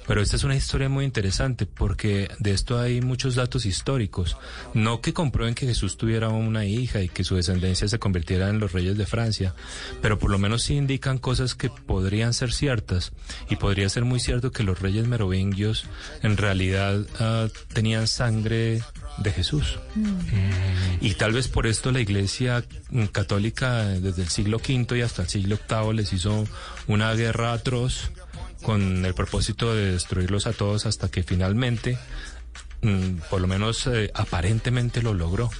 pero 0.06 0.22
esta 0.22 0.36
es 0.36 0.44
una 0.44 0.56
historia 0.56 0.88
muy 0.88 1.04
interesante 1.04 1.66
porque 1.66 2.30
de 2.38 2.52
esto 2.52 2.78
hay 2.78 3.00
muchos 3.00 3.34
datos 3.34 3.66
históricos. 3.66 4.36
No 4.72 5.00
que 5.00 5.12
comprueben 5.12 5.54
que 5.54 5.66
Jesús 5.66 5.96
tuviera 5.96 6.28
una 6.28 6.64
hija 6.64 7.02
y 7.02 7.08
que 7.08 7.24
su 7.24 7.34
descendencia 7.36 7.88
se 7.88 7.98
convirtiera 7.98 8.48
en 8.48 8.60
los 8.60 8.72
reyes 8.72 8.96
de 8.96 9.06
Francia, 9.06 9.54
pero 10.02 10.18
por 10.18 10.30
lo 10.30 10.38
menos 10.38 10.62
sí 10.62 10.74
indican 10.74 11.18
cosas 11.18 11.54
que 11.54 11.70
podrían 11.70 12.34
ser 12.34 12.52
ciertas. 12.52 13.12
Y 13.50 13.56
podría 13.56 13.88
ser 13.88 14.04
muy 14.04 14.20
cierto 14.20 14.52
que 14.52 14.62
los 14.62 14.80
reyes 14.80 15.06
merovingios 15.08 15.86
en 16.22 16.36
realidad 16.36 17.04
ah, 17.18 17.48
tenían 17.72 18.06
sangre 18.06 18.82
de 19.18 19.32
Jesús. 19.32 19.78
Y 21.00 21.14
tal 21.14 21.32
vez 21.32 21.48
por 21.48 21.66
esto 21.66 21.92
la 21.92 22.00
Iglesia 22.00 22.64
mm, 22.90 23.06
católica 23.06 23.84
desde 23.84 24.22
el 24.22 24.28
siglo 24.28 24.58
V 24.58 24.98
y 24.98 25.02
hasta 25.02 25.22
el 25.22 25.28
siglo 25.28 25.58
VIII 25.68 25.94
les 25.94 26.12
hizo 26.12 26.46
una 26.86 27.12
guerra 27.14 27.52
atroz 27.52 28.10
con 28.62 29.04
el 29.04 29.14
propósito 29.14 29.74
de 29.74 29.92
destruirlos 29.92 30.46
a 30.46 30.52
todos 30.52 30.86
hasta 30.86 31.08
que 31.08 31.22
finalmente, 31.22 31.98
mm, 32.82 33.18
por 33.30 33.40
lo 33.40 33.46
menos 33.46 33.86
eh, 33.86 34.10
aparentemente 34.14 35.02
lo 35.02 35.14
logró. 35.14 35.50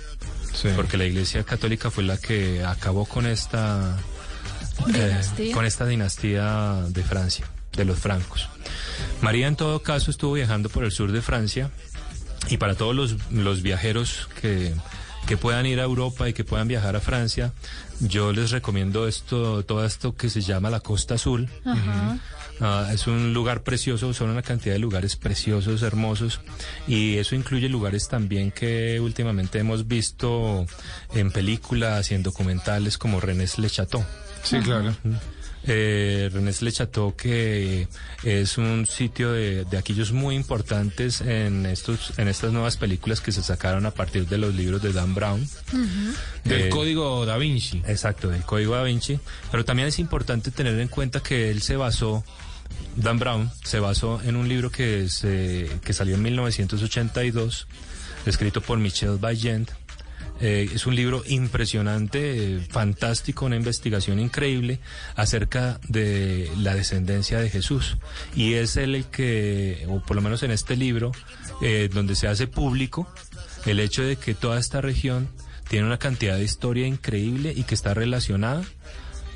Porque 0.74 0.96
la 0.96 1.04
Iglesia 1.04 1.44
católica 1.44 1.90
fue 1.90 2.02
la 2.04 2.16
que 2.16 2.64
acabó 2.64 3.04
con 3.04 3.26
esta 3.26 3.94
eh, 4.94 5.52
con 5.52 5.66
esta 5.66 5.86
dinastía 5.86 6.82
de 6.88 7.02
Francia, 7.02 7.46
de 7.72 7.84
los 7.84 7.98
francos. 7.98 8.48
María 9.20 9.48
en 9.48 9.56
todo 9.56 9.82
caso 9.82 10.10
estuvo 10.10 10.32
viajando 10.32 10.68
por 10.68 10.84
el 10.84 10.92
sur 10.92 11.12
de 11.12 11.22
Francia 11.22 11.70
y 12.48 12.56
para 12.56 12.74
todos 12.74 12.94
los, 12.94 13.16
los 13.30 13.62
viajeros 13.62 14.28
que, 14.40 14.74
que 15.26 15.36
puedan 15.36 15.66
ir 15.66 15.80
a 15.80 15.84
Europa 15.84 16.28
y 16.28 16.32
que 16.32 16.44
puedan 16.44 16.68
viajar 16.68 16.96
a 16.96 17.00
Francia, 17.00 17.52
yo 18.00 18.32
les 18.32 18.50
recomiendo 18.50 19.08
esto, 19.08 19.64
todo 19.64 19.84
esto 19.84 20.16
que 20.16 20.30
se 20.30 20.40
llama 20.40 20.70
la 20.70 20.80
Costa 20.80 21.14
Azul, 21.14 21.48
Ajá. 21.64 22.18
Ah, 22.60 22.88
es 22.92 23.06
un 23.06 23.34
lugar 23.34 23.62
precioso, 23.62 24.14
son 24.14 24.30
una 24.30 24.42
cantidad 24.42 24.74
de 24.74 24.78
lugares 24.78 25.16
preciosos, 25.16 25.82
hermosos, 25.82 26.40
y 26.88 27.18
eso 27.18 27.34
incluye 27.34 27.68
lugares 27.68 28.08
también 28.08 28.50
que 28.50 28.98
últimamente 28.98 29.58
hemos 29.58 29.86
visto 29.86 30.66
en 31.14 31.30
películas 31.30 32.10
y 32.10 32.14
en 32.14 32.22
documentales 32.22 32.96
como 32.96 33.20
René 33.20 33.46
Le 33.58 33.68
Chateau. 33.68 34.04
Sí, 34.42 34.58
claro. 34.60 34.94
Eh, 35.66 36.30
René 36.32 36.52
Le 36.60 36.72
Chateau, 36.72 37.14
que 37.16 37.88
es 38.22 38.56
un 38.56 38.86
sitio 38.86 39.32
de, 39.32 39.64
de 39.64 39.78
aquellos 39.78 40.12
muy 40.12 40.34
importantes 40.36 41.20
en 41.20 41.66
estos 41.66 42.16
en 42.18 42.28
estas 42.28 42.52
nuevas 42.52 42.76
películas 42.76 43.20
que 43.20 43.32
se 43.32 43.42
sacaron 43.42 43.84
a 43.86 43.90
partir 43.90 44.26
de 44.28 44.38
los 44.38 44.54
libros 44.54 44.80
de 44.82 44.92
Dan 44.92 45.14
Brown. 45.14 45.46
Del 46.44 46.62
Eh, 46.62 46.68
código 46.68 47.26
Da 47.26 47.36
Vinci. 47.36 47.82
Exacto, 47.86 48.28
del 48.28 48.42
código 48.42 48.74
Da 48.74 48.82
Vinci. 48.84 49.18
Pero 49.50 49.64
también 49.64 49.88
es 49.88 49.98
importante 49.98 50.50
tener 50.50 50.78
en 50.78 50.88
cuenta 50.88 51.20
que 51.20 51.50
él 51.50 51.60
se 51.62 51.76
basó, 51.76 52.24
Dan 52.96 53.18
Brown, 53.18 53.50
se 53.64 53.80
basó 53.80 54.20
en 54.22 54.36
un 54.36 54.48
libro 54.48 54.70
que, 54.70 55.08
se, 55.08 55.68
que 55.84 55.92
salió 55.92 56.14
en 56.14 56.22
1982, 56.22 57.66
escrito 58.26 58.60
por 58.60 58.78
Michel 58.78 59.18
Vaillant. 59.18 59.70
Eh, 60.40 60.68
es 60.74 60.86
un 60.86 60.94
libro 60.94 61.22
impresionante, 61.26 62.56
eh, 62.56 62.60
fantástico, 62.68 63.46
una 63.46 63.56
investigación 63.56 64.20
increíble 64.20 64.80
acerca 65.14 65.80
de 65.88 66.50
la 66.58 66.74
descendencia 66.74 67.40
de 67.40 67.48
Jesús. 67.48 67.96
Y 68.34 68.54
es 68.54 68.76
el 68.76 69.06
que, 69.06 69.86
o 69.88 70.00
por 70.00 70.16
lo 70.16 70.22
menos 70.22 70.42
en 70.42 70.50
este 70.50 70.76
libro, 70.76 71.12
eh, 71.62 71.88
donde 71.92 72.14
se 72.14 72.28
hace 72.28 72.46
público 72.46 73.08
el 73.64 73.80
hecho 73.80 74.02
de 74.02 74.16
que 74.16 74.34
toda 74.34 74.58
esta 74.58 74.80
región 74.80 75.28
tiene 75.68 75.86
una 75.86 75.98
cantidad 75.98 76.36
de 76.36 76.44
historia 76.44 76.86
increíble 76.86 77.52
y 77.56 77.64
que 77.64 77.74
está 77.74 77.94
relacionada 77.94 78.62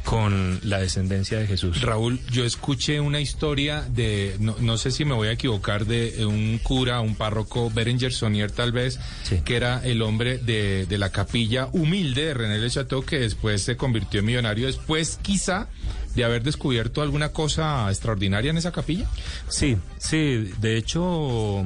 con 0.04 0.60
la 0.62 0.78
descendencia 0.78 1.38
de 1.38 1.46
Jesús. 1.46 1.82
Raúl, 1.82 2.20
yo 2.30 2.44
escuché 2.44 3.00
una 3.00 3.20
historia 3.20 3.82
de, 3.82 4.36
no, 4.40 4.56
no 4.60 4.78
sé 4.78 4.90
si 4.90 5.04
me 5.04 5.14
voy 5.14 5.28
a 5.28 5.32
equivocar, 5.32 5.86
de 5.86 6.24
un 6.26 6.58
cura, 6.62 7.00
un 7.00 7.14
párroco, 7.14 7.70
Berenger 7.70 8.12
Sonier 8.12 8.50
tal 8.50 8.72
vez, 8.72 8.98
que 9.44 9.56
era 9.56 9.84
el 9.84 10.02
hombre 10.02 10.38
de, 10.38 10.86
de 10.86 10.98
la 10.98 11.10
capilla 11.10 11.68
humilde 11.72 12.26
de 12.26 12.34
René 12.34 12.58
Le 12.58 12.70
Chateau, 12.70 13.02
que 13.02 13.18
después 13.18 13.62
se 13.62 13.76
convirtió 13.76 14.20
en 14.20 14.26
millonario, 14.26 14.66
después 14.66 15.18
quizá 15.22 15.68
de 16.14 16.24
haber 16.24 16.42
descubierto 16.42 17.02
alguna 17.02 17.30
cosa 17.30 17.88
extraordinaria 17.88 18.50
en 18.50 18.56
esa 18.56 18.72
capilla. 18.72 19.08
Sí, 19.48 19.76
sí, 19.98 20.50
de 20.60 20.76
hecho 20.76 21.64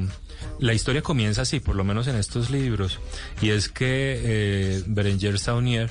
la 0.59 0.75
historia 0.75 1.03
comienza 1.03 1.43
así, 1.43 1.61
por 1.61 1.77
lo 1.77 1.85
menos 1.85 2.07
en 2.07 2.17
estos 2.17 2.51
libros, 2.51 2.99
y 3.41 3.51
es 3.51 3.69
que 3.69 4.21
eh, 4.23 4.83
Berenger 4.87 5.39
Saunier, 5.39 5.91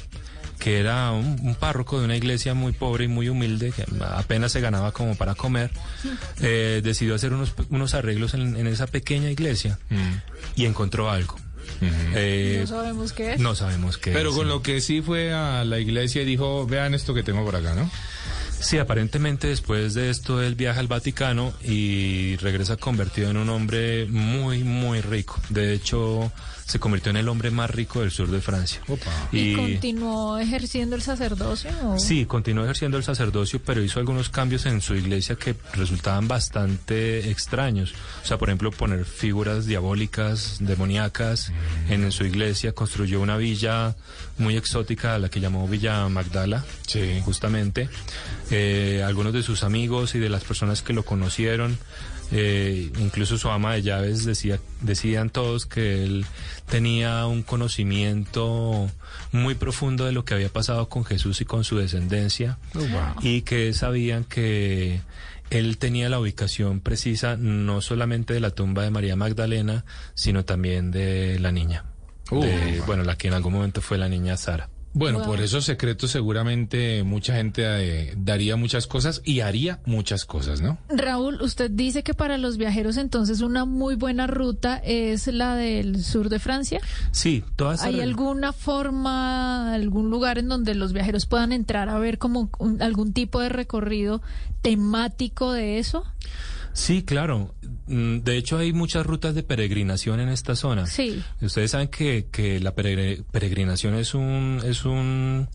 que 0.64 0.80
era 0.80 1.12
un, 1.12 1.40
un 1.42 1.56
párroco 1.56 2.00
de 2.00 2.06
una 2.06 2.16
iglesia 2.16 2.54
muy 2.54 2.72
pobre 2.72 3.06
y 3.06 3.08
muy 3.10 3.28
humilde, 3.28 3.72
que 3.72 3.86
apenas 4.02 4.54
se 4.54 4.62
ganaba 4.62 4.94
como 4.94 5.16
para 5.16 5.36
comer, 5.36 5.72
eh, 6.42 6.80
decidió 6.84 7.16
hacer 7.16 7.34
unos, 7.34 7.54
unos 7.70 7.94
arreglos 7.94 8.34
en, 8.34 8.56
en 8.56 8.68
esa 8.68 8.88
pequeña 8.88 9.30
iglesia 9.30 9.78
y 10.56 10.66
encontró 10.66 11.10
algo. 11.10 11.36
Eh, 11.82 12.60
no 12.62 12.68
sabemos 12.68 13.14
qué 13.14 13.34
es. 13.34 13.40
no 13.42 13.56
sabemos 13.56 13.98
qué 13.98 14.12
Pero 14.12 14.30
es, 14.30 14.36
con 14.36 14.46
sí. 14.46 14.50
lo 14.50 14.62
que 14.62 14.80
sí 14.80 15.02
fue 15.02 15.34
a 15.34 15.66
la 15.66 15.80
iglesia 15.80 16.22
y 16.22 16.26
dijo, 16.26 16.66
vean 16.66 16.94
esto 16.94 17.14
que 17.14 17.24
tengo 17.24 17.44
por 17.44 17.56
acá, 17.58 17.74
¿no? 17.74 17.90
Sí, 18.60 18.78
aparentemente 18.78 19.48
después 19.48 19.94
de 19.94 20.10
esto 20.10 20.42
él 20.42 20.56
viaja 20.56 20.80
al 20.80 20.88
Vaticano 20.88 21.54
y 21.62 22.38
regresa 22.38 22.78
convertido 22.78 23.30
en 23.30 23.36
un 23.36 23.50
hombre 23.50 24.06
muy, 24.06 24.64
muy 24.64 25.02
rico. 25.02 25.42
De 25.50 25.74
hecho, 25.74 26.32
se 26.66 26.80
convirtió 26.80 27.10
en 27.10 27.18
el 27.18 27.28
hombre 27.30 27.52
más 27.52 27.70
rico 27.70 28.02
del 28.02 28.12
sur 28.12 28.30
de 28.30 28.42
Francia. 28.42 28.82
¿Y, 29.32 29.56
continuó 29.56 30.38
ejerciendo 30.38 30.96
el 30.96 31.02
sacerdocio? 31.02 31.72
o? 31.84 32.00
Sí, 32.00 32.26
continuó 32.26 32.64
ejerciendo 32.64 32.98
el 32.98 33.04
sacerdocio, 33.04 33.62
pero 33.64 33.82
hizo 33.82 34.00
algunos 34.00 34.30
cambios 34.30 34.66
en 34.66 34.82
su 34.82 34.96
iglesia 34.96 35.36
que 35.36 35.56
resultaban 35.74 36.28
bastante 36.28 37.30
extraños. 37.30 37.94
O 38.24 38.28
sea, 38.28 38.38
por 38.38 38.50
ejemplo, 38.50 38.72
poner 38.72 39.06
figuras 39.06 39.66
diabólicas, 39.66 40.58
demoníacas 40.60 41.52
en, 41.90 42.12
su 42.12 42.26
iglesia. 42.26 42.74
Construyó 42.74 43.22
una 43.22 43.38
villa 43.38 43.96
muy 44.38 44.58
exótica, 44.58 45.16
a 45.16 45.20
la 45.20 45.30
que 45.30 45.40
llamó 45.40 45.68
Villa 45.68 46.08
Magdala, 46.10 46.64
justamente. 47.24 47.90
Eh, 48.52 49.04
algunos 49.06 49.34
de 49.34 49.42
sus 49.42 49.64
amigos 49.64 50.16
y 50.16 50.20
de 50.20 50.30
las 50.30 50.44
personas 50.44 50.82
que 50.82 50.94
lo 50.94 51.04
conocieron 51.04 51.78
eh, 52.32 52.92
incluso 53.00 53.38
su 53.38 53.50
ama 53.50 53.74
de 53.74 53.82
llaves 53.82 54.26
decía, 54.26 54.60
decían 54.82 55.30
todos 55.30 55.66
que 55.66 56.04
él 56.04 56.26
tenía 56.68 57.26
un 57.26 57.44
conocimiento 57.44 58.90
muy 59.32 59.56
profundo 59.56 60.06
de 60.06 60.12
lo 60.12 60.26
que 60.26 60.34
había 60.34 60.50
pasado 60.50 60.90
con 60.90 61.06
Jesús 61.06 61.42
y 61.42 61.46
con 61.46 61.64
su 61.64 61.78
descendencia 61.78 62.58
y 63.22 63.42
que 63.42 63.74
sabían 63.74 64.24
que 64.24 65.02
él 65.50 65.78
tenía 65.78 66.10
la 66.10 66.20
ubicación 66.20 66.80
precisa 66.80 67.36
no 67.38 67.82
solamente 67.82 68.34
de 68.34 68.40
la 68.40 68.50
tumba 68.52 68.84
de 68.84 68.90
María 68.90 69.16
Magdalena, 69.16 69.86
sino 70.16 70.46
también 70.46 70.92
de 70.92 71.40
la 71.40 71.52
niña. 71.52 71.86
de, 72.32 72.82
bueno, 72.88 73.04
la 73.04 73.16
que 73.16 73.28
en 73.28 73.36
algún 73.36 73.54
momento 73.54 73.82
fue 73.82 73.98
la 73.98 74.10
niña 74.10 74.38
Sara. 74.38 74.70
Bueno, 74.96 75.20
Wow. 75.20 75.28
por 75.28 75.42
esos 75.42 75.66
secretos 75.66 76.12
seguramente 76.12 77.04
mucha 77.04 77.36
gente 77.36 77.64
eh, 77.66 78.14
daría 78.16 78.56
muchas 78.58 78.86
cosas 78.86 79.22
y 79.26 79.40
haría 79.40 79.80
muchas 79.86 80.24
cosas, 80.26 80.62
¿no? 80.62 80.78
Raúl, 80.90 81.42
usted 81.42 81.72
dice 81.72 82.04
que 82.04 82.14
para 82.14 82.38
los 82.38 82.58
viajeros 82.58 82.98
entonces 82.98 83.42
una 83.42 83.66
muy 83.66 83.96
buena 83.96 84.28
ruta 84.28 84.78
es 84.84 85.26
la 85.28 85.56
del 85.56 86.04
sur 86.04 86.30
de 86.30 86.38
Francia. 86.38 86.80
Sí, 87.12 87.44
todas 87.56 87.82
¿Hay 87.84 88.02
alguna 88.02 88.54
forma, 88.54 89.74
algún 89.74 90.12
lugar 90.12 90.38
en 90.38 90.48
donde 90.48 90.76
los 90.76 90.94
viajeros 90.94 91.26
puedan 91.26 91.52
entrar 91.54 91.90
a 91.90 91.98
ver 91.98 92.20
como 92.20 92.52
un- 92.60 92.82
algún 92.82 93.14
tipo 93.14 93.40
de 93.40 93.50
recorrido 93.50 94.22
temático 94.62 95.52
de 95.54 95.80
eso? 95.80 96.04
Sí, 96.74 97.04
claro. 97.04 97.54
Mm, 97.88 98.20
De 98.20 98.38
hecho, 98.38 98.58
hay 98.58 98.72
muchas 98.74 99.06
rutas 99.06 99.36
de 99.36 99.44
peregrinación 99.44 100.20
en 100.20 100.30
esta 100.30 100.56
zona. 100.56 100.86
Sí. 100.88 101.22
Ustedes 101.42 101.72
saben 101.72 101.88
que, 101.90 102.28
que 102.32 102.60
la 102.60 102.76
peregr- 102.76 103.24
peregrinación 103.32 103.96
es 103.96 104.14
un 104.14 104.60
es 104.64 104.86
un 104.86 105.48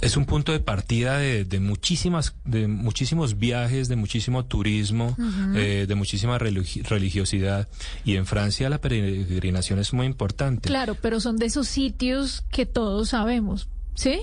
es 0.00 0.16
un 0.16 0.24
punto 0.24 0.52
de 0.52 0.60
partida 0.60 1.18
de, 1.18 1.44
de 1.44 1.58
muchísimas 1.58 2.36
de 2.44 2.68
muchísimos 2.68 3.38
viajes, 3.40 3.88
de 3.88 3.96
muchísimo 3.96 4.44
turismo, 4.44 5.16
eh, 5.56 5.86
de 5.88 5.94
muchísima 5.96 6.38
religi- 6.38 6.84
religiosidad 6.84 7.66
y 8.04 8.14
en 8.14 8.24
Francia 8.26 8.70
la 8.70 8.78
peregrinación 8.78 9.80
es 9.80 9.92
muy 9.92 10.06
importante. 10.06 10.68
Claro, 10.68 10.94
pero 11.02 11.18
son 11.18 11.38
de 11.38 11.46
esos 11.46 11.66
sitios 11.66 12.44
que 12.52 12.66
todos 12.66 13.08
sabemos, 13.08 13.66
¿sí? 13.96 14.20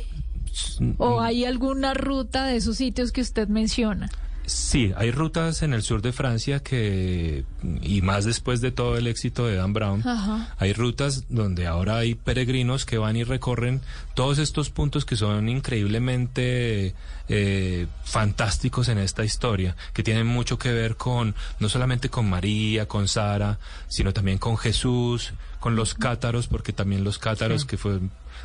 Mm. 0.79 0.91
¿O 0.99 1.19
hay 1.19 1.43
alguna 1.43 1.93
ruta 1.93 2.45
de 2.45 2.55
esos 2.55 2.77
sitios 2.77 3.11
que 3.11 3.19
usted 3.19 3.49
menciona? 3.49 4.09
Sí, 4.45 4.91
hay 4.97 5.11
rutas 5.11 5.61
en 5.61 5.73
el 5.73 5.81
sur 5.81 6.01
de 6.01 6.11
Francia 6.11 6.59
que, 6.61 7.45
y 7.81 8.01
más 8.01 8.25
después 8.25 8.59
de 8.59 8.71
todo 8.71 8.97
el 8.97 9.07
éxito 9.07 9.45
de 9.45 9.55
Dan 9.55 9.71
Brown, 9.71 10.05
Ajá. 10.05 10.53
hay 10.57 10.73
rutas 10.73 11.25
donde 11.29 11.67
ahora 11.67 11.97
hay 11.97 12.15
peregrinos 12.15 12.85
que 12.85 12.97
van 12.97 13.15
y 13.15 13.23
recorren 13.23 13.81
todos 14.13 14.39
estos 14.39 14.69
puntos 14.69 15.05
que 15.05 15.15
son 15.15 15.47
increíblemente 15.47 16.95
eh, 17.29 17.87
fantásticos 18.03 18.89
en 18.89 18.97
esta 18.97 19.23
historia, 19.23 19.75
que 19.93 20.03
tienen 20.03 20.27
mucho 20.27 20.57
que 20.57 20.71
ver 20.73 20.95
con, 20.97 21.33
no 21.59 21.69
solamente 21.69 22.09
con 22.09 22.29
María, 22.29 22.87
con 22.87 23.07
Sara, 23.07 23.57
sino 23.87 24.11
también 24.11 24.37
con 24.37 24.57
Jesús, 24.57 25.33
con 25.59 25.75
los 25.75 25.93
cátaros, 25.93 26.47
porque 26.47 26.73
también 26.73 27.03
los 27.03 27.19
cátaros 27.19 27.61
Sí. 27.61 27.67
que 27.67 27.77
fue, 27.77 27.99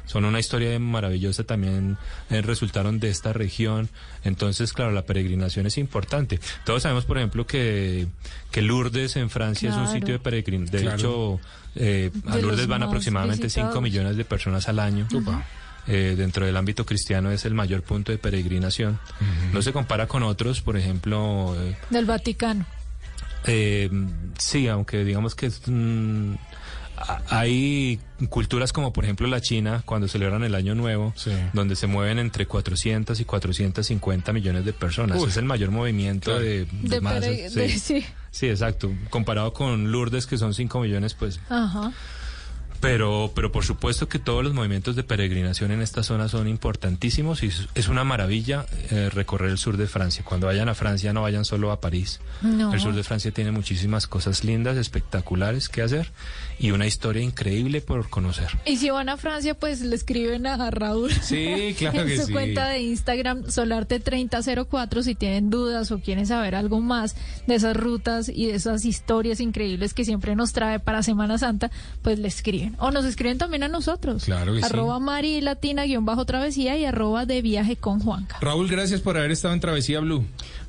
son 0.06 0.24
una 0.24 0.38
historia 0.38 0.78
maravillosa 0.78 1.44
también 1.44 1.96
eh, 2.30 2.42
resultaron 2.42 2.98
de 3.00 3.10
esta 3.10 3.32
región. 3.32 3.88
Entonces, 4.24 4.72
claro, 4.72 4.92
la 4.92 5.04
peregrinación 5.04 5.66
es 5.66 5.78
importante. 5.78 6.40
Todos 6.64 6.82
sabemos, 6.82 7.04
por 7.04 7.18
ejemplo, 7.18 7.46
que, 7.46 8.06
que 8.50 8.62
Lourdes 8.62 9.16
en 9.16 9.30
Francia 9.30 9.70
es 9.70 9.76
un 9.76 9.82
Claro. 9.84 9.98
sitio 9.98 10.14
de 10.14 10.18
peregrinación. 10.20 10.76
De 10.76 10.82
Claro. 10.82 10.96
hecho, 10.98 11.40
eh, 11.76 12.10
a 12.26 12.36
De 12.36 12.42
Lourdes 12.42 12.66
van 12.66 12.82
aproximadamente 12.82 13.48
5 13.50 13.66
visitados. 13.66 13.82
millones 13.82 14.16
de 14.16 14.24
personas 14.24 14.68
al 14.68 14.78
año. 14.78 15.06
Eh, 15.88 16.14
dentro 16.16 16.44
del 16.44 16.56
ámbito 16.56 16.84
cristiano 16.84 17.30
es 17.30 17.44
el 17.44 17.54
mayor 17.54 17.82
punto 17.82 18.10
de 18.10 18.18
peregrinación. 18.18 18.98
No 19.52 19.62
se 19.62 19.72
compara 19.72 20.08
con 20.08 20.24
otros, 20.24 20.60
por 20.60 20.76
ejemplo, 20.76 21.54
eh, 21.60 21.76
Del 21.90 22.06
Vaticano. 22.06 22.66
eh, 23.46 23.88
sí, 24.38 24.66
aunque 24.66 25.04
digamos 25.04 25.36
que 25.36 25.46
es, 25.46 25.62
mm, 25.66 26.34
hay 27.28 28.00
culturas 28.30 28.72
como 28.72 28.92
por 28.92 29.04
ejemplo 29.04 29.26
la 29.26 29.40
China 29.40 29.82
cuando 29.84 30.08
celebran 30.08 30.42
el 30.44 30.54
Año 30.54 30.74
Nuevo, 30.74 31.14
donde 31.52 31.76
se 31.76 31.86
mueven 31.86 32.18
entre 32.18 32.46
400 32.46 33.18
y 33.20 33.24
450 33.24 34.32
millones 34.32 34.64
de 34.64 34.72
personas. 34.72 35.20
Uy. 35.20 35.28
Es 35.28 35.36
el 35.36 35.44
mayor 35.44 35.70
movimiento 35.70 36.30
Claro. 36.30 36.40
de, 36.44 36.64
de 36.64 36.66
De 36.88 37.00
masas, 37.00 37.24
pere- 37.24 37.48
sí. 37.50 37.54
de- 37.60 37.68
sí. 37.78 38.06
Sí, 38.30 38.48
exacto. 38.48 38.92
Comparado 39.08 39.52
con 39.54 39.90
Lourdes, 39.90 40.26
que 40.26 40.36
son 40.36 40.52
5 40.52 40.80
millones, 40.80 41.14
pues 41.14 41.40
Ajá. 41.48 41.92
Pero, 42.80 43.32
pero 43.34 43.50
por 43.52 43.64
supuesto 43.64 44.08
que 44.08 44.18
todos 44.18 44.44
los 44.44 44.52
movimientos 44.54 44.96
de 44.96 45.02
peregrinación 45.02 45.70
en 45.72 45.80
esta 45.82 46.02
zona 46.02 46.28
son 46.28 46.46
importantísimos 46.48 47.42
y 47.42 47.46
es- 47.74 47.88
una 47.88 48.04
maravilla 48.04 48.66
eh, 48.90 49.08
recorrer 49.10 49.50
el 49.50 49.58
sur 49.58 49.76
de 49.76 49.86
Francia. 49.86 50.24
Cuando 50.24 50.48
vayan 50.48 50.68
a 50.68 50.74
Francia 50.74 51.12
no 51.12 51.22
vayan 51.22 51.44
solo 51.44 51.70
a 51.70 51.80
París. 51.80 52.20
No. 52.42 52.74
El 52.74 52.80
sur 52.80 52.94
de 52.94 53.02
Francia 53.04 53.30
tiene 53.30 53.50
muchísimas 53.52 54.06
cosas 54.06 54.42
lindas, 54.44 54.76
espectaculares 54.76 55.68
que 55.68 55.82
hacer 55.82 56.10
y 56.58 56.72
una 56.72 56.86
historia 56.86 57.22
increíble 57.22 57.80
por 57.80 58.08
conocer. 58.10 58.48
Y 58.66 58.76
si 58.78 58.90
van 58.90 59.08
a 59.08 59.16
Francia, 59.16 59.54
pues 59.54 59.80
le 59.82 59.94
escriben 59.96 60.46
a 60.46 60.70
Raúl. 60.70 61.12
Sí, 61.12 61.74
claro 61.78 62.02
en 62.02 62.08
que 62.08 62.16
su 62.18 62.26
sí. 62.26 62.32
cuenta 62.32 62.68
de 62.68 62.80
Instagram, 62.80 63.44
Solarte3004, 63.44 65.02
si 65.02 65.14
tienen 65.14 65.50
dudas 65.50 65.90
o 65.90 65.98
quieren 66.00 66.26
saber 66.26 66.54
algo 66.54 66.80
más 66.80 67.14
de 67.46 67.54
esas 67.54 67.76
rutas 67.76 68.28
y 68.28 68.46
de 68.46 68.54
esas 68.56 68.84
historias 68.84 69.40
increíbles 69.40 69.94
que 69.94 70.04
siempre 70.04 70.34
nos 70.36 70.52
trae 70.52 70.80
para 70.80 71.02
Semana 71.02 71.38
Santa, 71.38 71.70
pues 72.02 72.18
le 72.18 72.28
escriben. 72.28 72.65
O 72.78 72.90
nos 72.90 73.04
escriben 73.04 73.38
también 73.38 73.62
a 73.62 73.68
nosotros. 73.68 74.24
Claro 74.24 74.54
que 74.54 74.60
sí. 74.60 74.64
arroba 74.64 74.98
Mari 74.98 75.40
Latina 75.40 75.84
guion 75.84 76.04
bajo 76.04 76.24
travesía 76.24 76.76
y 76.76 76.84
arroba 76.84 77.26
de 77.26 77.42
viaje 77.42 77.76
con 77.76 78.00
Juanca. 78.00 78.38
Raúl, 78.40 78.68
gracias 78.68 79.00
por 79.00 79.16
haber 79.16 79.30
estado 79.30 79.54
en 79.54 79.60
Travesía 79.60 80.00
Blue. 80.00 80.24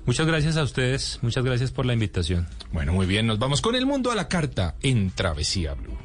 Muchas 0.05 0.25
gracias 0.25 0.55
a 0.57 0.63
ustedes, 0.63 1.19
muchas 1.21 1.43
gracias 1.43 1.71
por 1.71 1.85
la 1.85 1.93
invitación. 1.93 2.47
Bueno, 2.71 2.93
muy 2.93 3.05
bien, 3.05 3.27
nos 3.27 3.39
vamos 3.39 3.61
con 3.61 3.75
el 3.75 3.85
mundo 3.85 4.11
a 4.11 4.15
la 4.15 4.27
carta 4.27 4.75
en 4.81 5.11
Travesía 5.11 5.73
Blue. 5.73 5.97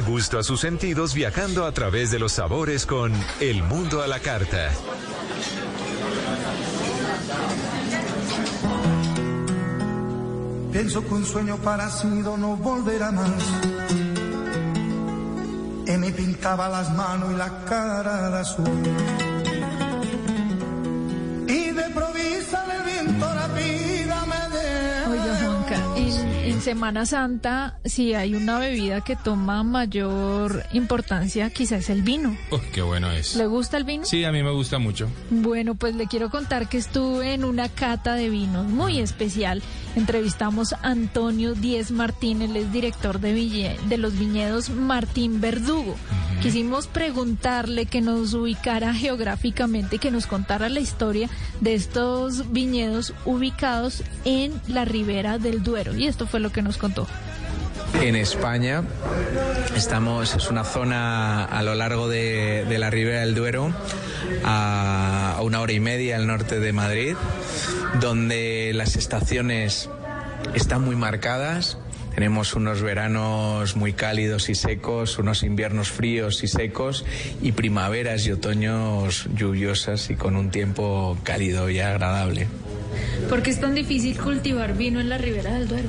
Gusto 0.00 0.38
a 0.38 0.42
sus 0.42 0.60
sentidos 0.60 1.14
viajando 1.14 1.64
a 1.66 1.72
través 1.72 2.10
de 2.10 2.18
los 2.18 2.32
sabores 2.32 2.84
con 2.84 3.12
El 3.40 3.62
Mundo 3.62 4.02
a 4.02 4.06
la 4.06 4.18
Carta. 4.18 4.70
Pienso 10.72 11.06
que 11.06 11.14
un 11.14 11.24
sueño 11.24 11.56
parecido 11.58 12.36
no 12.36 12.56
volverá 12.56 13.12
más. 13.12 13.30
Y 15.86 15.92
me 15.92 16.10
pintaba 16.10 16.68
las 16.68 16.92
manos 16.94 17.32
y 17.32 17.36
la 17.36 17.64
cara 17.64 18.30
de 18.30 18.38
azul. 18.38 19.33
Semana 26.64 27.04
Santa, 27.04 27.78
si 27.84 28.14
hay 28.14 28.34
una 28.34 28.58
bebida 28.58 29.02
que 29.02 29.16
toma 29.16 29.62
mayor 29.62 30.64
importancia, 30.72 31.50
quizás 31.50 31.80
es 31.80 31.90
el 31.90 32.00
vino. 32.00 32.38
Uy, 32.50 32.60
qué 32.72 32.80
bueno 32.80 33.10
es. 33.10 33.36
¿Le 33.36 33.44
gusta 33.44 33.76
el 33.76 33.84
vino? 33.84 34.06
Sí, 34.06 34.24
a 34.24 34.32
mí 34.32 34.42
me 34.42 34.50
gusta 34.50 34.78
mucho. 34.78 35.10
Bueno, 35.28 35.74
pues 35.74 35.94
le 35.94 36.06
quiero 36.06 36.30
contar 36.30 36.66
que 36.66 36.78
estuve 36.78 37.34
en 37.34 37.44
una 37.44 37.68
cata 37.68 38.14
de 38.14 38.30
vinos 38.30 38.64
muy 38.64 38.98
especial. 38.98 39.62
Entrevistamos 39.96 40.72
a 40.72 40.80
Antonio 40.82 41.54
Díez 41.54 41.90
Martín, 41.92 42.42
él 42.42 42.56
es 42.56 42.72
director 42.72 43.20
de, 43.20 43.32
ville- 43.34 43.76
de 43.88 43.96
los 43.96 44.18
viñedos 44.18 44.70
Martín 44.70 45.40
Verdugo. 45.40 45.94
Quisimos 46.42 46.88
preguntarle 46.88 47.86
que 47.86 48.00
nos 48.00 48.34
ubicara 48.34 48.92
geográficamente, 48.92 49.98
que 49.98 50.10
nos 50.10 50.26
contara 50.26 50.68
la 50.68 50.80
historia 50.80 51.30
de 51.60 51.74
estos 51.74 52.50
viñedos 52.52 53.14
ubicados 53.24 54.02
en 54.24 54.52
la 54.66 54.84
ribera 54.84 55.38
del 55.38 55.62
Duero. 55.62 55.94
Y 55.94 56.06
esto 56.06 56.26
fue 56.26 56.40
lo 56.40 56.50
que 56.50 56.60
nos 56.62 56.76
contó. 56.76 57.06
En 58.02 58.16
España 58.16 58.82
estamos, 59.74 60.34
es 60.34 60.50
una 60.50 60.64
zona 60.64 61.44
a 61.44 61.62
lo 61.62 61.74
largo 61.74 62.08
de, 62.08 62.66
la 62.78 62.90
Ribera 62.90 63.20
del 63.20 63.34
Duero, 63.34 63.72
a 64.44 65.40
una 65.42 65.60
hora 65.60 65.72
y 65.72 65.80
media 65.80 66.16
al 66.16 66.26
norte 66.26 66.60
de 66.60 66.72
Madrid, 66.72 67.16
donde 68.00 68.72
las 68.74 68.96
estaciones 68.96 69.88
están 70.54 70.82
muy 70.82 70.96
marcadas. 70.96 71.78
Tenemos 72.14 72.54
unos 72.54 72.82
veranos 72.82 73.74
muy 73.74 73.92
cálidos 73.92 74.48
y 74.48 74.54
secos, 74.54 75.18
unos 75.18 75.42
inviernos 75.42 75.90
fríos 75.90 76.44
y 76.44 76.48
secos 76.48 77.04
y 77.42 77.52
primaveras 77.52 78.26
y 78.26 78.32
otoños 78.32 79.28
lluviosas 79.34 80.10
y 80.10 80.14
con 80.14 80.36
un 80.36 80.50
tiempo 80.50 81.18
cálido 81.24 81.70
y 81.70 81.80
agradable. 81.80 82.48
¿Por 83.28 83.42
qué 83.42 83.50
es 83.50 83.60
tan 83.60 83.74
difícil 83.74 84.18
cultivar 84.18 84.76
vino 84.76 85.00
en 85.00 85.08
la 85.08 85.18
ribera 85.18 85.54
del 85.54 85.68
Duero? 85.68 85.88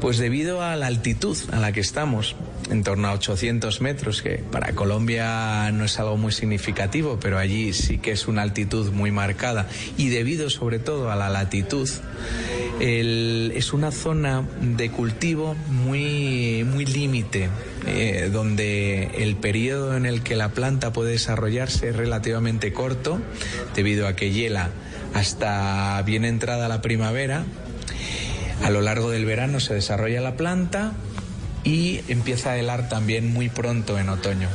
Pues 0.00 0.18
debido 0.18 0.62
a 0.62 0.76
la 0.76 0.86
altitud 0.86 1.36
a 1.52 1.58
la 1.58 1.72
que 1.72 1.80
estamos, 1.80 2.36
en 2.70 2.82
torno 2.82 3.08
a 3.08 3.12
800 3.12 3.80
metros, 3.80 4.22
que 4.22 4.42
para 4.50 4.72
Colombia 4.72 5.70
no 5.72 5.84
es 5.84 5.98
algo 5.98 6.16
muy 6.16 6.32
significativo, 6.32 7.18
pero 7.20 7.38
allí 7.38 7.72
sí 7.72 7.98
que 7.98 8.12
es 8.12 8.28
una 8.28 8.42
altitud 8.42 8.92
muy 8.92 9.10
marcada, 9.10 9.68
y 9.96 10.08
debido 10.08 10.50
sobre 10.50 10.78
todo 10.78 11.10
a 11.10 11.16
la 11.16 11.28
latitud, 11.28 11.88
es 12.80 13.72
una 13.72 13.92
zona 13.92 14.44
de 14.60 14.90
cultivo 14.90 15.54
muy, 15.68 16.64
muy 16.64 16.84
límite, 16.86 17.48
eh, 17.86 18.30
donde 18.32 19.10
el 19.18 19.36
periodo 19.36 19.96
en 19.96 20.06
el 20.06 20.22
que 20.22 20.36
la 20.36 20.50
planta 20.50 20.92
puede 20.92 21.12
desarrollarse 21.12 21.90
es 21.90 21.96
relativamente 21.96 22.72
corto, 22.72 23.20
debido 23.74 24.06
a 24.06 24.16
que 24.16 24.30
hiela 24.30 24.70
hasta 25.14 26.02
bien 26.02 26.24
entrada 26.24 26.68
la 26.68 26.82
primavera, 26.82 27.44
a 28.62 28.70
lo 28.70 28.80
largo 28.80 29.10
del 29.10 29.24
verano 29.24 29.60
se 29.60 29.74
desarrolla 29.74 30.20
la 30.20 30.36
planta 30.36 30.92
y 31.62 32.00
empieza 32.08 32.50
a 32.50 32.58
helar 32.58 32.88
también 32.88 33.32
muy 33.32 33.48
pronto 33.48 33.98
en 33.98 34.08
otoño. 34.08 34.48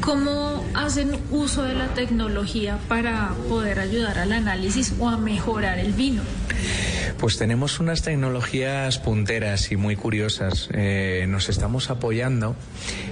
¿Cómo 0.00 0.64
hacen 0.74 1.18
uso 1.30 1.62
de 1.62 1.74
la 1.74 1.88
tecnología 1.88 2.78
para 2.88 3.30
poder 3.48 3.80
ayudar 3.80 4.18
al 4.18 4.32
análisis 4.32 4.94
o 4.98 5.08
a 5.08 5.16
mejorar 5.16 5.78
el 5.78 5.92
vino? 5.92 6.22
Pues 7.18 7.38
tenemos 7.38 7.80
unas 7.80 8.02
tecnologías 8.02 8.98
punteras 8.98 9.72
y 9.72 9.76
muy 9.76 9.96
curiosas. 9.96 10.68
Eh, 10.74 11.24
nos 11.28 11.48
estamos 11.48 11.88
apoyando 11.88 12.54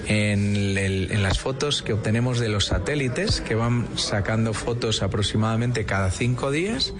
en, 0.07 0.77
el- 0.77 1.11
en 1.11 1.23
las 1.23 1.39
fotos 1.39 1.83
que 1.83 1.95
obtenemos 1.95 2.39
de 2.39 2.51
los 2.51 2.67
satélites, 2.67 3.41
que 3.41 3.55
van 3.55 3.89
sacando 3.97 4.53
fotos 4.53 5.03
aproximadamente 5.03 5.87
cada 5.87 6.11
cinco 6.11 6.51
días, 6.51 6.93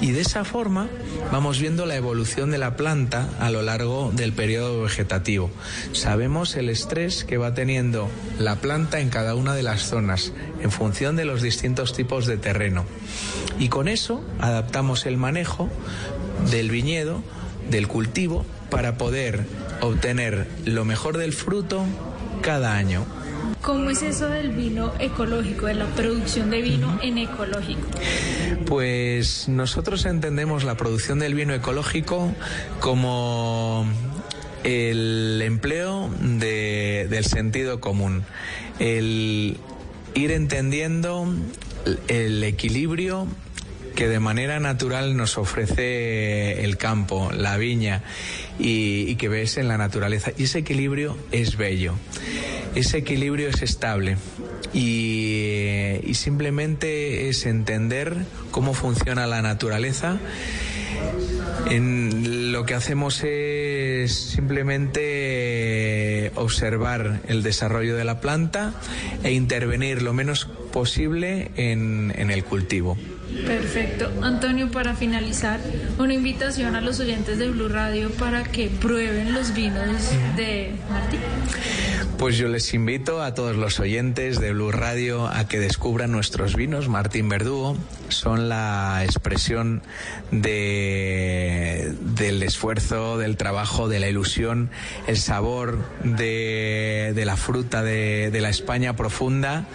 y 0.00 0.12
de 0.12 0.22
esa 0.22 0.44
forma 0.44 0.88
vamos 1.30 1.60
viendo 1.60 1.84
la 1.84 1.96
evolución 1.96 2.50
de 2.50 2.58
la 2.58 2.76
planta 2.76 3.28
a 3.40 3.50
lo 3.50 3.60
largo 3.62 4.10
del 4.14 4.32
periodo 4.32 4.80
vegetativo. 4.82 5.50
Sabemos 5.92 6.56
el 6.56 6.70
estrés 6.70 7.24
que 7.24 7.36
va 7.36 7.52
teniendo 7.52 8.08
la 8.38 8.56
planta 8.56 9.00
en 9.00 9.10
cada 9.10 9.34
una 9.34 9.54
de 9.54 9.62
las 9.62 9.82
zonas, 9.82 10.32
en 10.62 10.70
función 10.70 11.14
de 11.14 11.26
los 11.26 11.42
distintos 11.42 11.92
tipos 11.92 12.26
de 12.26 12.38
terreno. 12.38 12.86
Y 13.58 13.68
con 13.68 13.86
eso 13.86 14.24
adaptamos 14.40 15.04
el 15.04 15.18
manejo 15.18 15.68
del 16.50 16.70
viñedo, 16.70 17.22
del 17.70 17.88
cultivo, 17.88 18.44
para 18.70 18.96
poder 18.98 19.44
obtener 19.80 20.46
lo 20.64 20.84
mejor 20.84 21.16
del 21.18 21.32
fruto 21.32 21.84
cada 22.42 22.76
año. 22.76 23.04
¿Cómo 23.62 23.90
es 23.90 24.02
eso 24.02 24.28
del 24.28 24.50
vino 24.52 24.92
ecológico, 24.98 25.66
de 25.66 25.74
la 25.74 25.86
producción 25.86 26.50
de 26.50 26.62
vino 26.62 26.98
en 27.02 27.18
ecológico? 27.18 27.88
Pues 28.66 29.48
nosotros 29.48 30.04
entendemos 30.06 30.64
la 30.64 30.76
producción 30.76 31.18
del 31.18 31.34
vino 31.34 31.54
ecológico 31.54 32.32
como 32.80 33.86
el 34.64 35.40
empleo 35.44 36.10
de- 36.20 37.06
del 37.10 37.24
sentido 37.24 37.80
común, 37.80 38.22
el 38.78 39.56
ir 40.14 40.30
entendiendo 40.32 41.26
el 42.08 42.42
equilibrio 42.44 43.26
que 43.98 44.06
de 44.06 44.20
manera 44.20 44.60
natural 44.60 45.16
nos 45.16 45.38
ofrece 45.38 46.62
el 46.62 46.76
campo, 46.76 47.32
la 47.32 47.56
viña 47.56 48.04
y, 48.56 49.16
que 49.16 49.28
ves 49.28 49.56
en 49.56 49.66
la 49.66 49.76
naturaleza. 49.76 50.30
Y 50.38 50.44
ese 50.44 50.60
equilibrio 50.60 51.18
es 51.32 51.56
bello, 51.56 51.94
ese 52.76 52.98
equilibrio 52.98 53.48
es 53.48 53.60
estable 53.60 54.16
y, 54.72 56.14
simplemente 56.14 57.28
es 57.28 57.44
entender 57.44 58.14
cómo 58.52 58.72
funciona 58.72 59.26
la 59.26 59.42
naturaleza. 59.42 60.20
En 61.68 62.52
lo 62.52 62.64
que 62.66 62.74
hacemos 62.74 63.24
es 63.24 64.14
simplemente 64.14 66.30
observar 66.36 67.22
el 67.26 67.42
desarrollo 67.42 67.96
de 67.96 68.04
la 68.04 68.20
planta 68.20 68.74
e 69.24 69.32
intervenir 69.32 70.02
lo 70.02 70.12
menos 70.12 70.44
posible 70.70 71.50
en 71.56 72.30
el 72.30 72.44
cultivo. 72.44 72.96
Perfecto. 73.46 74.10
Antonio, 74.22 74.70
para 74.70 74.94
finalizar, 74.94 75.60
una 75.98 76.14
invitación 76.14 76.74
a 76.76 76.80
los 76.80 77.00
oyentes 77.00 77.38
de 77.38 77.48
Blue 77.50 77.68
Radio 77.68 78.10
para 78.10 78.42
que 78.42 78.68
prueben 78.68 79.32
los 79.32 79.54
vinos 79.54 80.10
de 80.36 80.74
Martín. 80.90 81.20
Pues 82.18 82.36
yo 82.36 82.48
les 82.48 82.74
invito 82.74 83.22
a 83.22 83.34
todos 83.34 83.54
los 83.54 83.78
oyentes 83.78 84.40
de 84.40 84.52
Blue 84.52 84.72
Radio 84.72 85.28
a 85.28 85.46
que 85.46 85.60
descubran 85.60 86.10
nuestros 86.10 86.56
vinos 86.56 86.88
Martín 86.88 87.28
Verdugo. 87.28 87.76
Son 88.08 88.48
la 88.48 89.02
expresión 89.04 89.82
de, 90.32 91.94
del 92.16 92.42
esfuerzo, 92.42 93.18
del 93.18 93.36
trabajo, 93.36 93.88
de 93.88 94.00
la 94.00 94.08
ilusión, 94.08 94.70
el 95.06 95.16
sabor 95.16 95.78
de, 96.02 97.12
de 97.14 97.24
la 97.24 97.36
fruta 97.36 97.84
de, 97.84 98.30
de 98.32 98.40
la 98.40 98.48
España 98.48 98.96
profunda 98.96 99.66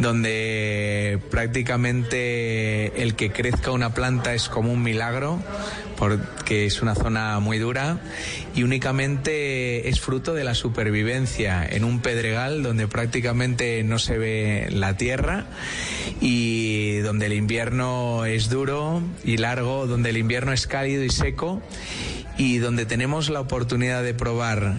donde 0.00 1.18
prácticamente 1.30 3.02
el 3.02 3.14
que 3.14 3.30
crezca 3.30 3.70
una 3.70 3.94
planta 3.94 4.34
es 4.34 4.48
como 4.48 4.72
un 4.72 4.82
milagro, 4.82 5.38
porque 5.96 6.64
es 6.64 6.80
una 6.80 6.94
zona 6.94 7.38
muy 7.40 7.58
dura 7.58 8.00
y 8.54 8.62
únicamente 8.62 9.88
es 9.90 10.00
fruto 10.00 10.32
de 10.32 10.44
la 10.44 10.54
supervivencia 10.54 11.66
en 11.68 11.84
un 11.84 12.00
pedregal 12.00 12.62
donde 12.62 12.88
prácticamente 12.88 13.84
no 13.84 13.98
se 13.98 14.16
ve 14.16 14.68
la 14.70 14.96
tierra 14.96 15.44
y 16.20 16.98
donde 17.00 17.26
el 17.26 17.34
invierno 17.34 18.24
es 18.24 18.48
duro 18.48 19.02
y 19.24 19.36
largo, 19.36 19.86
donde 19.86 20.10
el 20.10 20.16
invierno 20.16 20.52
es 20.52 20.66
cálido 20.66 21.04
y 21.04 21.10
seco 21.10 21.60
y 22.38 22.56
donde 22.58 22.86
tenemos 22.86 23.28
la 23.28 23.40
oportunidad 23.40 24.02
de 24.02 24.14
probar 24.14 24.78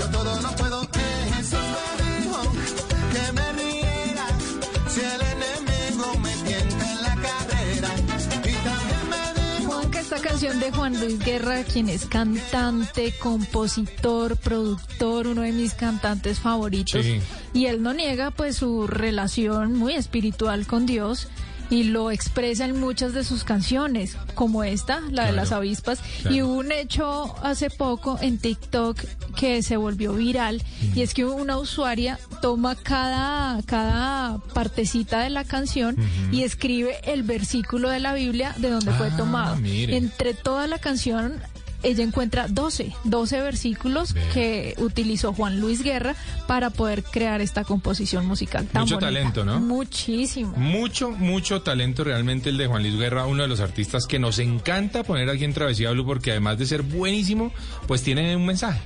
Yo 0.00 0.06
todo 0.08 0.40
lo 0.40 0.50
puedo. 0.56 0.80
Que 0.90 1.34
Jesús 1.34 1.58
me 1.98 2.22
dijo 2.22 2.40
que 3.12 3.32
me 3.32 3.52
riera 3.52 4.26
si 4.88 5.00
el 5.00 5.20
enemigo 5.20 6.18
me 6.22 6.32
tienta 6.48 6.92
en 6.92 7.02
la 7.02 7.16
carrera. 7.16 7.88
Y 7.98 8.54
también 8.64 9.04
me 9.10 9.60
dijo 9.60 9.90
esta 9.92 10.16
canción 10.22 10.58
de 10.58 10.72
Juan 10.72 10.98
Luis 10.98 11.18
Guerra, 11.18 11.64
quien 11.64 11.90
es 11.90 12.06
cantante, 12.06 13.12
compositor, 13.18 14.38
productor, 14.38 15.26
uno 15.26 15.42
de 15.42 15.52
mis 15.52 15.74
cantantes 15.74 16.38
favoritos. 16.38 17.04
Sí. 17.04 17.20
Y 17.52 17.66
él 17.66 17.82
no 17.82 17.92
niega 17.92 18.30
pues 18.30 18.56
su 18.56 18.86
relación 18.86 19.74
muy 19.74 19.96
espiritual 19.96 20.66
con 20.66 20.86
Dios 20.86 21.28
y 21.70 21.84
lo 21.84 22.10
expresa 22.10 22.64
en 22.64 22.78
muchas 22.80 23.14
de 23.14 23.22
sus 23.24 23.44
canciones, 23.44 24.16
como 24.34 24.64
esta, 24.64 25.00
la 25.10 25.26
de 25.26 25.32
las 25.32 25.52
avispas. 25.52 26.00
claro. 26.22 26.36
Y 26.36 26.42
hubo 26.42 26.54
un 26.54 26.72
hecho 26.72 27.34
hace 27.44 27.70
poco 27.70 28.18
en 28.20 28.38
TikTok 28.38 28.98
que 29.36 29.62
se 29.62 29.76
volvió 29.76 30.12
viral 30.14 30.62
y 30.94 31.02
es 31.02 31.14
que 31.14 31.24
una 31.24 31.56
usuaria 31.58 32.18
toma 32.42 32.74
cada, 32.74 33.62
cada 33.62 34.38
partecita 34.52 35.20
de 35.20 35.30
la 35.30 35.44
canción 35.44 35.96
y 36.32 36.42
escribe 36.42 36.96
el 37.04 37.22
versículo 37.22 37.88
de 37.88 38.00
la 38.00 38.14
Biblia 38.14 38.54
de 38.58 38.70
donde 38.70 38.92
fue 38.92 39.08
Ah, 39.12 39.16
tomado. 39.16 39.56
mire. 39.56 39.96
Entre 39.96 40.34
toda 40.34 40.66
la 40.66 40.78
canción 40.78 41.40
ella 41.82 42.04
encuentra 42.04 42.46
12, 42.48 42.92
12 43.04 43.40
versículos 43.40 44.14
que 44.32 44.74
utilizó 44.78 45.32
Juan 45.32 45.60
Luis 45.60 45.82
Guerra 45.82 46.14
para 46.46 46.70
poder 46.70 47.02
crear 47.02 47.40
esta 47.40 47.64
composición 47.64 48.26
musical 48.26 48.66
tan 48.66 48.82
Mucho 48.82 48.96
bonita. 48.96 49.06
talento, 49.06 49.44
¿no? 49.44 49.60
Muchísimo. 49.60 50.52
Mucho, 50.56 51.10
mucho 51.10 51.62
talento 51.62 52.04
realmente 52.04 52.50
el 52.50 52.56
de 52.58 52.66
Juan 52.66 52.82
Luis 52.82 52.96
Guerra, 52.96 53.26
uno 53.26 53.42
de 53.42 53.48
los 53.48 53.60
artistas 53.60 54.06
que 54.06 54.18
nos 54.18 54.38
encanta 54.38 55.02
poner 55.04 55.28
aquí 55.30 55.44
en 55.44 55.54
Travesía 55.54 55.90
Blue 55.90 56.04
porque 56.04 56.30
además 56.32 56.58
de 56.58 56.66
ser 56.66 56.82
buenísimo, 56.82 57.52
pues 57.86 58.02
tiene 58.02 58.36
un 58.36 58.46
mensaje. 58.46 58.80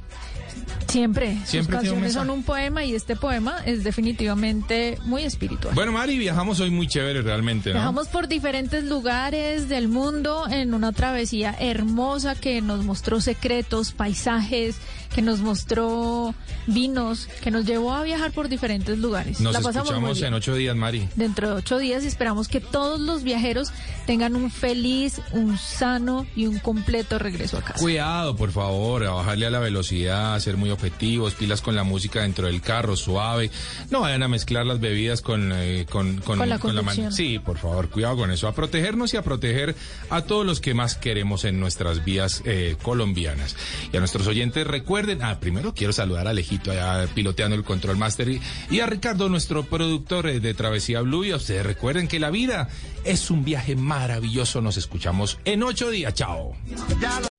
Siempre. 0.88 1.38
Sus 1.40 1.48
Siempre 1.48 1.76
un 1.76 1.82
canciones 1.82 2.12
son 2.12 2.30
un 2.30 2.42
poema 2.42 2.84
y 2.84 2.94
este 2.94 3.16
poema 3.16 3.58
es 3.64 3.84
definitivamente 3.84 4.98
muy 5.04 5.22
espiritual. 5.22 5.74
Bueno, 5.74 5.92
Mari, 5.92 6.18
viajamos 6.18 6.60
hoy 6.60 6.70
muy 6.70 6.86
chévere 6.86 7.22
realmente, 7.22 7.70
¿no? 7.70 7.76
Viajamos 7.76 8.08
por 8.08 8.28
diferentes 8.28 8.84
lugares 8.84 9.68
del 9.68 9.88
mundo 9.88 10.46
en 10.50 10.74
una 10.74 10.92
travesía 10.92 11.54
hermosa 11.58 12.34
que 12.34 12.60
nos 12.60 12.84
mostró 12.84 13.20
secretos, 13.20 13.92
paisajes, 13.92 14.76
que 15.14 15.22
nos 15.22 15.40
mostró 15.40 16.34
vinos, 16.66 17.28
que 17.42 17.50
nos 17.50 17.64
llevó 17.64 17.92
a 17.92 18.02
viajar 18.02 18.32
por 18.32 18.48
diferentes 18.48 18.98
lugares. 18.98 19.40
Nos 19.40 19.52
La 19.52 19.60
pasamos 19.60 19.90
escuchamos 19.90 20.22
en 20.22 20.34
ocho 20.34 20.54
días, 20.56 20.74
Mari. 20.74 21.08
Dentro 21.14 21.50
de 21.50 21.54
ocho 21.54 21.78
días 21.78 22.02
y 22.04 22.08
esperamos 22.08 22.48
que 22.48 22.60
todos 22.60 22.98
los 22.98 23.22
viajeros 23.22 23.72
tengan 24.06 24.34
un 24.34 24.50
feliz, 24.50 25.20
un 25.32 25.56
sano 25.56 26.26
y 26.34 26.46
un 26.46 26.58
completo 26.58 27.18
regreso 27.18 27.58
a 27.58 27.62
casa. 27.62 27.80
Cuidado, 27.80 28.34
por 28.36 28.50
favor, 28.50 29.04
a 29.04 29.10
bajarle 29.10 29.46
a 29.46 29.50
la 29.50 29.60
velocidad, 29.60 30.34
a 30.34 30.40
ser 30.40 30.56
muy 30.56 30.70
objetivos, 30.70 31.34
pilas 31.34 31.60
con 31.62 31.76
la 31.76 31.84
música 31.84 32.22
dentro 32.22 32.48
del 32.48 32.60
carro, 32.60 32.96
suave. 32.96 33.50
No 33.90 34.00
vayan 34.00 34.24
a 34.24 34.28
mezclar 34.28 34.66
las 34.66 34.80
bebidas 34.80 35.22
con, 35.22 35.52
eh, 35.54 35.86
con, 35.88 36.16
Con 36.18 36.48
la 36.48 36.58
conducción. 36.58 37.12
Sí, 37.12 37.38
por 37.38 37.58
favor, 37.58 37.88
cuidado 37.88 38.16
con 38.16 38.32
eso. 38.32 38.48
A 38.48 38.54
protegernos 38.54 39.14
y 39.14 39.16
a 39.16 39.22
proteger 39.22 39.76
a 40.10 40.22
todos 40.22 40.44
los 40.44 40.60
que 40.60 40.74
más 40.74 40.96
queremos 40.96 41.44
en 41.44 41.60
nuestras 41.60 42.04
vías 42.04 42.42
eh, 42.44 42.76
colombianas. 42.82 43.54
Y 43.92 43.96
a 43.96 44.00
nuestros 44.00 44.26
oyentes, 44.26 44.66
recuerden, 44.66 45.03
ah, 45.22 45.38
primero 45.40 45.74
quiero 45.74 45.92
saludar 45.92 46.26
a 46.26 46.30
Alejito 46.30 46.70
allá 46.70 47.06
piloteando 47.14 47.56
el 47.56 47.64
Control 47.64 47.96
Master 47.96 48.28
y, 48.28 48.40
y 48.70 48.80
a 48.80 48.86
Ricardo, 48.86 49.28
nuestro 49.28 49.64
productor 49.64 50.26
eh, 50.28 50.40
de 50.40 50.54
Travesía 50.54 51.00
Blue. 51.02 51.24
Y 51.24 51.32
a 51.32 51.36
ustedes 51.36 51.64
recuerden 51.64 52.08
que 52.08 52.18
la 52.18 52.30
vida 52.30 52.68
es 53.04 53.30
un 53.30 53.44
viaje 53.44 53.76
maravilloso. 53.76 54.60
Nos 54.60 54.76
escuchamos 54.76 55.38
en 55.44 55.62
ocho 55.62 55.90
días. 55.90 56.14
Chao. 56.14 56.54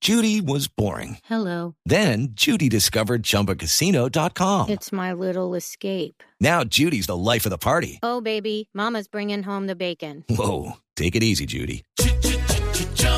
Judy 0.01 0.39
was 0.39 0.67
boring. 0.67 1.17
Hello. 1.27 1.75
Then 1.85 2.29
Judy 2.35 2.69
discovered 2.69 3.23
ChumbaCasino.com. 3.23 4.69
It's 4.69 4.91
my 4.91 5.13
little 5.13 5.55
escape. 5.55 6.23
Now 6.39 6.63
Judy's 6.63 7.07
the 7.07 7.17
life 7.17 7.45
of 7.45 7.49
the 7.49 7.57
party. 7.57 7.99
Oh, 8.03 8.21
baby, 8.21 8.69
Mama's 8.73 9.07
bringing 9.07 9.41
home 9.41 9.65
the 9.65 9.75
bacon. 9.75 10.23
Whoa, 10.29 10.73
take 10.95 11.15
it 11.15 11.23
easy, 11.23 11.47
Judy. 11.47 11.83